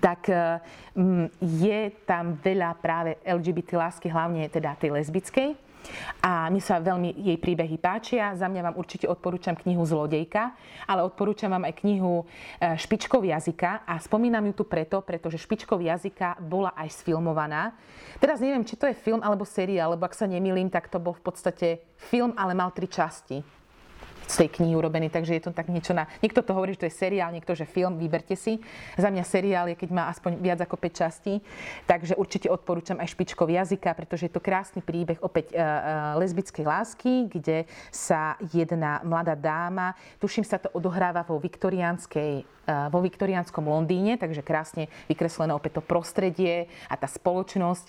tak 0.00 0.24
mm, 0.32 1.28
je 1.60 1.92
tam 2.08 2.32
veľa 2.40 2.80
práve 2.80 3.20
LGBT 3.28 3.76
lásky, 3.76 4.08
hlavne 4.08 4.48
teda 4.48 4.72
tej 4.80 4.96
lesbickej. 4.96 5.67
A 6.22 6.48
mi 6.48 6.58
sa 6.62 6.80
veľmi 6.80 7.18
jej 7.18 7.38
príbehy 7.38 7.76
páčia. 7.76 8.32
Za 8.38 8.46
mňa 8.46 8.70
vám 8.70 8.76
určite 8.78 9.06
odporúčam 9.10 9.58
knihu 9.58 9.82
Zlodejka, 9.84 10.54
ale 10.86 11.04
odporúčam 11.04 11.52
vám 11.52 11.66
aj 11.66 11.74
knihu 11.84 12.24
e, 12.24 12.76
Špičkov 12.78 13.26
jazyka 13.26 13.84
a 13.84 13.98
spomínam 13.98 14.46
ju 14.52 14.62
tu 14.62 14.64
preto, 14.64 15.02
pretože 15.02 15.42
Špičkov 15.42 15.82
jazyka 15.82 16.38
bola 16.40 16.72
aj 16.78 17.02
sfilmovaná. 17.02 17.76
Teraz 18.22 18.38
neviem, 18.38 18.64
či 18.64 18.78
to 18.78 18.86
je 18.86 18.96
film 18.96 19.20
alebo 19.20 19.42
seriál, 19.42 19.98
lebo 19.98 20.06
ak 20.06 20.16
sa 20.16 20.30
nemýlim, 20.30 20.70
tak 20.70 20.88
to 20.88 21.02
bol 21.02 21.12
v 21.12 21.22
podstate 21.22 21.68
film, 21.98 22.32
ale 22.38 22.54
mal 22.54 22.70
tri 22.70 22.86
časti 22.86 23.57
z 24.28 24.44
tej 24.44 24.48
knihy 24.60 24.76
urobený, 24.76 25.08
takže 25.08 25.40
je 25.40 25.42
to 25.48 25.56
tak 25.56 25.72
niečo 25.72 25.96
na... 25.96 26.04
Niekto 26.20 26.44
to 26.44 26.52
hovorí, 26.52 26.76
že 26.76 26.84
to 26.84 26.88
je 26.92 27.00
seriál, 27.00 27.32
niekto, 27.32 27.56
že 27.56 27.64
film, 27.64 27.96
vyberte 27.96 28.36
si. 28.36 28.60
Za 29.00 29.08
mňa 29.08 29.24
seriál 29.24 29.66
je, 29.72 29.80
keď 29.80 29.90
má 29.90 30.04
aspoň 30.12 30.36
viac 30.36 30.60
ako 30.60 30.76
5 30.76 31.00
častí, 31.00 31.40
takže 31.88 32.14
určite 32.20 32.52
odporúčam 32.52 33.00
aj 33.00 33.08
špičkov 33.16 33.48
jazyka, 33.48 33.96
pretože 33.96 34.28
je 34.28 34.32
to 34.36 34.44
krásny 34.44 34.84
príbeh 34.84 35.16
opäť 35.24 35.56
uh, 35.56 35.58
uh, 35.58 35.66
lesbickej 36.20 36.64
lásky, 36.68 37.12
kde 37.32 37.64
sa 37.88 38.36
jedna 38.52 39.00
mladá 39.00 39.32
dáma, 39.32 39.96
tuším 40.20 40.44
sa 40.44 40.60
to 40.60 40.68
odohráva 40.76 41.24
vo 41.24 41.40
viktoriánskej 41.40 42.58
vo 42.92 43.00
viktoriánskom 43.00 43.64
Londýne, 43.64 44.20
takže 44.20 44.44
krásne 44.44 44.92
vykreslené 45.08 45.56
opäť 45.56 45.80
to 45.80 45.82
prostredie 45.82 46.68
a 46.92 46.94
tá 47.00 47.08
spoločnosť. 47.08 47.86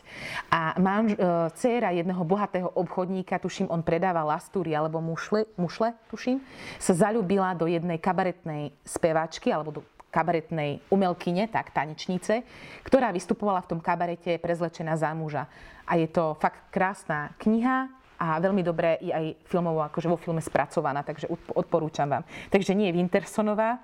A 0.47 0.79
mám 0.79 1.11
e, 1.11 1.15
dcéra 1.51 1.91
jedného 1.91 2.23
bohatého 2.23 2.71
obchodníka, 2.71 3.43
tuším, 3.43 3.67
on 3.67 3.83
predáva 3.83 4.23
lastúry 4.23 4.71
alebo 4.71 5.03
mušle, 5.03 5.51
mušle, 5.59 5.91
tuším, 6.07 6.28
sa 6.77 6.93
zalúbila 6.93 7.57
do 7.57 7.65
jednej 7.65 7.97
kabaretnej 7.97 8.75
speváčky 8.85 9.49
alebo 9.49 9.81
do 9.81 9.81
kabaretnej 10.09 10.81
umelkyne, 10.89 11.49
tak 11.49 11.73
tanečnice, 11.73 12.41
ktorá 12.85 13.13
vystupovala 13.13 13.61
v 13.65 13.69
tom 13.77 13.79
kabarete 13.81 14.41
prezlečená 14.41 14.97
za 14.97 15.13
muža. 15.13 15.45
A 15.85 15.97
je 15.97 16.09
to 16.09 16.37
fakt 16.37 16.69
krásna 16.69 17.33
kniha, 17.41 17.89
a 18.19 18.35
veľmi 18.35 18.59
dobre 18.59 18.99
je 18.99 19.15
aj 19.15 19.47
filmovo, 19.47 19.79
akože 19.79 20.11
vo 20.11 20.19
filme 20.19 20.43
spracovaná, 20.43 21.07
takže 21.07 21.31
odporúčam 21.55 22.11
vám. 22.11 22.27
Takže 22.51 22.75
nie 22.75 22.91
je 22.91 22.97
Wintersonová, 22.99 23.79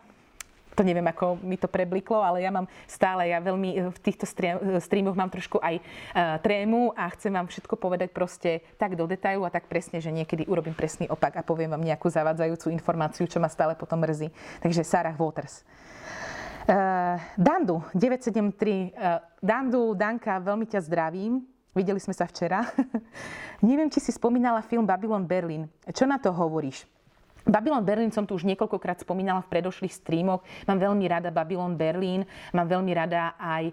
to 0.75 0.83
neviem, 0.83 1.07
ako 1.07 1.39
mi 1.39 1.55
to 1.55 1.71
prebliklo, 1.71 2.19
ale 2.19 2.43
ja 2.43 2.51
mám 2.51 2.67
stále, 2.85 3.31
ja 3.31 3.39
veľmi 3.39 3.69
eh, 3.71 3.87
v 3.87 3.99
týchto 4.03 4.27
eh, 4.27 4.77
streamoch 4.83 5.15
mám 5.15 5.31
trošku 5.31 5.57
aj 5.63 5.79
uh, 5.79 6.37
trému 6.43 6.91
a 6.93 7.07
chcem 7.15 7.31
vám 7.31 7.47
všetko 7.47 7.79
povedať 7.79 8.11
proste 8.11 8.61
tak 8.75 8.99
do 8.99 9.07
detailu 9.07 9.47
a 9.47 9.53
tak 9.53 9.71
presne, 9.71 10.03
že 10.03 10.11
niekedy 10.11 10.43
urobím 10.45 10.75
presný 10.75 11.07
opak 11.07 11.39
a 11.39 11.47
poviem 11.47 11.71
vám 11.71 11.81
nejakú 11.81 12.11
zavadzajúcu 12.11 12.69
informáciu, 12.75 13.23
čo 13.25 13.39
ma 13.39 13.47
stále 13.47 13.73
potom 13.79 14.03
mrzí. 14.03 14.29
Takže 14.59 14.83
Sarah 14.83 15.15
Waters. 15.15 15.63
Uh, 16.65 17.21
Dandu, 17.37 17.85
973. 17.93 18.91
Uh, 18.91 19.21
Dandu, 19.39 19.95
Danka, 19.95 20.41
veľmi 20.41 20.65
ťa 20.67 20.81
zdravím. 20.83 21.45
Videli 21.75 21.99
sme 21.99 22.15
sa 22.15 22.25
včera. 22.25 22.65
Neviem, 23.67 23.91
či 23.91 23.99
si 23.99 24.11
spomínala 24.15 24.63
film 24.63 24.87
Babylon 24.87 25.27
Berlin. 25.27 25.67
Čo 25.91 26.07
na 26.07 26.17
to 26.17 26.31
hovoríš? 26.31 26.94
Babylon 27.45 27.85
Berlin 27.85 28.09
som 28.09 28.25
tu 28.25 28.33
už 28.33 28.43
niekoľkokrát 28.49 29.05
spomínala 29.05 29.45
v 29.45 29.51
predošlých 29.53 29.93
streamoch. 29.93 30.41
Mám 30.65 30.81
veľmi 30.81 31.05
rada 31.05 31.29
Babylon 31.29 31.77
Berlin, 31.77 32.25
mám 32.51 32.65
veľmi 32.65 32.91
rada 32.97 33.37
aj 33.37 33.63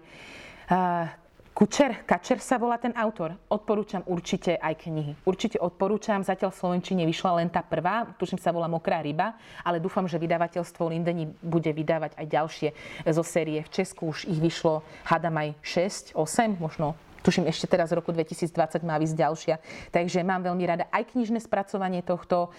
uh, 0.69 1.05
Kučer, 1.53 2.01
Kačer 2.01 2.41
sa 2.41 2.57
volá 2.57 2.81
ten 2.81 2.89
autor. 2.97 3.37
Odporúčam 3.45 4.01
určite 4.09 4.57
aj 4.57 4.73
knihy. 4.89 5.13
Určite 5.21 5.61
odporúčam. 5.61 6.25
Zatiaľ 6.25 6.49
v 6.49 6.57
Slovenčine 6.57 7.05
vyšla 7.05 7.37
len 7.37 7.49
tá 7.53 7.61
prvá, 7.61 8.09
tuším 8.17 8.41
sa 8.41 8.49
volá 8.49 8.65
Mokrá 8.65 9.05
ryba, 9.05 9.37
ale 9.61 9.77
dúfam, 9.77 10.09
že 10.09 10.17
vydavateľstvo 10.17 10.89
Lindeni 10.89 11.29
bude 11.45 11.69
vydávať 11.69 12.17
aj 12.17 12.25
ďalšie 12.25 12.69
zo 13.05 13.21
série. 13.21 13.61
V 13.61 13.69
Česku 13.69 14.09
už 14.09 14.25
ich 14.25 14.41
vyšlo, 14.41 14.81
hádam 15.05 15.37
aj 15.37 15.53
6, 15.61 16.17
8, 16.17 16.57
možno 16.57 16.97
tuším 17.23 17.47
ešte 17.47 17.65
teraz 17.71 17.89
v 17.89 18.03
roku 18.03 18.11
2020 18.11 18.51
má 18.83 18.99
vysť 18.99 19.15
ďalšia. 19.15 19.55
Takže 19.95 20.21
mám 20.27 20.43
veľmi 20.43 20.63
rada 20.67 20.85
aj 20.91 21.15
knižné 21.15 21.39
spracovanie 21.39 22.03
tohto 22.03 22.51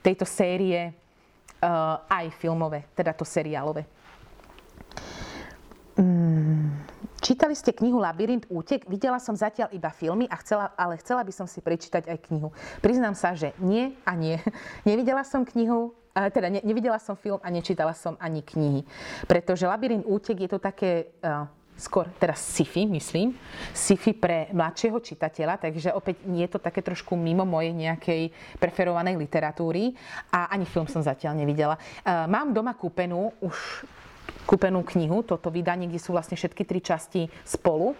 tejto 0.00 0.24
série 0.24 0.90
uh, 1.60 2.00
aj 2.08 2.32
filmové, 2.40 2.88
teda 2.96 3.12
to 3.12 3.28
seriálové. 3.28 3.84
Mm, 5.96 6.76
čítali 7.24 7.56
ste 7.56 7.72
knihu 7.72 7.96
Labyrint 7.96 8.44
útek? 8.52 8.84
Videla 8.84 9.16
som 9.16 9.32
zatiaľ 9.32 9.72
iba 9.72 9.88
filmy, 9.88 10.28
a 10.28 10.36
chcela, 10.44 10.72
ale 10.76 11.00
chcela 11.00 11.24
by 11.24 11.32
som 11.32 11.48
si 11.48 11.64
prečítať 11.64 12.04
aj 12.04 12.18
knihu. 12.28 12.52
Priznám 12.84 13.16
sa, 13.16 13.32
že 13.32 13.56
nie 13.60 13.96
a 14.04 14.12
nie. 14.12 14.36
Nevidela 14.88 15.24
som 15.24 15.44
knihu, 15.44 15.96
teda 16.12 16.48
ne, 16.48 16.60
nevidela 16.64 16.96
som 16.96 17.16
film 17.16 17.40
a 17.44 17.48
nečítala 17.52 17.92
som 17.92 18.16
ani 18.16 18.40
knihy. 18.40 18.84
Pretože 19.28 19.68
Labyrint 19.68 20.04
útek 20.08 20.36
je 20.44 20.48
to 20.48 20.60
také 20.60 21.12
uh, 21.20 21.48
skôr 21.76 22.08
teraz 22.16 22.40
sci-fi, 22.40 22.88
myslím, 22.88 23.36
sci-fi 23.76 24.16
pre 24.16 24.48
mladšieho 24.50 24.96
čitateľa, 24.96 25.60
takže 25.60 25.92
opäť 25.92 26.24
nie 26.24 26.48
je 26.48 26.56
to 26.56 26.60
také 26.60 26.80
trošku 26.80 27.14
mimo 27.14 27.44
mojej 27.44 27.76
nejakej 27.76 28.32
preferovanej 28.56 29.20
literatúry 29.20 29.92
a 30.32 30.48
ani 30.48 30.64
film 30.64 30.88
som 30.88 31.04
zatiaľ 31.04 31.36
nevidela. 31.36 31.76
E, 31.76 31.80
mám 32.26 32.56
doma 32.56 32.72
kúpenú 32.72 33.36
už 33.44 33.84
kúpenú 34.46 34.82
knihu, 34.86 35.22
toto 35.26 35.50
vydanie, 35.50 35.90
kde 35.90 36.02
sú 36.02 36.14
vlastne 36.14 36.38
všetky 36.38 36.62
tri 36.62 36.78
časti 36.82 37.26
spolu 37.42 37.94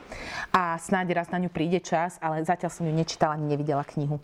a 0.55 0.79
snáď 0.79 1.23
raz 1.23 1.29
na 1.31 1.43
ňu 1.43 1.51
príde 1.51 1.83
čas, 1.83 2.19
ale 2.23 2.43
zatiaľ 2.43 2.71
som 2.71 2.87
ju 2.87 2.95
nečítala 2.95 3.35
ani 3.35 3.51
nevidela 3.51 3.83
knihu. 3.95 4.19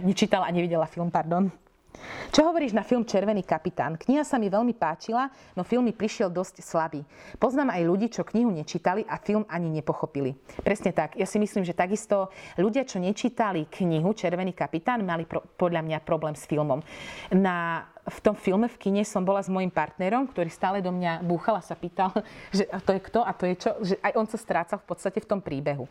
Nečítala 0.00 0.48
a 0.48 0.54
nevidela 0.54 0.88
film, 0.88 1.12
pardon. 1.12 1.52
Čo 2.28 2.48
hovoríš 2.48 2.76
na 2.76 2.84
film 2.84 3.02
Červený 3.08 3.42
kapitán? 3.42 3.96
Kniha 3.96 4.22
sa 4.22 4.36
mi 4.36 4.52
veľmi 4.52 4.76
páčila, 4.76 5.32
no 5.56 5.64
film 5.64 5.88
mi 5.88 5.94
prišiel 5.96 6.28
dosť 6.28 6.60
slabý. 6.60 7.00
Poznám 7.40 7.72
aj 7.72 7.82
ľudí, 7.88 8.06
čo 8.12 8.24
knihu 8.24 8.52
nečítali 8.52 9.02
a 9.08 9.16
film 9.16 9.48
ani 9.48 9.72
nepochopili. 9.72 10.36
Presne 10.60 10.92
tak. 10.92 11.16
Ja 11.16 11.24
si 11.24 11.40
myslím, 11.40 11.64
že 11.64 11.76
takisto 11.76 12.30
ľudia, 12.60 12.84
čo 12.84 13.00
nečítali 13.00 13.66
knihu 13.68 14.12
Červený 14.12 14.52
kapitán, 14.52 15.02
mali 15.02 15.24
pro, 15.24 15.40
podľa 15.56 15.84
mňa 15.84 15.98
problém 16.04 16.36
s 16.36 16.44
filmom. 16.44 16.84
Na 17.32 17.88
v 18.08 18.18
tom 18.24 18.34
filme 18.34 18.66
v 18.66 18.76
kine 18.80 19.02
som 19.04 19.20
bola 19.20 19.44
s 19.44 19.52
mojim 19.52 19.68
partnerom, 19.68 20.24
ktorý 20.32 20.48
stále 20.48 20.78
do 20.80 20.88
mňa 20.88 21.20
búchal 21.20 21.60
a 21.60 21.62
sa 21.62 21.76
pýtal, 21.76 22.10
že 22.56 22.64
to 22.82 22.96
je 22.96 23.00
kto 23.04 23.20
a 23.20 23.32
to 23.36 23.44
je 23.44 23.54
čo, 23.54 23.70
že 23.84 23.94
aj 24.00 24.12
on 24.16 24.26
sa 24.26 24.40
strácal 24.40 24.80
v 24.80 24.86
podstate 24.88 25.20
v 25.20 25.28
tom 25.28 25.40
príbehu. 25.44 25.84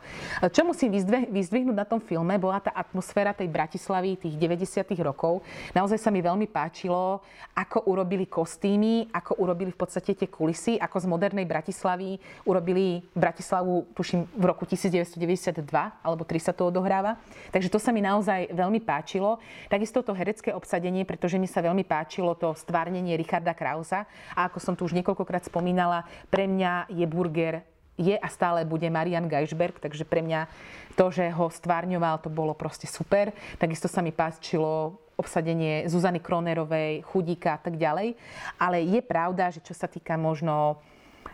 Čo 0.49 0.65
musím 0.65 0.89
vyzdvihnúť 1.29 1.77
na 1.77 1.85
tom 1.85 2.01
filme, 2.01 2.33
bola 2.41 2.57
tá 2.57 2.73
atmosféra 2.73 3.37
tej 3.37 3.47
Bratislavy 3.47 4.17
tých 4.17 4.35
90. 4.35 4.89
rokov. 5.05 5.45
Naozaj 5.77 6.01
sa 6.01 6.09
mi 6.09 6.19
veľmi 6.25 6.49
páčilo, 6.49 7.21
ako 7.53 7.85
urobili 7.85 8.25
kostýmy, 8.25 9.13
ako 9.13 9.37
urobili 9.37 9.69
v 9.69 9.79
podstate 9.79 10.17
tie 10.17 10.29
kulisy, 10.29 10.81
ako 10.81 10.97
z 10.97 11.05
modernej 11.05 11.45
Bratislavy 11.45 12.17
urobili 12.49 13.05
Bratislavu, 13.13 13.93
tuším, 13.93 14.25
v 14.33 14.43
roku 14.43 14.65
1992, 14.65 15.61
alebo 16.01 16.23
3 16.25 16.49
sa 16.49 16.53
to 16.53 16.67
odohráva. 16.67 17.21
Takže 17.53 17.69
to 17.69 17.77
sa 17.77 17.93
mi 17.93 18.01
naozaj 18.01 18.49
veľmi 18.51 18.81
páčilo. 18.81 19.37
Takisto 19.69 20.01
to 20.01 20.17
herecké 20.17 20.49
obsadenie, 20.53 21.05
pretože 21.05 21.37
mi 21.37 21.45
sa 21.45 21.61
veľmi 21.61 21.85
páčilo 21.85 22.06
páčilo 22.07 22.39
to 22.39 22.55
stvárnenie 22.55 23.19
Richarda 23.19 23.51
Krausa. 23.51 24.07
A 24.31 24.47
ako 24.47 24.63
som 24.63 24.79
tu 24.79 24.87
už 24.87 24.95
niekoľkokrát 24.95 25.43
spomínala, 25.43 26.07
pre 26.31 26.47
mňa 26.47 26.87
je 26.87 27.03
burger 27.03 27.67
je 27.99 28.15
a 28.15 28.27
stále 28.31 28.63
bude 28.63 28.87
Marian 28.87 29.27
Geisberg, 29.27 29.75
takže 29.83 30.07
pre 30.07 30.23
mňa 30.23 30.47
to, 30.95 31.11
že 31.11 31.27
ho 31.35 31.51
stvárňoval, 31.51 32.23
to 32.23 32.31
bolo 32.31 32.55
proste 32.55 32.87
super. 32.87 33.35
Takisto 33.59 33.91
sa 33.91 33.99
mi 33.99 34.15
páčilo 34.15 34.95
obsadenie 35.19 35.83
Zuzany 35.91 36.23
Kronerovej, 36.23 37.03
Chudíka 37.03 37.57
a 37.57 37.59
tak 37.59 37.75
ďalej. 37.75 38.15
Ale 38.55 38.87
je 38.87 39.01
pravda, 39.03 39.51
že 39.51 39.59
čo 39.59 39.75
sa 39.75 39.91
týka 39.91 40.15
možno 40.15 40.79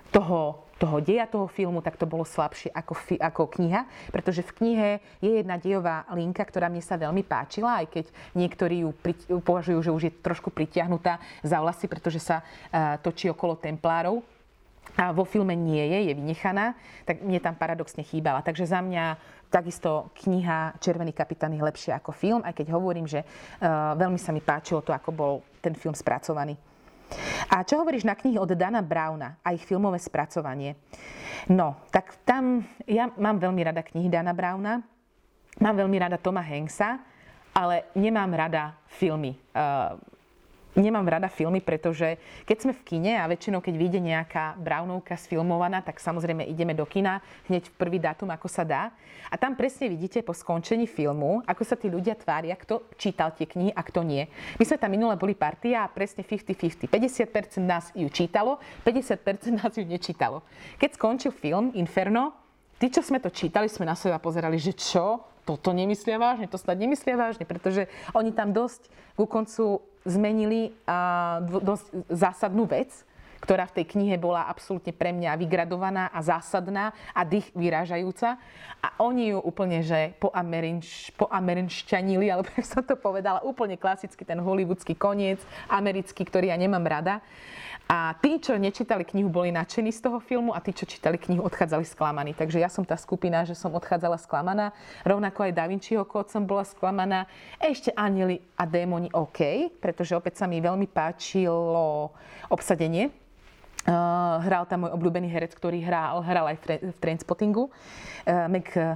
toho 0.10 0.63
toho 0.82 0.98
deja 1.00 1.30
toho 1.30 1.46
filmu, 1.48 1.80
tak 1.80 1.96
to 1.96 2.10
bolo 2.10 2.26
slabšie 2.26 2.74
ako, 2.74 2.94
fi, 2.98 3.16
ako 3.22 3.48
kniha, 3.48 3.86
pretože 4.10 4.42
v 4.42 4.56
knihe 4.58 4.90
je 5.22 5.32
jedna 5.42 5.56
dejová 5.62 6.04
linka, 6.12 6.42
ktorá 6.44 6.68
mne 6.68 6.82
sa 6.82 6.98
veľmi 6.98 7.22
páčila, 7.24 7.84
aj 7.84 7.88
keď 7.94 8.06
niektorí 8.34 8.84
ju 8.84 8.90
pri, 8.92 9.14
považujú, 9.42 9.80
že 9.80 9.92
už 9.94 10.04
je 10.10 10.14
trošku 10.14 10.50
pritiahnutá 10.50 11.22
za 11.46 11.62
vlasy, 11.62 11.86
pretože 11.86 12.20
sa 12.20 12.42
uh, 12.42 12.98
točí 13.00 13.30
okolo 13.30 13.56
templárov 13.56 14.26
a 15.00 15.16
vo 15.16 15.24
filme 15.24 15.56
nie 15.56 15.82
je, 15.82 16.00
je 16.12 16.14
vynechaná, 16.14 16.76
tak 17.08 17.24
mne 17.24 17.40
tam 17.40 17.56
paradoxne 17.56 18.04
chýbala. 18.04 18.44
Takže 18.44 18.68
za 18.68 18.84
mňa 18.84 19.18
takisto 19.48 20.12
kniha 20.26 20.76
Červený 20.82 21.14
kapitán 21.14 21.54
je 21.54 21.62
lepšia 21.62 22.02
ako 22.02 22.12
film, 22.12 22.42
aj 22.42 22.58
keď 22.58 22.74
hovorím, 22.74 23.06
že 23.06 23.22
uh, 23.22 23.94
veľmi 23.96 24.18
sa 24.18 24.34
mi 24.34 24.42
páčilo 24.42 24.82
to, 24.82 24.92
ako 24.92 25.10
bol 25.14 25.34
ten 25.62 25.78
film 25.78 25.94
spracovaný. 25.94 26.73
A 27.50 27.66
čo 27.66 27.82
hovoríš 27.82 28.08
na 28.08 28.16
knihy 28.16 28.40
od 28.40 28.56
Dana 28.56 28.80
Browna 28.80 29.40
a 29.44 29.52
ich 29.52 29.66
filmové 29.66 30.00
spracovanie? 30.00 30.80
No, 31.50 31.76
tak 31.92 32.24
tam 32.24 32.64
ja 32.88 33.12
mám 33.20 33.42
veľmi 33.42 33.62
rada 33.64 33.84
knihy 33.84 34.08
Dana 34.08 34.32
Browna, 34.32 34.80
mám 35.60 35.76
veľmi 35.76 35.98
rada 36.00 36.16
Toma 36.16 36.40
Hanksa, 36.40 37.04
ale 37.54 37.92
nemám 37.94 38.32
rada 38.34 38.74
filmy. 38.88 39.36
Uh, 39.54 40.00
nemám 40.76 41.06
rada 41.06 41.30
filmy, 41.30 41.62
pretože 41.62 42.18
keď 42.46 42.58
sme 42.58 42.74
v 42.74 42.82
kine 42.86 43.14
a 43.22 43.30
väčšinou, 43.30 43.62
keď 43.62 43.76
vyjde 43.78 44.00
nejaká 44.02 44.58
Brownovka 44.58 45.18
sfilmovaná, 45.18 45.86
tak 45.86 46.02
samozrejme 46.02 46.46
ideme 46.50 46.74
do 46.74 46.86
kina 46.86 47.22
hneď 47.50 47.70
v 47.70 47.78
prvý 47.78 47.98
dátum, 48.02 48.30
ako 48.34 48.48
sa 48.50 48.66
dá. 48.66 48.90
A 49.30 49.36
tam 49.38 49.58
presne 49.58 49.90
vidíte 49.90 50.22
po 50.22 50.34
skončení 50.34 50.86
filmu, 50.86 51.42
ako 51.46 51.64
sa 51.66 51.74
tí 51.78 51.90
ľudia 51.90 52.14
tvária, 52.18 52.54
kto 52.54 52.86
čítal 52.98 53.34
tie 53.34 53.50
knihy 53.50 53.74
a 53.74 53.82
kto 53.82 54.06
nie. 54.06 54.26
My 54.58 54.64
sme 54.66 54.78
tam 54.78 54.92
minule 54.94 55.18
boli 55.18 55.34
partia 55.34 55.86
a 55.86 55.92
presne 55.92 56.22
50-50. 56.22 56.90
50% 56.90 57.62
nás 57.64 57.90
ju 57.98 58.06
čítalo, 58.10 58.62
50% 58.86 59.58
nás 59.58 59.74
ju 59.74 59.86
nečítalo. 59.86 60.46
Keď 60.78 60.98
skončil 60.98 61.32
film 61.34 61.74
Inferno, 61.74 62.34
tí, 62.78 62.90
čo 62.94 63.02
sme 63.02 63.18
to 63.18 63.34
čítali, 63.34 63.66
sme 63.70 63.90
na 63.90 63.98
seba 63.98 64.22
pozerali, 64.22 64.62
že 64.62 64.78
čo? 64.78 65.33
Toto 65.44 65.76
nemyslia 65.76 66.20
vážne, 66.20 66.48
to 66.48 66.60
snad 66.60 66.80
nemyslia 66.80 67.20
vážne, 67.20 67.44
pretože 67.44 67.92
oni 68.16 68.32
tam 68.32 68.56
dosť 68.56 68.88
ku 69.16 69.28
koncu 69.28 69.84
zmenili 70.04 70.76
a, 70.88 71.40
dosť 71.44 71.86
zásadnú 72.12 72.68
vec, 72.68 72.92
ktorá 73.44 73.68
v 73.68 73.84
tej 73.84 73.86
knihe 73.92 74.16
bola 74.16 74.48
absolútne 74.48 74.96
pre 74.96 75.12
mňa 75.12 75.36
vygradovaná 75.36 76.08
a 76.16 76.24
zásadná 76.24 76.96
a 77.12 77.28
dých 77.28 77.52
vyrážajúca. 77.52 78.40
A 78.80 78.88
oni 79.04 79.36
ju 79.36 79.40
úplne, 79.44 79.84
že 79.84 80.16
po, 80.16 80.32
amerinš, 80.32 81.12
po 81.20 81.28
amerinšťanili, 81.28 82.32
alebo 82.32 82.48
jak 82.56 82.64
som 82.64 82.88
to 82.88 82.96
povedala, 82.96 83.44
úplne 83.44 83.76
klasicky 83.76 84.24
ten 84.24 84.40
hollywoodský 84.40 84.96
koniec, 84.96 85.44
americký, 85.68 86.24
ktorý 86.24 86.56
ja 86.56 86.58
nemám 86.58 86.88
rada. 86.88 87.20
A 87.84 88.16
tí, 88.24 88.40
čo 88.40 88.56
nečítali 88.56 89.04
knihu, 89.04 89.28
boli 89.28 89.52
nadšení 89.52 89.92
z 89.92 90.08
toho 90.08 90.24
filmu 90.24 90.56
a 90.56 90.64
tí, 90.64 90.72
čo 90.72 90.88
čítali 90.88 91.20
knihu, 91.20 91.44
odchádzali 91.44 91.84
sklamaní. 91.84 92.32
Takže 92.32 92.64
ja 92.64 92.72
som 92.72 92.88
tá 92.88 92.96
skupina, 92.96 93.44
že 93.44 93.60
som 93.60 93.76
odchádzala 93.76 94.16
sklamaná. 94.24 94.72
Rovnako 95.04 95.52
aj 95.52 95.52
Da 95.52 95.68
Vinciho 95.68 96.08
kód 96.08 96.32
som 96.32 96.48
bola 96.48 96.64
sklamaná. 96.64 97.28
Ešte 97.60 97.92
Anieli 97.92 98.40
a 98.56 98.64
démoni 98.64 99.12
OK, 99.12 99.68
pretože 99.84 100.16
opäť 100.16 100.40
sa 100.40 100.46
mi 100.48 100.64
veľmi 100.64 100.88
páčilo 100.88 102.16
obsadenie 102.48 103.12
Uh, 103.84 104.40
hral 104.48 104.64
tam 104.64 104.88
môj 104.88 104.96
obľúbený 104.96 105.28
herec, 105.28 105.52
ktorý 105.52 105.84
hral, 105.84 106.24
hral 106.24 106.48
aj 106.48 106.56
v, 106.56 106.62
tra- 106.64 106.84
v 106.88 106.98
Trainspottingu. 107.04 107.68
Uh, 108.24 108.48
Mac, 108.48 108.72
uh, 108.80 108.96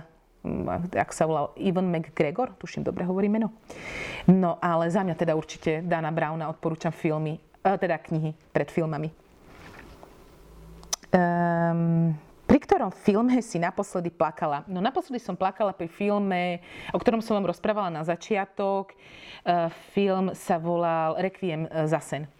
ak 0.96 1.12
sa 1.12 1.28
volal 1.28 1.52
Ivan 1.60 1.92
McGregor, 1.92 2.56
tuším, 2.56 2.88
dobre 2.88 3.04
hovorí 3.04 3.28
meno. 3.28 3.52
No, 4.32 4.56
ale 4.64 4.88
za 4.88 5.04
mňa 5.04 5.16
teda 5.20 5.36
určite 5.36 5.84
Dana 5.84 6.08
Browna 6.16 6.48
odporúčam 6.48 6.96
filmy, 6.96 7.36
uh, 7.68 7.76
teda 7.76 8.00
knihy 8.00 8.32
pred 8.56 8.72
filmami. 8.72 9.12
Um, 11.12 12.16
pri 12.48 12.60
ktorom 12.64 12.96
filme 12.96 13.44
si 13.44 13.60
naposledy 13.60 14.08
plakala? 14.08 14.64
No 14.72 14.80
naposledy 14.80 15.20
som 15.20 15.36
plakala 15.36 15.76
pri 15.76 15.92
filme, 15.92 16.64
o 16.96 17.00
ktorom 17.00 17.20
som 17.20 17.36
vám 17.36 17.52
rozprávala 17.52 17.92
na 17.92 18.08
začiatok. 18.08 18.96
Uh, 19.44 19.68
film 19.92 20.32
sa 20.32 20.56
volal 20.56 21.20
Requiem 21.20 21.68
za 21.92 22.00
sen 22.00 22.37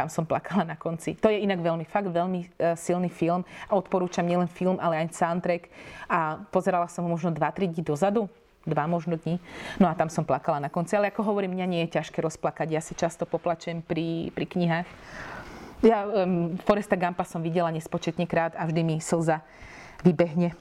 tam 0.00 0.08
som 0.08 0.24
plakala 0.24 0.64
na 0.64 0.76
konci. 0.80 1.12
To 1.20 1.28
je 1.28 1.44
inak 1.44 1.60
veľmi, 1.60 1.84
fakt 1.84 2.08
veľmi 2.08 2.40
uh, 2.40 2.72
silný 2.72 3.12
film 3.12 3.44
a 3.68 3.76
odporúčam 3.76 4.24
nielen 4.24 4.48
film, 4.48 4.80
ale 4.80 4.96
aj 5.04 5.12
soundtrack. 5.12 5.68
A 6.08 6.40
pozerala 6.48 6.88
som 6.88 7.04
ho 7.04 7.12
možno 7.12 7.28
2-3 7.36 7.68
dní 7.68 7.84
dozadu, 7.84 8.32
dva 8.64 8.88
možno 8.88 9.20
dní. 9.20 9.36
No 9.76 9.92
a 9.92 9.92
tam 9.92 10.08
som 10.08 10.24
plakala 10.24 10.56
na 10.56 10.72
konci. 10.72 10.96
Ale 10.96 11.12
ako 11.12 11.28
hovorím, 11.28 11.52
mňa 11.52 11.66
nie 11.68 11.80
je 11.84 12.00
ťažké 12.00 12.24
rozplakať. 12.24 12.72
Ja 12.72 12.80
si 12.80 12.96
často 12.96 13.28
poplačem 13.28 13.84
pri, 13.84 14.32
pri 14.32 14.48
knihách. 14.48 14.88
Ja 15.84 16.08
um, 16.08 16.56
Foresta 16.64 16.96
Gampa 16.96 17.28
som 17.28 17.44
videla 17.44 17.68
nespočetne 17.68 18.24
krát 18.24 18.56
a 18.56 18.64
vždy 18.64 18.80
mi 18.80 18.96
slza 19.04 19.44
vybehne. 20.00 20.56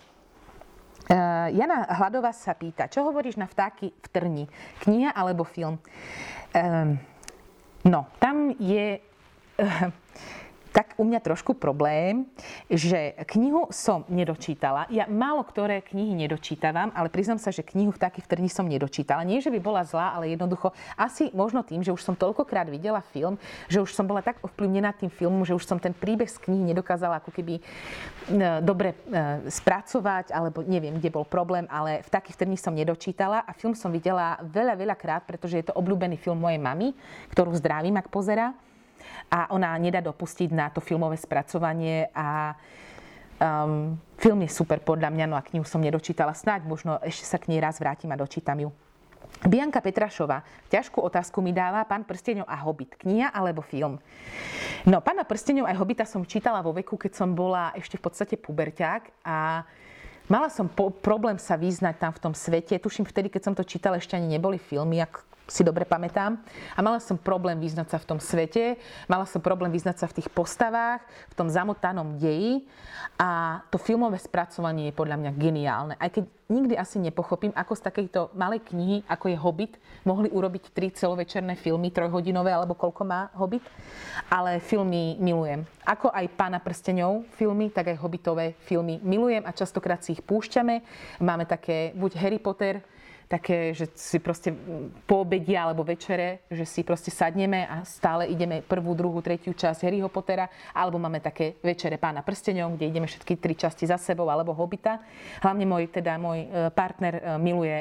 Uh, 1.08 1.48
Jana 1.56 1.88
Hladová 1.96 2.36
sa 2.36 2.52
pýta, 2.52 2.92
čo 2.92 3.08
hovoríš 3.08 3.40
na 3.40 3.48
vtáky 3.48 3.96
v 3.96 4.08
trni? 4.12 4.46
Kniha 4.84 5.16
alebo 5.16 5.48
film? 5.48 5.80
Um, 6.52 7.00
no, 7.88 8.08
tam 8.20 8.52
je 8.60 9.09
tak 10.70 10.94
u 11.02 11.04
mňa 11.04 11.20
trošku 11.20 11.58
problém, 11.58 12.30
že 12.70 13.18
knihu 13.34 13.68
som 13.74 14.06
nedočítala. 14.08 14.86
Ja 14.94 15.10
málo 15.10 15.42
ktoré 15.42 15.82
knihy 15.82 16.14
nedočítavam, 16.14 16.94
ale 16.94 17.10
priznám 17.10 17.42
sa, 17.42 17.50
že 17.50 17.66
knihu 17.66 17.90
v 17.90 18.02
takých 18.02 18.30
trní 18.30 18.50
som 18.52 18.70
nedočítala. 18.70 19.26
Nie, 19.26 19.42
že 19.42 19.50
by 19.50 19.60
bola 19.60 19.82
zlá, 19.82 20.14
ale 20.14 20.32
jednoducho 20.34 20.72
asi 20.94 21.34
možno 21.34 21.66
tým, 21.66 21.82
že 21.82 21.94
už 21.94 22.06
som 22.06 22.14
toľkokrát 22.14 22.70
videla 22.70 23.02
film, 23.02 23.42
že 23.66 23.82
už 23.82 23.92
som 23.92 24.06
bola 24.06 24.22
tak 24.22 24.38
ovplyvnená 24.46 24.94
tým 24.94 25.10
filmom, 25.10 25.42
že 25.42 25.58
už 25.58 25.66
som 25.66 25.82
ten 25.82 25.92
príbeh 25.92 26.30
z 26.30 26.38
knihy 26.38 26.72
nedokázala 26.72 27.18
ako 27.20 27.34
keby 27.34 27.58
e, 27.58 27.62
dobre 28.62 28.94
e, 28.94 28.98
spracovať, 29.50 30.30
alebo 30.30 30.62
neviem, 30.64 30.94
kde 31.02 31.10
bol 31.10 31.26
problém, 31.26 31.66
ale 31.74 32.06
v 32.06 32.10
takých 32.14 32.46
trní 32.46 32.56
som 32.62 32.78
nedočítala 32.78 33.42
a 33.42 33.52
film 33.58 33.74
som 33.74 33.90
videla 33.90 34.38
veľa, 34.46 34.78
veľa 34.78 34.96
krát, 34.96 35.26
pretože 35.26 35.58
je 35.58 35.66
to 35.66 35.74
obľúbený 35.74 36.22
film 36.22 36.38
mojej 36.38 36.62
mamy, 36.62 36.94
ktorú 37.34 37.58
zdravím, 37.58 37.98
ak 37.98 38.14
pozera 38.14 38.54
a 39.30 39.54
ona 39.54 39.78
nedá 39.78 40.02
dopustiť 40.02 40.50
na 40.50 40.74
to 40.74 40.82
filmové 40.82 41.16
spracovanie 41.16 42.10
a 42.14 42.58
um, 43.38 43.96
film 44.18 44.40
je 44.44 44.52
super 44.52 44.82
podľa 44.82 45.14
mňa, 45.14 45.26
no 45.30 45.36
a 45.38 45.46
knihu 45.46 45.64
som 45.64 45.80
nedočítala 45.80 46.34
snáď, 46.34 46.66
možno 46.66 46.98
ešte 47.06 47.26
sa 47.26 47.38
k 47.38 47.54
nej 47.54 47.62
raz 47.62 47.78
vrátim 47.78 48.10
a 48.12 48.20
dočítam 48.20 48.58
ju. 48.60 48.70
Bianka 49.40 49.80
Petrašová, 49.80 50.44
ťažkú 50.68 51.00
otázku 51.00 51.40
mi 51.40 51.56
dáva 51.56 51.88
Pán 51.88 52.04
prsteňov 52.04 52.44
a 52.44 52.60
Hobbit. 52.60 53.00
Kniha 53.00 53.32
alebo 53.32 53.64
film? 53.64 53.96
No, 54.84 55.00
Pána 55.00 55.24
prsteňov 55.24 55.64
a 55.64 55.78
Hobbita 55.78 56.04
som 56.04 56.28
čítala 56.28 56.60
vo 56.60 56.76
veku, 56.76 57.00
keď 57.00 57.24
som 57.24 57.32
bola 57.32 57.72
ešte 57.78 57.96
v 57.96 58.04
podstate 58.04 58.36
puberťák 58.36 59.24
a 59.24 59.64
mala 60.28 60.52
som 60.52 60.68
po- 60.68 60.92
problém 60.92 61.40
sa 61.40 61.56
význať 61.56 61.96
tam 62.02 62.12
v 62.12 62.20
tom 62.20 62.34
svete. 62.36 62.76
Tuším, 62.82 63.08
vtedy, 63.08 63.32
keď 63.32 63.42
som 63.48 63.56
to 63.56 63.64
čítala, 63.64 64.02
ešte 64.02 64.20
ani 64.20 64.28
neboli 64.28 64.60
filmy, 64.60 65.00
ak 65.00 65.29
si 65.50 65.66
dobre 65.66 65.84
pamätám. 65.84 66.38
A 66.78 66.80
mala 66.80 67.02
som 67.02 67.18
problém 67.18 67.58
vyznať 67.60 67.92
sa 67.92 67.98
v 67.98 68.08
tom 68.16 68.20
svete, 68.22 68.78
mala 69.10 69.26
som 69.26 69.42
problém 69.42 69.74
vyznať 69.74 69.98
sa 70.00 70.08
v 70.08 70.22
tých 70.22 70.30
postavách, 70.30 71.02
v 71.34 71.38
tom 71.38 71.50
zamotanom 71.50 72.16
deji 72.16 72.64
a 73.20 73.60
to 73.68 73.76
filmové 73.82 74.16
spracovanie 74.22 74.94
je 74.94 74.98
podľa 74.98 75.18
mňa 75.20 75.32
geniálne. 75.36 75.94
Aj 76.00 76.08
keď 76.08 76.24
nikdy 76.50 76.74
asi 76.80 76.98
nepochopím, 76.98 77.54
ako 77.54 77.74
z 77.76 77.86
takejto 77.86 78.20
malej 78.34 78.64
knihy, 78.72 79.04
ako 79.06 79.26
je 79.30 79.38
Hobbit, 79.38 79.74
mohli 80.08 80.32
urobiť 80.32 80.74
tri 80.74 80.90
celovečerné 80.90 81.60
filmy, 81.60 81.94
trojhodinové 81.94 82.50
alebo 82.50 82.74
koľko 82.74 83.04
má 83.06 83.30
Hobbit. 83.38 83.62
Ale 84.32 84.64
filmy 84.64 85.20
milujem. 85.20 85.68
Ako 85.86 86.10
aj 86.10 86.26
Pána 86.34 86.64
prsteňov 86.64 87.28
filmy, 87.38 87.70
tak 87.70 87.92
aj 87.94 88.02
Hobbitové 88.02 88.58
filmy 88.66 88.98
milujem 89.04 89.46
a 89.46 89.52
častokrát 89.52 90.02
si 90.02 90.18
ich 90.18 90.24
púšťame. 90.26 90.82
Máme 91.22 91.46
také 91.46 91.94
buď 91.94 92.12
Harry 92.18 92.40
Potter, 92.42 92.82
také, 93.30 93.78
že 93.78 93.86
si 93.94 94.18
proste 94.18 94.50
po 95.06 95.22
obede 95.22 95.54
alebo 95.54 95.86
večere, 95.86 96.42
že 96.50 96.66
si 96.66 96.82
proste 96.82 97.14
sadneme 97.14 97.62
a 97.70 97.86
stále 97.86 98.26
ideme 98.26 98.66
prvú, 98.66 98.98
druhú, 98.98 99.22
tretiu 99.22 99.54
časť 99.54 99.86
Harryho 99.86 100.10
Pottera, 100.10 100.50
alebo 100.74 100.98
máme 100.98 101.22
také 101.22 101.62
večere 101.62 102.02
Pána 102.02 102.26
prsteňov, 102.26 102.74
kde 102.74 102.90
ideme 102.90 103.06
všetky 103.06 103.38
tri 103.38 103.54
časti 103.54 103.86
za 103.86 104.02
sebou, 104.02 104.26
alebo 104.34 104.58
Hobita. 104.58 104.98
Hlavne 105.46 105.70
môj, 105.70 105.94
teda 105.94 106.18
môj 106.18 106.50
e, 106.50 106.74
partner 106.74 107.14
e, 107.14 107.24
miluje 107.38 107.78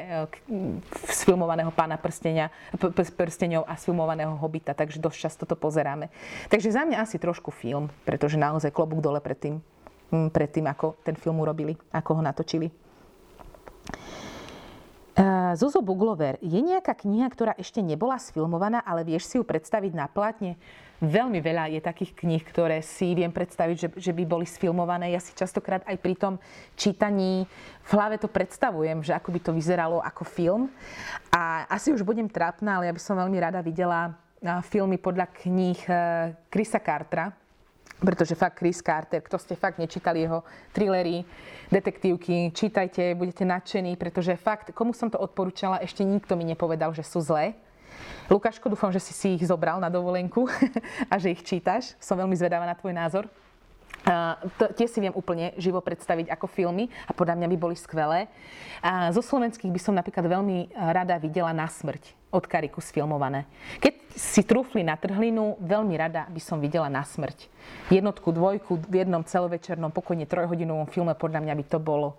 sfilmovaného 1.08 1.72
Pána 1.72 1.96
prstenia, 1.96 2.52
prsteňov 3.16 3.64
a 3.64 3.72
sfilmovaného 3.80 4.36
Hobita, 4.36 4.76
takže 4.76 5.00
dosť 5.00 5.16
často 5.16 5.44
to 5.48 5.56
pozeráme. 5.56 6.12
Takže 6.52 6.76
za 6.76 6.84
mňa 6.84 7.00
asi 7.00 7.16
trošku 7.16 7.48
film, 7.48 7.88
pretože 8.04 8.36
naozaj 8.36 8.68
klobúk 8.68 9.00
dole 9.00 9.24
pred 9.24 9.40
tým, 9.40 9.54
pred 10.28 10.52
tým, 10.52 10.68
ako 10.68 11.00
ten 11.00 11.16
film 11.16 11.40
urobili, 11.40 11.72
ako 11.88 12.20
ho 12.20 12.22
natočili. 12.22 12.68
Zuzo 15.58 15.82
Buglover, 15.82 16.38
je 16.38 16.62
nejaká 16.62 16.94
kniha, 16.94 17.26
ktorá 17.26 17.52
ešte 17.58 17.82
nebola 17.82 18.22
sfilmovaná, 18.22 18.78
ale 18.86 19.02
vieš 19.02 19.26
si 19.26 19.34
ju 19.34 19.42
predstaviť 19.42 19.90
na 19.90 20.06
platne? 20.06 20.54
Veľmi 21.02 21.42
veľa 21.42 21.74
je 21.74 21.80
takých 21.82 22.14
kníh, 22.14 22.42
ktoré 22.46 22.78
si 22.86 23.18
viem 23.18 23.34
predstaviť, 23.34 23.76
že, 23.78 23.88
že 23.98 24.12
by 24.14 24.22
boli 24.22 24.46
sfilmované. 24.46 25.10
Ja 25.10 25.18
si 25.18 25.34
častokrát 25.34 25.82
aj 25.90 25.98
pri 25.98 26.14
tom 26.14 26.34
čítaní 26.78 27.50
v 27.82 27.90
hlave 27.90 28.22
to 28.22 28.30
predstavujem, 28.30 29.02
že 29.02 29.10
ako 29.10 29.34
by 29.34 29.40
to 29.42 29.50
vyzeralo 29.50 29.98
ako 29.98 30.22
film. 30.22 30.62
A 31.34 31.66
asi 31.66 31.90
už 31.90 32.06
budem 32.06 32.30
trápna, 32.30 32.78
ale 32.78 32.86
ja 32.86 32.94
by 32.94 33.02
som 33.02 33.18
veľmi 33.18 33.38
rada 33.42 33.58
videla 33.58 34.14
filmy 34.70 35.02
podľa 35.02 35.34
kníh 35.34 35.82
Krisa 36.46 36.78
Cartera, 36.78 37.34
pretože 37.98 38.38
fakt 38.38 38.62
Chris 38.62 38.78
Carter, 38.78 39.18
kto 39.22 39.36
ste 39.38 39.58
fakt 39.58 39.82
nečítali 39.82 40.22
jeho 40.22 40.46
thrillery, 40.70 41.26
detektívky, 41.70 42.54
čítajte, 42.54 43.14
budete 43.18 43.42
nadšení, 43.42 43.98
pretože 43.98 44.38
fakt, 44.38 44.70
komu 44.70 44.94
som 44.94 45.10
to 45.10 45.18
odporúčala, 45.18 45.82
ešte 45.82 46.06
nikto 46.06 46.38
mi 46.38 46.46
nepovedal, 46.46 46.94
že 46.94 47.02
sú 47.02 47.18
zlé. 47.18 47.58
Lukáško, 48.30 48.70
dúfam, 48.70 48.94
že 48.94 49.02
si 49.02 49.12
si 49.16 49.28
ich 49.34 49.44
zobral 49.48 49.82
na 49.82 49.90
dovolenku 49.90 50.46
a 51.12 51.18
že 51.18 51.34
ich 51.34 51.42
čítaš. 51.42 51.98
Som 51.98 52.20
veľmi 52.22 52.38
zvedavá 52.38 52.62
na 52.68 52.78
tvoj 52.78 52.94
názor. 52.94 53.24
Uh, 54.06 54.38
to, 54.60 54.70
tie 54.78 54.86
si 54.86 55.02
viem 55.02 55.10
úplne 55.10 55.50
živo 55.58 55.82
predstaviť 55.82 56.30
ako 56.30 56.46
filmy 56.46 56.86
a 57.08 57.10
podľa 57.10 57.34
mňa 57.34 57.48
by 57.50 57.56
boli 57.58 57.74
skvelé. 57.74 58.30
A 58.78 59.10
zo 59.10 59.24
slovenských 59.24 59.74
by 59.74 59.80
som 59.82 59.96
napríklad 59.96 60.28
veľmi 60.28 60.70
rada 60.76 61.18
videla 61.18 61.50
Na 61.50 61.66
smrť 61.66 62.17
od 62.28 62.44
Kariku 62.44 62.80
sfilmované. 62.84 63.48
Keď 63.80 63.94
si 64.18 64.42
trúfli 64.44 64.82
na 64.82 64.98
trhlinu, 64.98 65.56
veľmi 65.62 65.94
rada 65.94 66.26
by 66.28 66.40
som 66.42 66.58
videla 66.58 66.90
na 66.90 67.06
smrť. 67.06 67.48
Jednotku, 67.88 68.34
dvojku 68.34 68.84
v 68.88 69.04
jednom 69.04 69.22
celovečernom, 69.22 69.94
pokojne 69.94 70.26
trojhodinovom 70.26 70.88
filme, 70.90 71.14
podľa 71.14 71.40
mňa 71.44 71.54
by 71.54 71.64
to 71.64 71.78
bolo 71.78 72.18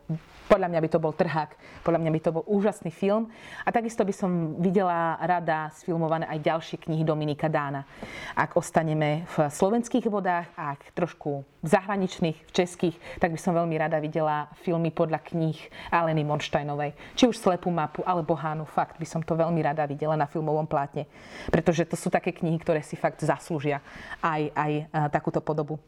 podľa 0.50 0.74
mňa 0.74 0.82
by 0.82 0.90
to 0.90 0.98
bol 0.98 1.14
trhák, 1.14 1.54
podľa 1.86 2.02
mňa 2.02 2.12
by 2.18 2.20
to 2.26 2.34
bol 2.34 2.44
úžasný 2.50 2.90
film. 2.90 3.30
A 3.62 3.70
takisto 3.70 4.02
by 4.02 4.10
som 4.10 4.58
videla 4.58 5.14
rada 5.22 5.70
sfilmované 5.78 6.26
aj 6.26 6.42
ďalšie 6.42 6.82
knihy 6.90 7.06
Dominika 7.06 7.46
Dána. 7.46 7.86
Ak 8.34 8.58
ostaneme 8.58 9.30
v 9.38 9.46
slovenských 9.46 10.10
vodách, 10.10 10.50
ak 10.58 10.90
trošku 10.98 11.46
v 11.46 11.68
zahraničných, 11.70 12.50
v 12.50 12.52
českých, 12.56 12.98
tak 13.22 13.30
by 13.36 13.40
som 13.40 13.54
veľmi 13.54 13.78
rada 13.78 14.02
videla 14.02 14.50
filmy 14.66 14.90
podľa 14.90 15.22
kníh 15.22 15.60
Aleny 15.94 16.26
Monštajnovej. 16.26 16.98
Či 17.14 17.30
už 17.30 17.38
Slepú 17.38 17.70
mapu, 17.70 18.02
alebo 18.02 18.34
Hánu, 18.34 18.66
fakt 18.66 18.98
by 18.98 19.06
som 19.06 19.22
to 19.22 19.38
veľmi 19.38 19.62
rada 19.62 19.86
videla 19.86 19.99
na 20.06 20.30
filmovom 20.30 20.70
plátne. 20.70 21.10
Pretože 21.50 21.84
to 21.84 22.00
sú 22.00 22.08
také 22.08 22.32
knihy, 22.32 22.56
ktoré 22.62 22.80
si 22.80 22.96
fakt 22.96 23.20
zaslúžia 23.20 23.84
aj, 24.24 24.54
aj 24.56 24.72
takúto 25.12 25.44
podobu. 25.44 25.82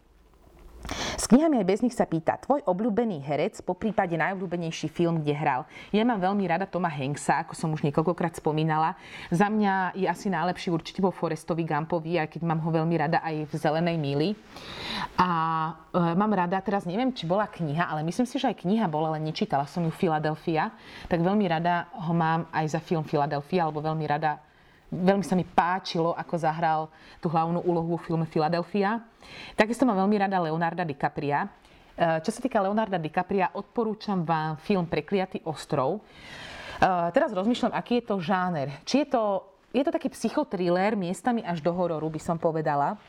Knihami 1.32 1.64
aj 1.64 1.68
bez 1.72 1.80
nich 1.80 1.96
sa 1.96 2.04
pýta, 2.04 2.36
tvoj 2.44 2.60
obľúbený 2.68 3.24
herec, 3.24 3.64
po 3.64 3.72
prípade 3.72 4.20
najobľúbenejší 4.20 4.92
film, 4.92 5.24
kde 5.24 5.32
hral. 5.32 5.64
Ja 5.96 6.04
mám 6.04 6.20
veľmi 6.20 6.44
rada 6.44 6.68
Toma 6.68 6.92
Hanksa, 6.92 7.48
ako 7.48 7.56
som 7.56 7.72
už 7.72 7.88
niekoľkokrát 7.88 8.36
spomínala. 8.36 9.00
Za 9.32 9.48
mňa 9.48 9.96
je 9.96 10.12
asi 10.12 10.28
najlepší 10.28 10.76
určite 10.76 11.00
vo 11.00 11.16
Forestovi 11.16 11.64
Gumpovi, 11.64 12.20
aj 12.20 12.36
keď 12.36 12.42
mám 12.44 12.60
ho 12.60 12.70
veľmi 12.76 12.96
rada 13.00 13.24
aj 13.24 13.48
v 13.48 13.54
Zelenej 13.56 13.96
míli. 13.96 14.36
A 15.16 15.30
e, 15.96 16.20
mám 16.20 16.36
rada, 16.36 16.60
teraz 16.60 16.84
neviem, 16.84 17.16
či 17.16 17.24
bola 17.24 17.48
kniha, 17.48 17.88
ale 17.88 18.04
myslím 18.04 18.28
si, 18.28 18.36
že 18.36 18.52
aj 18.52 18.68
kniha 18.68 18.92
bola, 18.92 19.16
ale 19.16 19.24
nečítala 19.24 19.64
som 19.72 19.88
ju 19.88 19.92
Philadelphia, 19.96 20.76
tak 21.08 21.24
veľmi 21.24 21.48
rada 21.48 21.88
ho 21.96 22.12
mám 22.12 22.52
aj 22.52 22.76
za 22.76 22.84
film 22.84 23.08
Philadelphia, 23.08 23.64
alebo 23.64 23.80
veľmi 23.80 24.04
rada 24.04 24.44
Veľmi 24.92 25.24
sa 25.24 25.40
mi 25.40 25.48
páčilo, 25.48 26.12
ako 26.12 26.36
zahral 26.36 26.92
tú 27.24 27.32
hlavnú 27.32 27.64
úlohu 27.64 27.96
vo 27.96 28.00
filme 28.04 28.28
Philadelphia. 28.28 29.00
Takisto 29.56 29.88
mám 29.88 29.96
veľmi 30.04 30.20
rada 30.20 30.36
Leonarda 30.44 30.84
DiCapria. 30.84 31.48
E, 31.48 32.20
čo 32.20 32.28
sa 32.28 32.44
týka 32.44 32.60
Leonarda 32.60 33.00
DiCapria, 33.00 33.56
odporúčam 33.56 34.28
vám 34.28 34.60
film 34.60 34.84
Prekliatý 34.84 35.48
ostrov. 35.48 36.04
E, 36.04 36.92
teraz 37.16 37.32
rozmýšľam, 37.32 37.72
aký 37.72 38.04
je 38.04 38.06
to 38.12 38.16
žáner. 38.20 38.68
Či 38.84 39.08
je 39.08 39.16
to, 39.16 39.24
je 39.72 39.84
to 39.88 39.96
taký 39.96 40.12
psychotriller, 40.12 41.00
miestami 41.00 41.40
až 41.40 41.64
do 41.64 41.72
hororu, 41.72 42.12
by 42.12 42.20
som 42.20 42.36
povedala. 42.36 43.00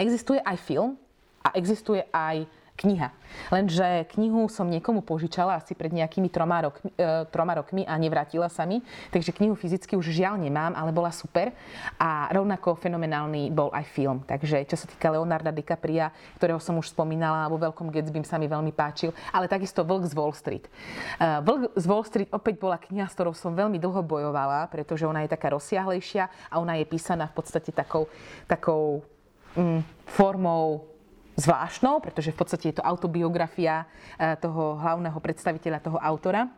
Existuje 0.00 0.40
aj 0.40 0.56
film 0.56 0.96
a 1.44 1.52
existuje 1.52 2.00
aj 2.08 2.48
kniha. 2.80 3.12
Lenže 3.52 4.08
knihu 4.16 4.48
som 4.48 4.66
niekomu 4.66 5.04
požičala 5.04 5.60
asi 5.60 5.76
pred 5.76 5.92
nejakými 5.92 6.32
troma 6.32 6.64
rokmi, 6.64 6.90
e, 6.96 7.28
troma 7.28 7.52
rokmi 7.60 7.84
a 7.84 7.94
nevrátila 8.00 8.48
sa 8.48 8.64
mi, 8.64 8.80
takže 9.12 9.36
knihu 9.36 9.52
fyzicky 9.52 9.94
už 10.00 10.08
žiaľ 10.08 10.40
nemám, 10.40 10.72
ale 10.72 10.90
bola 10.90 11.12
super. 11.12 11.52
A 12.00 12.32
rovnako 12.32 12.80
fenomenálny 12.80 13.52
bol 13.52 13.68
aj 13.70 13.84
film. 13.92 14.24
Takže 14.24 14.64
čo 14.64 14.80
sa 14.80 14.88
týka 14.88 15.12
Leonarda 15.12 15.52
DiCapria, 15.52 16.08
ktorého 16.40 16.58
som 16.58 16.80
už 16.80 16.90
spomínala, 16.90 17.52
vo 17.52 17.60
Veľkom 17.60 17.92
Gatsby 17.92 18.24
sa 18.24 18.40
mi 18.40 18.48
veľmi 18.48 18.72
páčil, 18.72 19.12
ale 19.30 19.46
takisto 19.46 19.84
Vlk 19.84 20.08
z 20.08 20.14
Wall 20.16 20.32
Street. 20.32 20.64
E, 20.66 20.70
Vlk 21.44 21.76
z 21.76 21.84
Wall 21.84 22.04
Street 22.08 22.30
opäť 22.32 22.56
bola 22.56 22.80
kniha, 22.80 23.06
s 23.06 23.14
ktorou 23.14 23.36
som 23.36 23.52
veľmi 23.52 23.76
dlho 23.76 24.00
bojovala, 24.00 24.72
pretože 24.72 25.04
ona 25.04 25.22
je 25.22 25.30
taká 25.30 25.52
rozsiahlejšia 25.52 26.48
a 26.48 26.54
ona 26.56 26.80
je 26.80 26.88
písaná 26.88 27.28
v 27.28 27.34
podstate 27.36 27.70
takou, 27.70 28.08
takou 28.48 29.04
mm, 29.54 29.84
formou 30.08 30.90
zvláštnou, 31.40 32.04
pretože 32.04 32.30
v 32.30 32.38
podstate 32.38 32.64
je 32.70 32.76
to 32.78 32.86
autobiografia 32.86 33.88
e, 34.20 34.36
toho 34.36 34.76
hlavného 34.76 35.16
predstaviteľa, 35.16 35.80
toho 35.80 35.96
autora. 35.96 36.52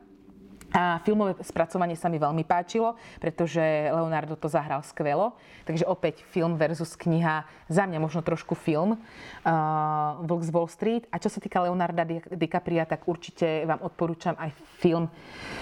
A 0.72 1.04
filmové 1.04 1.36
spracovanie 1.44 1.92
sa 2.00 2.08
mi 2.08 2.16
veľmi 2.16 2.48
páčilo, 2.48 2.96
pretože 3.20 3.60
Leonardo 3.92 4.40
to 4.40 4.48
zahral 4.48 4.80
skvelo. 4.80 5.36
Takže 5.68 5.84
opäť 5.84 6.24
film 6.32 6.56
versus 6.56 6.96
kniha, 6.96 7.44
za 7.68 7.84
mňa 7.84 8.00
možno 8.00 8.24
trošku 8.24 8.56
film, 8.56 8.96
uh, 8.96 10.16
Vlk 10.24 10.42
z 10.48 10.50
Wall 10.50 10.68
Street. 10.72 11.04
A 11.12 11.20
čo 11.20 11.28
sa 11.28 11.44
týka 11.44 11.60
Leonarda 11.60 12.08
DiCapria, 12.08 12.88
tak 12.88 13.04
určite 13.04 13.68
vám 13.68 13.84
odporúčam 13.84 14.32
aj 14.40 14.48
film, 14.80 15.12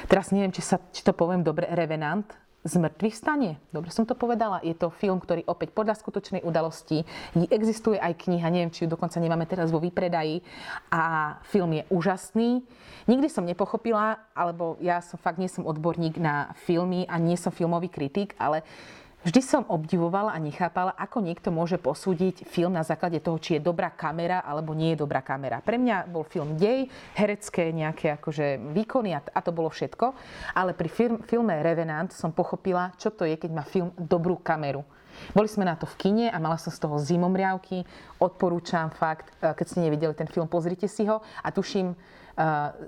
teraz 0.07 0.31
neviem, 0.31 0.55
či, 0.55 0.63
sa, 0.63 0.79
či 0.79 1.03
to 1.03 1.11
poviem 1.11 1.43
dobre, 1.43 1.67
Revenant, 1.75 2.31
z 2.61 2.75
mŕtvych 2.77 3.17
stane. 3.17 3.57
Dobre 3.73 3.89
som 3.89 4.05
to 4.05 4.13
povedala. 4.13 4.61
Je 4.61 4.77
to 4.77 4.93
film, 4.93 5.17
ktorý 5.17 5.49
opäť 5.49 5.73
podľa 5.73 5.97
skutočnej 5.97 6.45
udalosti 6.45 7.09
existuje 7.51 7.97
aj 7.97 8.17
kniha, 8.21 8.49
neviem, 8.53 8.73
či 8.73 8.85
ju 8.85 8.93
dokonca 8.93 9.17
nemáme 9.21 9.49
teraz 9.49 9.73
vo 9.73 9.81
výpredaji. 9.81 10.45
A 10.93 11.37
film 11.49 11.81
je 11.81 11.83
úžasný. 11.89 12.61
Nikdy 13.09 13.29
som 13.33 13.49
nepochopila, 13.49 14.21
alebo 14.37 14.77
ja 14.79 15.01
som 15.01 15.17
fakt 15.17 15.41
nie 15.41 15.49
som 15.49 15.65
odborník 15.65 16.21
na 16.21 16.53
filmy 16.65 17.09
a 17.09 17.17
nie 17.17 17.35
som 17.35 17.51
filmový 17.51 17.89
kritik, 17.89 18.37
ale 18.37 18.63
Vždy 19.21 19.45
som 19.45 19.69
obdivovala 19.69 20.33
a 20.33 20.41
nechápala, 20.41 20.97
ako 20.97 21.21
niekto 21.21 21.53
môže 21.53 21.77
posúdiť 21.77 22.49
film 22.49 22.73
na 22.73 22.81
základe 22.81 23.21
toho, 23.21 23.37
či 23.37 23.61
je 23.61 23.67
dobrá 23.69 23.93
kamera 23.93 24.41
alebo 24.41 24.73
nie 24.73 24.97
je 24.97 25.05
dobrá 25.05 25.21
kamera. 25.21 25.61
Pre 25.61 25.77
mňa 25.77 26.09
bol 26.09 26.25
film 26.25 26.57
dej, 26.57 26.89
herecké 27.13 27.69
nejaké 27.69 28.17
akože 28.17 28.73
výkony 28.73 29.13
a, 29.13 29.21
to 29.21 29.53
bolo 29.53 29.69
všetko. 29.69 30.17
Ale 30.57 30.73
pri 30.73 30.89
film, 30.89 31.17
filme 31.29 31.53
Revenant 31.61 32.09
som 32.17 32.33
pochopila, 32.33 32.97
čo 32.97 33.13
to 33.13 33.29
je, 33.29 33.37
keď 33.37 33.51
má 33.53 33.61
film 33.61 33.93
dobrú 34.01 34.41
kameru. 34.41 34.89
Boli 35.37 35.53
sme 35.53 35.69
na 35.69 35.77
to 35.77 35.85
v 35.85 35.99
kine 36.01 36.27
a 36.33 36.41
mala 36.41 36.57
som 36.57 36.73
z 36.73 36.81
toho 36.81 36.97
zimomriavky. 36.97 37.85
Odporúčam 38.25 38.89
fakt, 38.89 39.37
e, 39.45 39.53
keď 39.53 39.67
ste 39.69 39.85
nevideli 39.85 40.17
ten 40.17 40.33
film, 40.33 40.49
pozrite 40.49 40.89
si 40.89 41.05
ho 41.05 41.21
a 41.21 41.49
tuším, 41.53 41.93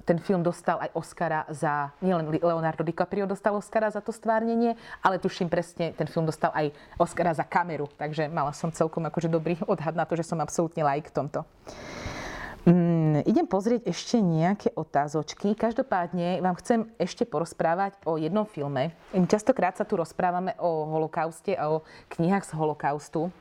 ten 0.09 0.19
film 0.19 0.41
dostal 0.41 0.81
aj 0.81 0.91
Oscara 0.97 1.45
za, 1.53 1.93
nielen 2.01 2.25
Leonardo 2.41 2.81
DiCaprio 2.81 3.29
dostal 3.29 3.53
Oscara 3.53 3.93
za 3.93 4.01
to 4.01 4.15
stvárnenie, 4.15 4.79
ale 5.05 5.21
tuším 5.21 5.53
presne, 5.53 5.93
ten 5.93 6.09
film 6.09 6.25
dostal 6.25 6.51
aj 6.57 6.73
Oscara 6.97 7.37
za 7.37 7.45
kameru. 7.45 7.91
Takže 8.01 8.33
mala 8.33 8.57
som 8.57 8.73
celkom 8.73 9.05
akože 9.09 9.29
dobrý 9.29 9.61
odhad 9.69 9.93
na 9.93 10.09
to, 10.09 10.17
že 10.17 10.25
som 10.25 10.41
absolútne 10.41 10.81
like 10.81 11.13
v 11.13 11.17
tomto. 11.21 11.45
Mm, 12.63 13.27
idem 13.27 13.43
pozrieť 13.51 13.91
ešte 13.91 14.23
nejaké 14.23 14.71
otázočky. 14.79 15.59
Každopádne 15.59 16.39
vám 16.39 16.55
chcem 16.63 16.87
ešte 16.95 17.27
porozprávať 17.27 17.99
o 18.07 18.15
jednom 18.15 18.47
filme. 18.47 18.95
Častokrát 19.11 19.75
sa 19.75 19.83
tu 19.83 19.99
rozprávame 19.99 20.55
o 20.63 20.87
holokauste 20.87 21.59
a 21.59 21.75
o 21.75 21.83
knihách 22.15 22.47
z 22.47 22.53
holokaustu. 22.55 23.35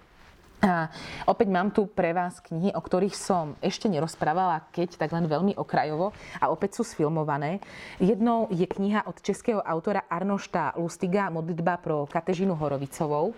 A 0.62 0.94
opäť 1.26 1.50
mám 1.50 1.74
tu 1.74 1.90
pre 1.90 2.14
vás 2.14 2.38
knihy, 2.38 2.70
o 2.78 2.82
ktorých 2.86 3.18
som 3.18 3.58
ešte 3.66 3.90
nerozprávala, 3.90 4.70
keď 4.70 4.94
tak 4.94 5.10
len 5.10 5.26
veľmi 5.26 5.58
okrajovo 5.58 6.14
a 6.38 6.54
opäť 6.54 6.78
sú 6.78 6.84
sfilmované. 6.86 7.58
Jednou 7.98 8.46
je 8.54 8.70
kniha 8.70 9.10
od 9.10 9.18
českého 9.26 9.58
autora 9.58 10.06
Arnošta 10.06 10.78
Lustiga 10.78 11.34
Modlitba 11.34 11.82
pro 11.82 12.06
Katežinu 12.06 12.54
Horovicovou. 12.54 13.34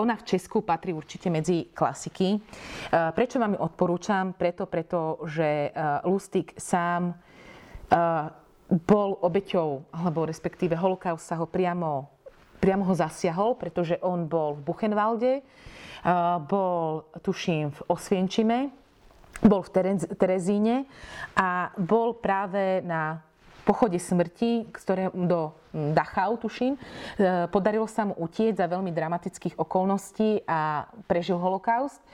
Ona 0.00 0.16
v 0.16 0.24
Česku 0.24 0.64
patrí 0.64 0.96
určite 0.96 1.28
medzi 1.28 1.68
klasiky. 1.68 2.32
E, 2.32 2.38
prečo 3.12 3.36
vám 3.36 3.52
ju 3.52 3.60
odporúčam? 3.60 4.32
Preto, 4.32 4.64
preto 4.64 5.20
že 5.28 5.68
e, 5.68 5.70
Lustig 6.08 6.56
sám 6.56 7.12
e, 7.12 7.14
bol 8.88 9.20
obeťou, 9.20 9.84
alebo 9.92 10.24
respektíve 10.24 10.80
holokaust 10.80 11.28
sa 11.28 11.36
ho 11.36 11.44
priamo, 11.44 12.08
priamo 12.56 12.88
ho 12.88 12.94
zasiahol, 12.96 13.60
pretože 13.60 14.00
on 14.00 14.24
bol 14.24 14.56
v 14.56 14.64
Buchenwalde, 14.64 15.44
bol, 16.44 17.08
tuším, 17.24 17.72
v 17.72 17.80
Osvienčime, 17.88 18.68
bol 19.40 19.64
v 19.64 19.70
Terezíne 20.14 20.84
a 21.36 21.72
bol 21.76 22.16
práve 22.16 22.84
na 22.84 23.24
pochode 23.64 23.96
smrti, 23.96 24.68
ktoré 24.70 25.08
do 25.10 25.56
Dachau, 25.72 26.36
tuším. 26.36 26.76
E, 26.76 26.80
podarilo 27.48 27.88
sa 27.88 28.04
mu 28.06 28.14
utieť 28.14 28.60
za 28.60 28.66
veľmi 28.68 28.92
dramatických 28.92 29.56
okolností 29.56 30.44
a 30.44 30.86
prežil 31.08 31.40
holokaust. 31.40 31.98
E, 31.98 32.04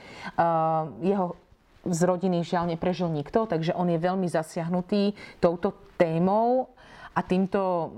jeho 1.05 1.35
z 1.85 1.99
rodiny 2.07 2.47
žiaľ 2.47 2.73
neprežil 2.73 3.11
nikto, 3.11 3.45
takže 3.45 3.75
on 3.75 3.91
je 3.91 3.99
veľmi 3.99 4.25
zasiahnutý 4.31 5.13
touto 5.43 5.75
témou 5.99 6.71
a 7.11 7.19
týmto 7.21 7.91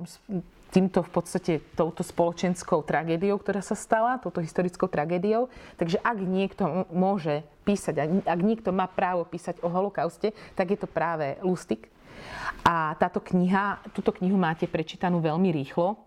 týmto 0.74 1.06
v 1.06 1.12
podstate 1.14 1.54
touto 1.78 2.02
spoločenskou 2.02 2.82
tragédiou, 2.82 3.38
ktorá 3.38 3.62
sa 3.62 3.78
stala, 3.78 4.18
touto 4.18 4.42
historickou 4.42 4.90
tragédiou. 4.90 5.54
Takže 5.78 6.02
ak 6.02 6.18
niekto 6.18 6.90
môže 6.90 7.46
písať, 7.62 8.26
ak 8.26 8.40
niekto 8.42 8.74
má 8.74 8.90
právo 8.90 9.22
písať 9.30 9.62
o 9.62 9.70
holokauste, 9.70 10.34
tak 10.58 10.74
je 10.74 10.82
to 10.82 10.90
práve 10.90 11.38
Lustig. 11.46 11.86
A 12.66 12.98
táto 12.98 13.22
kniha, 13.22 13.86
túto 13.94 14.10
knihu 14.18 14.36
máte 14.40 14.66
prečítanú 14.66 15.22
veľmi 15.22 15.54
rýchlo, 15.54 16.00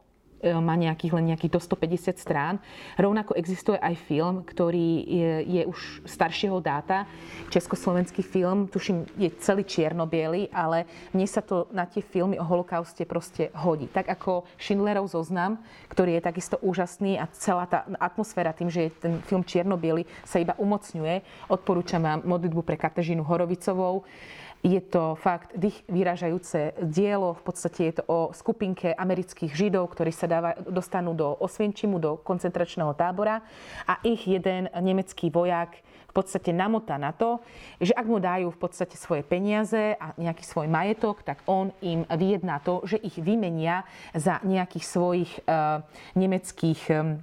má 0.54 0.78
nejakých 0.78 1.12
len 1.16 1.34
nejakých 1.34 1.56
do 1.56 1.60
150 1.62 2.20
strán. 2.20 2.62
Rovnako 2.94 3.34
existuje 3.34 3.80
aj 3.80 3.94
film, 4.06 4.46
ktorý 4.46 4.88
je, 5.06 5.32
je 5.46 5.62
už 5.66 6.06
staršieho 6.06 6.60
dáta. 6.60 7.08
Československý 7.50 8.22
film, 8.22 8.68
tuším, 8.68 9.08
je 9.16 9.30
celý 9.42 9.64
čierno 9.66 10.06
ale 10.52 10.84
mne 11.10 11.26
sa 11.26 11.40
to 11.40 11.66
na 11.72 11.88
tie 11.88 12.04
filmy 12.04 12.38
o 12.38 12.44
holokauste 12.44 13.02
proste 13.08 13.50
hodí. 13.56 13.88
Tak 13.90 14.06
ako 14.12 14.46
Schindlerov 14.60 15.08
zoznam, 15.10 15.58
ktorý 15.90 16.18
je 16.18 16.26
takisto 16.26 16.56
úžasný 16.60 17.18
a 17.18 17.26
celá 17.34 17.64
tá 17.66 17.88
atmosféra 17.98 18.54
tým, 18.54 18.70
že 18.70 18.88
je 18.88 18.90
ten 19.00 19.14
film 19.24 19.42
čierno 19.42 19.74
sa 20.26 20.42
iba 20.42 20.58
umocňuje. 20.58 21.48
Odporúčam 21.48 22.02
vám 22.02 22.26
modlitbu 22.26 22.60
pre 22.66 22.76
Katežinu 22.76 23.22
Horovicovou. 23.22 24.04
Je 24.64 24.80
to 24.80 25.14
fakt 25.20 25.54
dých 25.54 25.84
vyražajúce 25.86 26.74
dielo, 26.82 27.36
v 27.36 27.42
podstate 27.44 27.80
je 27.92 27.94
to 28.00 28.04
o 28.08 28.18
skupinke 28.32 28.94
amerických 28.96 29.52
židov, 29.52 29.92
ktorí 29.92 30.10
sa 30.10 30.26
dáva, 30.26 30.56
dostanú 30.66 31.12
do 31.12 31.36
Osvienčimu, 31.38 32.00
do 32.00 32.18
koncentračného 32.18 32.96
tábora. 32.96 33.44
A 33.86 34.00
ich 34.02 34.26
jeden 34.26 34.66
nemecký 34.72 35.28
vojak 35.30 35.80
v 36.08 36.12
podstate 36.12 36.50
namotá 36.50 36.96
na 36.96 37.12
to, 37.12 37.44
že 37.76 37.92
ak 37.92 38.06
mu 38.08 38.16
dajú 38.16 38.48
v 38.48 38.58
podstate 38.58 38.96
svoje 38.96 39.20
peniaze 39.20 39.94
a 40.00 40.16
nejaký 40.16 40.42
svoj 40.42 40.66
majetok, 40.66 41.20
tak 41.20 41.44
on 41.44 41.70
im 41.84 42.08
vyjedná 42.08 42.58
to, 42.64 42.80
že 42.88 42.96
ich 42.96 43.20
vymenia 43.20 43.84
za 44.16 44.40
nejakých 44.40 44.84
svojich 44.88 45.32
uh, 45.44 45.84
nemeckých 46.16 46.80
um, 46.90 47.20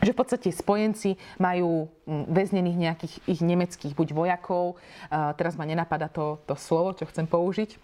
že 0.00 0.12
v 0.12 0.18
podstate 0.18 0.48
spojenci 0.50 1.20
majú 1.36 1.88
mm, 2.08 2.24
väznených 2.32 2.76
nejakých 2.76 3.14
ich 3.28 3.40
nemeckých 3.44 3.94
buď 3.96 4.08
vojakov, 4.16 4.80
teraz 5.36 5.54
ma 5.60 5.68
nenapadá 5.68 6.08
to, 6.08 6.40
to 6.48 6.56
slovo, 6.56 6.96
čo 6.96 7.04
chcem 7.08 7.28
použiť, 7.28 7.76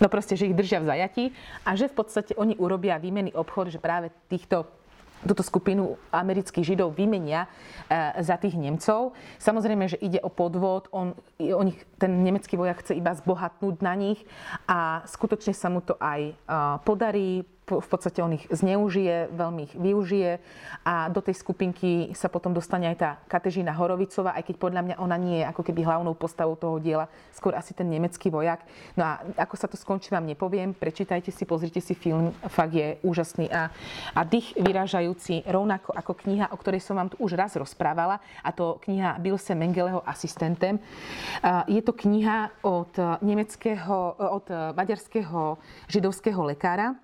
no 0.00 0.06
proste, 0.08 0.38
že 0.38 0.48
ich 0.48 0.56
držia 0.56 0.80
v 0.82 0.88
zajati 0.88 1.24
a 1.66 1.74
že 1.74 1.90
v 1.90 1.94
podstate 1.98 2.32
oni 2.38 2.56
urobia 2.56 2.96
výmenný 2.96 3.34
obchod, 3.34 3.74
že 3.74 3.82
práve 3.82 4.14
týchto 4.30 4.66
túto 5.26 5.42
skupinu 5.42 5.98
amerických 6.14 6.74
židov 6.74 6.94
vymenia 6.94 7.50
e, 7.90 8.22
za 8.22 8.38
tých 8.38 8.54
Nemcov. 8.54 9.18
Samozrejme, 9.42 9.90
že 9.90 9.98
ide 9.98 10.22
o 10.22 10.30
podvod, 10.30 10.86
on, 10.94 11.18
on 11.42 11.74
ich, 11.74 11.80
ten 11.98 12.22
nemecký 12.22 12.54
vojak 12.54 12.86
chce 12.86 12.94
iba 12.94 13.10
zbohatnúť 13.18 13.82
na 13.82 13.98
nich 13.98 14.22
a 14.70 15.02
skutočne 15.10 15.54
sa 15.58 15.66
mu 15.72 15.82
to 15.82 15.98
aj 15.98 16.20
e, 16.22 16.32
podarí 16.86 17.42
v 17.68 17.88
podstate 17.88 18.24
on 18.24 18.32
ich 18.32 18.48
zneužije, 18.48 19.28
veľmi 19.36 19.60
ich 19.68 19.74
využije 19.76 20.40
a 20.88 21.12
do 21.12 21.20
tej 21.20 21.36
skupinky 21.36 22.16
sa 22.16 22.32
potom 22.32 22.56
dostane 22.56 22.88
aj 22.88 22.96
tá 22.96 23.10
Katežina 23.28 23.76
Horovicová, 23.76 24.32
aj 24.32 24.48
keď 24.48 24.56
podľa 24.56 24.82
mňa 24.88 24.96
ona 24.96 25.16
nie 25.20 25.44
je 25.44 25.48
ako 25.48 25.62
keby 25.62 25.84
hlavnou 25.84 26.16
postavou 26.16 26.56
toho 26.56 26.80
diela, 26.80 27.12
skôr 27.36 27.52
asi 27.52 27.76
ten 27.76 27.84
nemecký 27.84 28.32
vojak. 28.32 28.64
No 28.96 29.04
a 29.04 29.20
ako 29.36 29.54
sa 29.60 29.68
to 29.68 29.76
skončí, 29.76 30.08
vám 30.08 30.24
nepoviem, 30.24 30.72
prečítajte 30.72 31.28
si, 31.28 31.44
pozrite 31.44 31.84
si 31.84 31.92
film, 31.92 32.32
fakt 32.48 32.72
je 32.72 32.96
úžasný 33.04 33.52
a, 33.52 33.68
a 34.16 34.20
dých 34.24 34.56
vyrážajúci, 34.56 35.44
rovnako 35.44 35.92
ako 35.92 36.12
kniha, 36.24 36.48
o 36.54 36.56
ktorej 36.56 36.80
som 36.80 36.96
vám 36.96 37.12
tu 37.12 37.20
už 37.20 37.36
raz 37.36 37.52
rozprávala, 37.58 38.22
a 38.40 38.50
to 38.54 38.80
kniha 38.86 39.20
Bilse 39.20 39.52
Mengeleho 39.52 40.00
asistentem. 40.06 40.78
Je 41.66 41.82
to 41.82 41.92
kniha 41.92 42.54
od 42.62 42.94
nemeckého, 43.20 44.14
od 44.16 44.46
maďarského 44.78 45.58
židovského 45.90 46.40
lekára, 46.46 46.94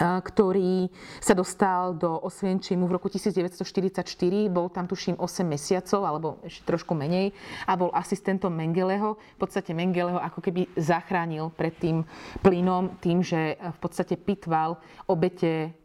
ktorý 0.00 0.88
sa 1.20 1.36
dostal 1.36 1.92
do 1.92 2.16
Osvienčimu 2.24 2.88
v 2.88 2.96
roku 2.96 3.12
1944. 3.12 4.00
Bol 4.48 4.72
tam, 4.72 4.88
tuším, 4.88 5.20
8 5.20 5.44
mesiacov, 5.44 6.00
alebo 6.08 6.28
ešte 6.40 6.64
trošku 6.64 6.96
menej. 6.96 7.36
A 7.68 7.76
bol 7.76 7.92
asistentom 7.92 8.48
Mengeleho. 8.48 9.20
V 9.36 9.38
podstate 9.44 9.76
Mengeleho 9.76 10.16
ako 10.16 10.40
keby 10.40 10.72
zachránil 10.80 11.52
pred 11.52 11.76
tým 11.76 12.08
plynom 12.40 12.96
tým, 13.04 13.20
že 13.20 13.60
v 13.60 13.78
podstate 13.78 14.16
pitval 14.16 14.80
obete 15.04 15.76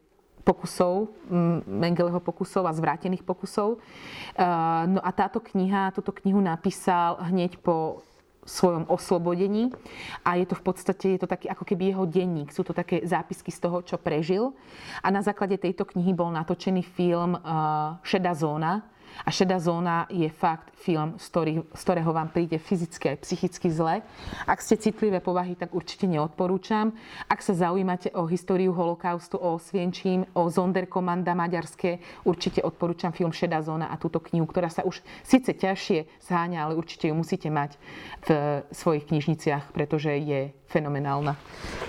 pokusov, 0.45 1.11
Mengeleho 1.67 2.21
pokusov 2.23 2.69
a 2.69 2.77
zvrátených 2.77 3.25
pokusov. 3.25 3.81
No 4.87 4.99
a 5.01 5.09
táto 5.11 5.41
kniha, 5.41 5.91
túto 5.91 6.13
knihu 6.21 6.39
napísal 6.39 7.19
hneď 7.19 7.59
po 7.59 8.05
svojom 8.45 8.85
oslobodení 8.87 9.73
a 10.21 10.37
je 10.37 10.45
to 10.45 10.55
v 10.55 10.63
podstate 10.63 11.05
je 11.17 11.19
to 11.19 11.27
taký 11.27 11.49
ako 11.49 11.65
keby 11.65 11.89
jeho 11.91 12.05
denník. 12.05 12.53
Sú 12.53 12.61
to 12.61 12.77
také 12.77 13.01
zápisky 13.01 13.49
z 13.49 13.59
toho, 13.59 13.81
čo 13.81 13.97
prežil. 13.97 14.53
A 15.01 15.09
na 15.09 15.25
základe 15.25 15.57
tejto 15.57 15.83
knihy 15.83 16.13
bol 16.13 16.29
natočený 16.29 16.85
film 16.85 17.33
uh, 17.35 17.97
Šedá 18.05 18.37
zóna, 18.37 18.85
a 19.23 19.29
šedá 19.31 19.55
zóna 19.61 20.09
je 20.11 20.27
fakt 20.27 20.75
film, 20.75 21.15
z, 21.17 21.25
ktorý, 21.31 21.53
z 21.71 21.81
ktorého 21.81 22.11
vám 22.11 22.29
príde 22.29 22.59
fyzicky 22.59 23.15
aj 23.15 23.17
psychicky 23.25 23.67
zle. 23.71 24.05
Ak 24.45 24.61
ste 24.61 24.77
citlivé 24.77 25.23
povahy, 25.23 25.57
tak 25.57 25.73
určite 25.73 26.05
neodporúčam. 26.05 26.93
Ak 27.25 27.39
sa 27.41 27.55
zaujímate 27.55 28.13
o 28.13 28.27
históriu 28.29 28.75
holokaustu, 28.75 29.39
o 29.41 29.57
Svienčím, 29.57 30.27
o 30.37 30.51
Zonderkomanda 30.51 31.33
maďarské, 31.33 32.03
určite 32.27 32.61
odporúčam 32.61 33.15
film 33.15 33.33
Šedá 33.33 33.63
zóna 33.63 33.89
a 33.89 33.95
túto 33.97 34.19
knihu, 34.19 34.45
ktorá 34.45 34.69
sa 34.69 34.85
už 34.85 35.01
síce 35.25 35.55
ťažšie 35.55 36.21
zháňa, 36.27 36.69
ale 36.69 36.73
určite 36.77 37.09
ju 37.09 37.15
musíte 37.17 37.49
mať 37.49 37.79
v 38.27 38.61
svojich 38.69 39.09
knižniciach, 39.09 39.73
pretože 39.73 40.11
je 40.21 40.53
fenomenálna, 40.65 41.37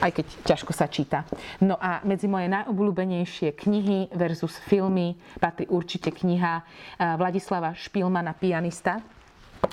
aj 0.05 0.11
keď 0.21 0.27
ťažko 0.47 0.73
sa 0.77 0.87
číta. 0.87 1.25
No 1.65 1.81
a 1.81 2.05
medzi 2.05 2.29
moje 2.29 2.47
najobľúbenejšie 2.53 3.57
knihy 3.57 4.13
versus 4.13 4.61
filmy 4.69 5.17
patrí 5.41 5.67
určite 5.67 6.13
kniha 6.13 6.63
eh, 6.63 7.16
Vladislava 7.17 7.73
Špilmana 7.73 8.37
Pianista. 8.37 9.01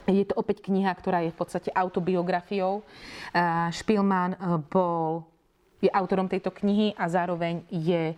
Je 0.07 0.23
to 0.25 0.35
opäť 0.39 0.63
kniha, 0.65 0.89
ktorá 0.95 1.21
je 1.23 1.31
v 1.31 1.37
podstate 1.37 1.69
autobiografiou. 1.69 2.81
Eh, 2.81 3.69
Špilman 3.69 4.33
eh, 4.33 4.39
bol, 4.71 5.27
je 5.83 5.91
autorom 5.91 6.31
tejto 6.31 6.49
knihy 6.49 6.95
a 6.95 7.05
zároveň 7.11 7.67
je 7.69 8.15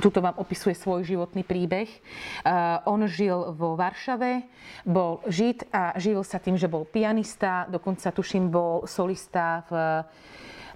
Tuto 0.00 0.24
vám 0.24 0.40
opisuje 0.40 0.72
svoj 0.72 1.04
životný 1.04 1.44
príbeh. 1.44 1.84
Uh, 2.40 2.80
on 2.88 3.04
žil 3.04 3.52
vo 3.52 3.76
Varšave, 3.76 4.40
bol 4.88 5.20
žid 5.28 5.68
a 5.68 5.92
živil 6.00 6.24
sa 6.24 6.40
tým, 6.40 6.56
že 6.56 6.72
bol 6.72 6.88
pianista, 6.88 7.68
dokonca 7.68 8.08
tuším 8.08 8.48
bol 8.48 8.88
solista 8.88 9.60
v, 9.68 9.72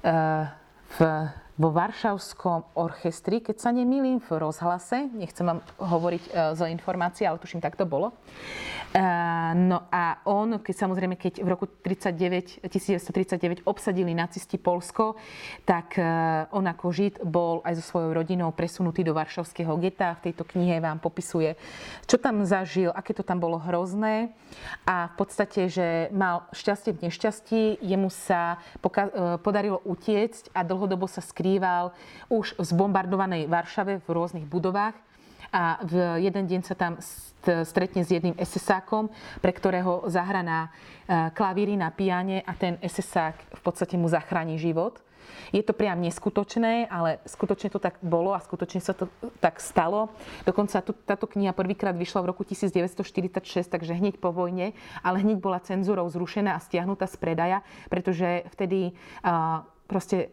uh, 0.05 0.45
v 0.93 0.99
vo 1.59 1.75
Varšavskom 1.75 2.79
orchestri, 2.79 3.43
keď 3.43 3.57
sa 3.59 3.75
nemýlim, 3.75 4.23
v 4.23 4.31
rozhlase. 4.39 5.11
Nechcem 5.11 5.43
vám 5.43 5.61
hovoriť 5.83 6.23
e, 6.23 6.55
zo 6.55 6.65
informácií, 6.71 7.27
ale 7.27 7.43
tuším, 7.43 7.59
tak 7.59 7.75
to 7.75 7.83
bolo. 7.83 8.15
E, 8.95 9.03
no 9.59 9.91
a 9.91 10.23
on, 10.23 10.63
keď 10.63 10.75
samozrejme, 10.87 11.19
keď 11.19 11.43
v 11.43 11.49
roku 11.51 11.67
39, 11.67 12.63
1939 12.63 13.67
obsadili 13.67 14.15
nacisti 14.15 14.55
Polsko, 14.55 15.19
tak 15.67 15.99
e, 15.99 16.07
on 16.55 16.63
ako 16.63 16.95
Žid 16.95 17.15
bol 17.27 17.59
aj 17.67 17.83
so 17.83 17.85
svojou 17.91 18.15
rodinou 18.15 18.55
presunutý 18.55 19.03
do 19.03 19.11
Varšavského 19.19 19.75
geta. 19.83 20.15
V 20.23 20.31
tejto 20.31 20.47
knihe 20.47 20.79
vám 20.79 21.03
popisuje, 21.03 21.59
čo 22.07 22.23
tam 22.23 22.47
zažil, 22.47 22.95
aké 22.95 23.11
to 23.19 23.27
tam 23.27 23.43
bolo 23.43 23.59
hrozné. 23.59 24.31
A 24.87 25.11
v 25.11 25.15
podstate, 25.19 25.67
že 25.67 26.07
mal 26.15 26.47
šťastie 26.55 26.95
v 26.95 27.11
nešťastí, 27.11 27.63
jemu 27.83 28.15
sa 28.15 28.63
podarilo 29.43 29.83
utiecť 29.83 30.55
a 30.55 30.63
dlhodobo 30.63 31.11
sa 31.11 31.19
skrývať 31.19 31.48
skrýval 31.49 31.97
už 32.29 32.61
v 32.61 32.63
zbombardovanej 32.77 33.49
Varšave 33.49 34.05
v 34.05 34.09
rôznych 34.13 34.45
budovách 34.45 34.93
a 35.49 35.81
v 35.81 36.21
jeden 36.29 36.45
deň 36.45 36.61
sa 36.61 36.77
tam 36.77 37.01
stretne 37.65 38.05
s 38.05 38.13
jedným 38.13 38.37
SSákom, 38.37 39.09
pre 39.41 39.49
ktorého 39.49 40.05
zahraná 40.13 40.69
e, 41.09 41.33
klavíry 41.33 41.73
na 41.73 41.89
piane 41.89 42.45
a 42.45 42.53
ten 42.53 42.77
SSák 42.85 43.57
v 43.57 43.61
podstate 43.65 43.97
mu 43.97 44.13
zachráni 44.13 44.61
život. 44.61 45.01
Je 45.57 45.65
to 45.65 45.73
priam 45.73 45.97
neskutočné, 46.05 46.85
ale 46.93 47.25
skutočne 47.25 47.73
to 47.73 47.81
tak 47.81 47.97
bolo 48.05 48.37
a 48.37 48.45
skutočne 48.45 48.85
sa 48.85 48.93
to 48.93 49.09
tak 49.41 49.65
stalo. 49.65 50.13
Dokonca 50.45 50.85
táto 50.85 51.25
kniha 51.25 51.57
prvýkrát 51.57 51.97
vyšla 51.97 52.29
v 52.29 52.37
roku 52.37 52.45
1946, 52.45 53.73
takže 53.73 53.97
hneď 53.97 54.21
po 54.21 54.37
vojne, 54.37 54.77
ale 55.01 55.25
hneď 55.25 55.41
bola 55.41 55.65
cenzúrou 55.65 56.13
zrušená 56.13 56.53
a 56.53 56.61
stiahnutá 56.61 57.09
z 57.09 57.17
predaja, 57.17 57.59
pretože 57.89 58.45
vtedy 58.53 58.93
proste 59.89 60.29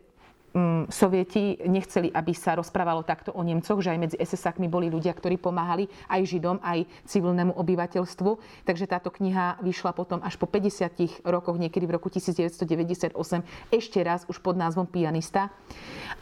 Mm, 0.56 0.88
sovieti 0.88 1.60
nechceli, 1.68 2.08
aby 2.16 2.32
sa 2.32 2.56
rozprávalo 2.56 3.04
takto 3.04 3.36
o 3.36 3.44
Nemcoch, 3.44 3.84
že 3.84 3.92
aj 3.92 4.00
medzi 4.00 4.16
SS-akmi 4.16 4.72
boli 4.72 4.88
ľudia, 4.88 5.12
ktorí 5.12 5.36
pomáhali 5.36 5.92
aj 6.08 6.24
Židom, 6.24 6.64
aj 6.64 6.88
civilnému 7.04 7.60
obyvateľstvu. 7.60 8.64
Takže 8.64 8.88
táto 8.88 9.12
kniha 9.12 9.60
vyšla 9.60 9.92
potom 9.92 10.24
až 10.24 10.40
po 10.40 10.48
50 10.48 11.28
rokoch, 11.28 11.60
niekedy 11.60 11.84
v 11.84 12.00
roku 12.00 12.08
1998, 12.08 13.20
ešte 13.68 14.00
raz 14.00 14.24
už 14.32 14.40
pod 14.40 14.56
názvom 14.56 14.88
Pianista. 14.88 15.52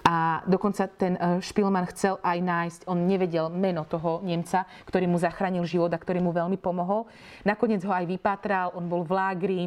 A 0.02 0.42
dokonca 0.50 0.90
ten 0.90 1.14
Špilman 1.38 1.86
chcel 1.94 2.18
aj 2.26 2.38
nájsť, 2.42 2.80
on 2.90 3.06
nevedel 3.06 3.54
meno 3.54 3.86
toho 3.86 4.18
Nemca, 4.26 4.66
ktorý 4.90 5.14
mu 5.14 5.22
zachránil 5.22 5.62
život 5.70 5.94
a 5.94 6.02
ktorý 6.02 6.26
mu 6.26 6.34
veľmi 6.34 6.58
pomohol. 6.58 7.06
Nakoniec 7.46 7.86
ho 7.86 7.94
aj 7.94 8.10
vypátral, 8.10 8.74
on 8.74 8.90
bol 8.90 9.06
v 9.06 9.14
lágri, 9.14 9.62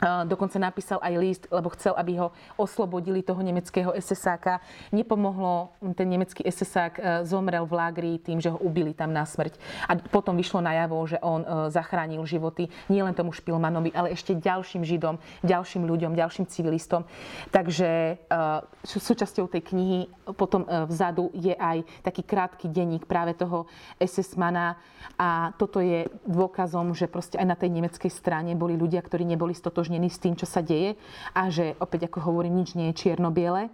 Dokonca 0.00 0.56
napísal 0.56 0.96
aj 1.04 1.14
list, 1.20 1.44
lebo 1.52 1.68
chcel, 1.76 1.92
aby 1.92 2.16
ho 2.16 2.32
oslobodili 2.56 3.20
toho 3.20 3.40
nemeckého 3.44 3.92
SS-áka. 3.92 4.64
Nepomohlo, 4.96 5.76
ten 5.92 6.08
nemecký 6.08 6.40
SS-ák 6.40 6.94
e, 6.96 7.00
zomrel 7.28 7.68
v 7.68 7.76
lágri 7.76 8.12
tým, 8.16 8.40
že 8.40 8.48
ho 8.48 8.56
ubili 8.56 8.96
tam 8.96 9.12
na 9.12 9.28
smrť. 9.28 9.60
A 9.88 10.00
potom 10.00 10.40
vyšlo 10.40 10.64
najavo, 10.64 10.96
že 11.04 11.20
on 11.20 11.44
e, 11.44 11.48
zachránil 11.68 12.24
životy 12.24 12.72
nielen 12.88 13.12
tomu 13.12 13.36
Špilmanovi, 13.36 13.92
ale 13.92 14.16
ešte 14.16 14.32
ďalším 14.32 14.88
Židom, 14.88 15.20
ďalším 15.44 15.84
ľuďom, 15.84 16.16
ďalším 16.16 16.48
civilistom. 16.48 17.04
Takže 17.52 17.88
e, 17.88 18.40
súčasťou 18.88 19.52
tej 19.52 19.62
knihy 19.68 19.98
potom 20.32 20.64
vzadu 20.86 21.34
je 21.34 21.52
aj 21.52 21.82
taký 22.06 22.22
krátky 22.22 22.70
denník 22.70 23.04
práve 23.04 23.34
toho 23.34 23.66
SS-mana 24.00 24.78
a 25.18 25.50
toto 25.58 25.82
je 25.82 26.06
dôkazom, 26.24 26.94
že 26.94 27.10
proste 27.10 27.36
aj 27.36 27.46
na 27.46 27.56
tej 27.58 27.74
nemeckej 27.74 28.08
strane 28.08 28.54
boli 28.54 28.78
ľudia, 28.78 29.02
ktorí 29.02 29.26
neboli 29.26 29.52
stotožní 29.52 29.89
stotožnený 29.90 30.08
s 30.14 30.22
tým, 30.22 30.34
čo 30.38 30.46
sa 30.46 30.62
deje 30.62 30.94
a 31.34 31.50
že 31.50 31.74
opäť, 31.82 32.06
ako 32.06 32.30
hovorím, 32.30 32.62
nič 32.62 32.78
nie 32.78 32.94
je 32.94 32.98
čierno-biele. 33.02 33.66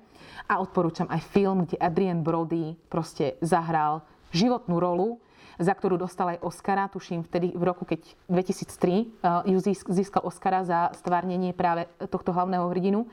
A 0.49 0.55
odporúčam 0.65 1.05
aj 1.13 1.29
film, 1.29 1.69
kde 1.69 1.77
Adrian 1.77 2.25
Brody 2.25 2.73
proste 2.89 3.37
zahral 3.45 4.01
životnú 4.33 4.81
rolu, 4.81 5.21
za 5.61 5.77
ktorú 5.77 6.01
dostal 6.01 6.37
aj 6.37 6.43
Oscara, 6.45 6.89
tuším 6.89 7.25
vtedy 7.25 7.53
v 7.53 7.63
roku, 7.65 7.85
keď 7.85 8.01
2003 8.29 9.49
ju 9.49 9.59
získal 9.93 10.25
Oscara 10.25 10.65
za 10.65 10.93
stvárnenie 10.97 11.53
práve 11.53 11.89
tohto 12.09 12.33
hlavného 12.33 12.69
hrdinu. 12.73 13.05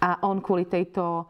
A 0.00 0.20
on 0.24 0.40
kvôli 0.40 0.64
tejto 0.64 1.28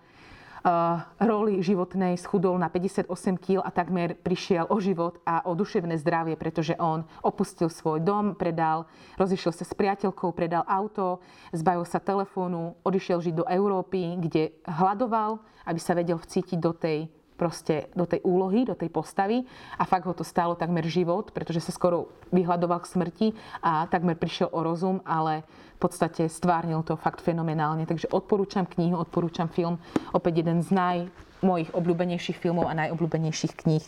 roli 1.23 1.63
životnej 1.63 2.19
schudol 2.19 2.59
na 2.59 2.67
58 2.67 3.07
kg 3.39 3.63
a 3.63 3.71
takmer 3.71 4.19
prišiel 4.19 4.67
o 4.67 4.77
život 4.83 5.23
a 5.23 5.47
o 5.47 5.55
duševné 5.55 5.95
zdravie, 6.03 6.35
pretože 6.35 6.75
on 6.77 7.07
opustil 7.23 7.71
svoj 7.71 8.03
dom, 8.03 8.35
predal, 8.35 8.91
rozišiel 9.15 9.55
sa 9.55 9.63
s 9.63 9.73
priateľkou, 9.79 10.35
predal 10.35 10.67
auto, 10.67 11.23
zbavil 11.55 11.87
sa 11.87 12.03
telefónu, 12.03 12.75
odišiel 12.83 13.23
žiť 13.23 13.35
do 13.35 13.47
Európy, 13.47 14.19
kde 14.19 14.59
hľadoval, 14.67 15.39
aby 15.67 15.81
sa 15.81 15.95
vedel 15.95 16.19
vcítiť 16.19 16.59
do 16.59 16.75
tej 16.75 17.07
proste 17.37 17.93
do 17.93 18.09
tej 18.09 18.25
úlohy, 18.25 18.65
do 18.65 18.73
tej 18.73 18.89
postavy 18.89 19.45
a 19.77 19.85
fakt 19.85 20.09
ho 20.09 20.17
to 20.17 20.25
stálo 20.25 20.57
takmer 20.57 20.83
život, 20.89 21.31
pretože 21.31 21.61
sa 21.61 21.73
skoro 21.73 22.11
vyhľadoval 22.33 22.83
k 22.83 22.91
smrti 22.91 23.29
a 23.61 23.87
takmer 23.87 24.17
prišiel 24.17 24.51
o 24.51 24.65
rozum, 24.65 25.05
ale 25.05 25.45
v 25.77 25.79
podstate 25.85 26.27
stvárnil 26.33 26.81
to 26.83 26.97
fakt 26.97 27.21
fenomenálne. 27.21 27.85
Takže 27.85 28.09
odporúčam 28.11 28.65
knihu, 28.65 28.97
odporúčam 28.97 29.53
film. 29.53 29.77
Opäť 30.17 30.41
jeden 30.41 30.65
z 30.65 30.73
naj 30.73 30.97
mojich 31.45 31.69
obľúbenejších 31.77 32.41
filmov 32.41 32.67
a 32.67 32.75
najobľúbenejších 32.75 33.55
kníh. 33.61 33.85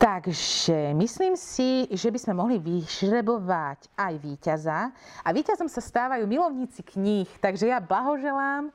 Takže 0.00 0.96
myslím 0.96 1.36
si, 1.36 1.84
že 1.92 2.08
by 2.08 2.16
sme 2.16 2.32
mohli 2.32 2.56
vyžrebovať 2.56 3.92
aj 4.00 4.12
víťaza. 4.16 4.96
A 5.20 5.28
víťazom 5.28 5.68
sa 5.68 5.84
stávajú 5.84 6.24
milovníci 6.24 6.80
kníh. 6.80 7.28
Takže 7.36 7.68
ja 7.68 7.84
blahoželám 7.84 8.72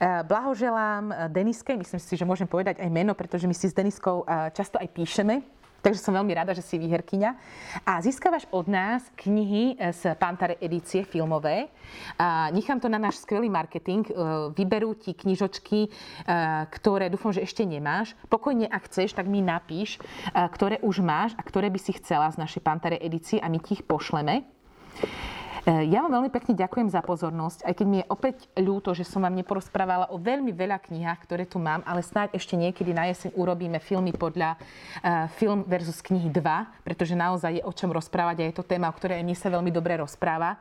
Blahoželám 0.00 1.32
Deniske, 1.32 1.72
myslím 1.76 2.00
si, 2.00 2.12
že 2.16 2.28
môžem 2.28 2.44
povedať 2.44 2.84
aj 2.84 2.90
meno, 2.92 3.16
pretože 3.16 3.48
my 3.48 3.54
si 3.56 3.70
s 3.70 3.76
Deniskou 3.76 4.28
eh, 4.28 4.52
často 4.52 4.76
aj 4.76 4.88
píšeme 4.92 5.56
Takže 5.86 6.02
som 6.02 6.18
veľmi 6.18 6.34
rada, 6.34 6.50
že 6.50 6.66
si 6.66 6.82
výherkyňa. 6.82 7.30
A 7.86 8.02
získavaš 8.02 8.50
od 8.50 8.66
nás 8.66 9.06
knihy 9.14 9.78
z 9.78 10.18
Pantare 10.18 10.58
edície 10.58 11.06
filmové. 11.06 11.70
A 12.18 12.50
nechám 12.50 12.82
to 12.82 12.90
na 12.90 12.98
náš 12.98 13.22
skvelý 13.22 13.46
marketing. 13.46 14.02
Vyberú 14.50 14.98
ti 14.98 15.14
knižočky, 15.14 15.86
ktoré 16.74 17.06
dúfam, 17.06 17.30
že 17.30 17.46
ešte 17.46 17.62
nemáš. 17.62 18.18
Pokojne, 18.26 18.66
ak 18.66 18.90
chceš, 18.90 19.14
tak 19.14 19.30
mi 19.30 19.38
napíš, 19.38 20.02
ktoré 20.34 20.82
už 20.82 21.06
máš 21.06 21.38
a 21.38 21.42
ktoré 21.46 21.70
by 21.70 21.78
si 21.78 21.94
chcela 22.02 22.34
z 22.34 22.42
našej 22.42 22.66
Pantare 22.66 22.98
edície 22.98 23.38
a 23.38 23.46
my 23.46 23.62
ti 23.62 23.78
ich 23.78 23.86
pošleme. 23.86 24.42
E, 25.66 25.90
ja 25.90 26.06
vám 26.06 26.22
veľmi 26.22 26.30
pekne 26.30 26.54
ďakujem 26.54 26.94
za 26.94 27.02
pozornosť, 27.02 27.66
aj 27.66 27.74
keď 27.74 27.86
mi 27.90 27.98
je 27.98 28.06
opäť 28.06 28.46
ľúto, 28.54 28.94
že 28.94 29.02
som 29.02 29.18
vám 29.26 29.34
neporozprávala 29.34 30.14
o 30.14 30.16
veľmi 30.16 30.54
veľa 30.54 30.78
knihách, 30.78 31.26
ktoré 31.26 31.42
tu 31.42 31.58
mám, 31.58 31.82
ale 31.82 32.06
snáď 32.06 32.38
ešte 32.38 32.54
niekedy 32.54 32.94
na 32.94 33.10
jeseň 33.10 33.34
urobíme 33.34 33.82
filmy 33.82 34.14
podľa 34.14 34.54
uh, 34.54 35.26
film 35.34 35.66
versus 35.66 35.98
knihy 36.06 36.30
2, 36.30 36.86
pretože 36.86 37.18
naozaj 37.18 37.58
je 37.58 37.66
o 37.66 37.74
čom 37.74 37.90
rozprávať 37.90 38.36
a 38.38 38.46
je 38.46 38.54
to 38.54 38.62
téma, 38.62 38.86
o 38.86 38.94
ktorej 38.94 39.26
mne 39.26 39.34
sa 39.34 39.50
veľmi 39.50 39.74
dobre 39.74 39.98
rozpráva. 39.98 40.54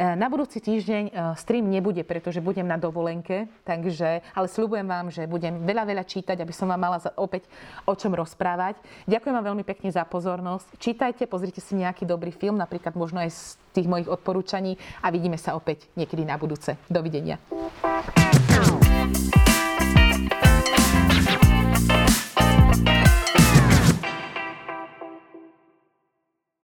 E, 0.00 0.16
na 0.16 0.32
budúci 0.32 0.64
týždeň 0.64 1.36
stream 1.36 1.68
nebude, 1.68 2.00
pretože 2.08 2.40
budem 2.40 2.64
na 2.64 2.80
dovolenke, 2.80 3.52
takže, 3.68 4.24
ale 4.32 4.48
slúbujem 4.48 4.88
vám, 4.88 5.12
že 5.12 5.28
budem 5.28 5.60
veľa, 5.60 5.84
veľa 5.84 6.04
čítať, 6.08 6.40
aby 6.40 6.56
som 6.56 6.72
vám 6.72 6.80
mala 6.80 6.96
opäť 7.20 7.44
o 7.84 7.92
čom 7.92 8.16
rozprávať. 8.16 8.80
Ďakujem 9.04 9.36
vám 9.36 9.46
veľmi 9.52 9.64
pekne 9.68 9.92
za 9.92 10.08
pozornosť. 10.08 10.80
Čítajte, 10.80 11.28
pozrite 11.28 11.60
si 11.60 11.76
nejaký 11.76 12.08
dobrý 12.08 12.32
film, 12.32 12.56
napríklad 12.56 12.96
možno 12.96 13.20
aj 13.20 13.28
z 13.28 13.40
tých 13.76 13.92
mojich 13.92 14.08
odporúčaní 14.08 14.80
a 15.04 15.12
vidíme 15.12 15.36
sa 15.36 15.52
opäť 15.52 15.84
niekedy 16.00 16.24
na 16.24 16.40
budúce. 16.40 16.80
Dovidenia. 16.88 17.36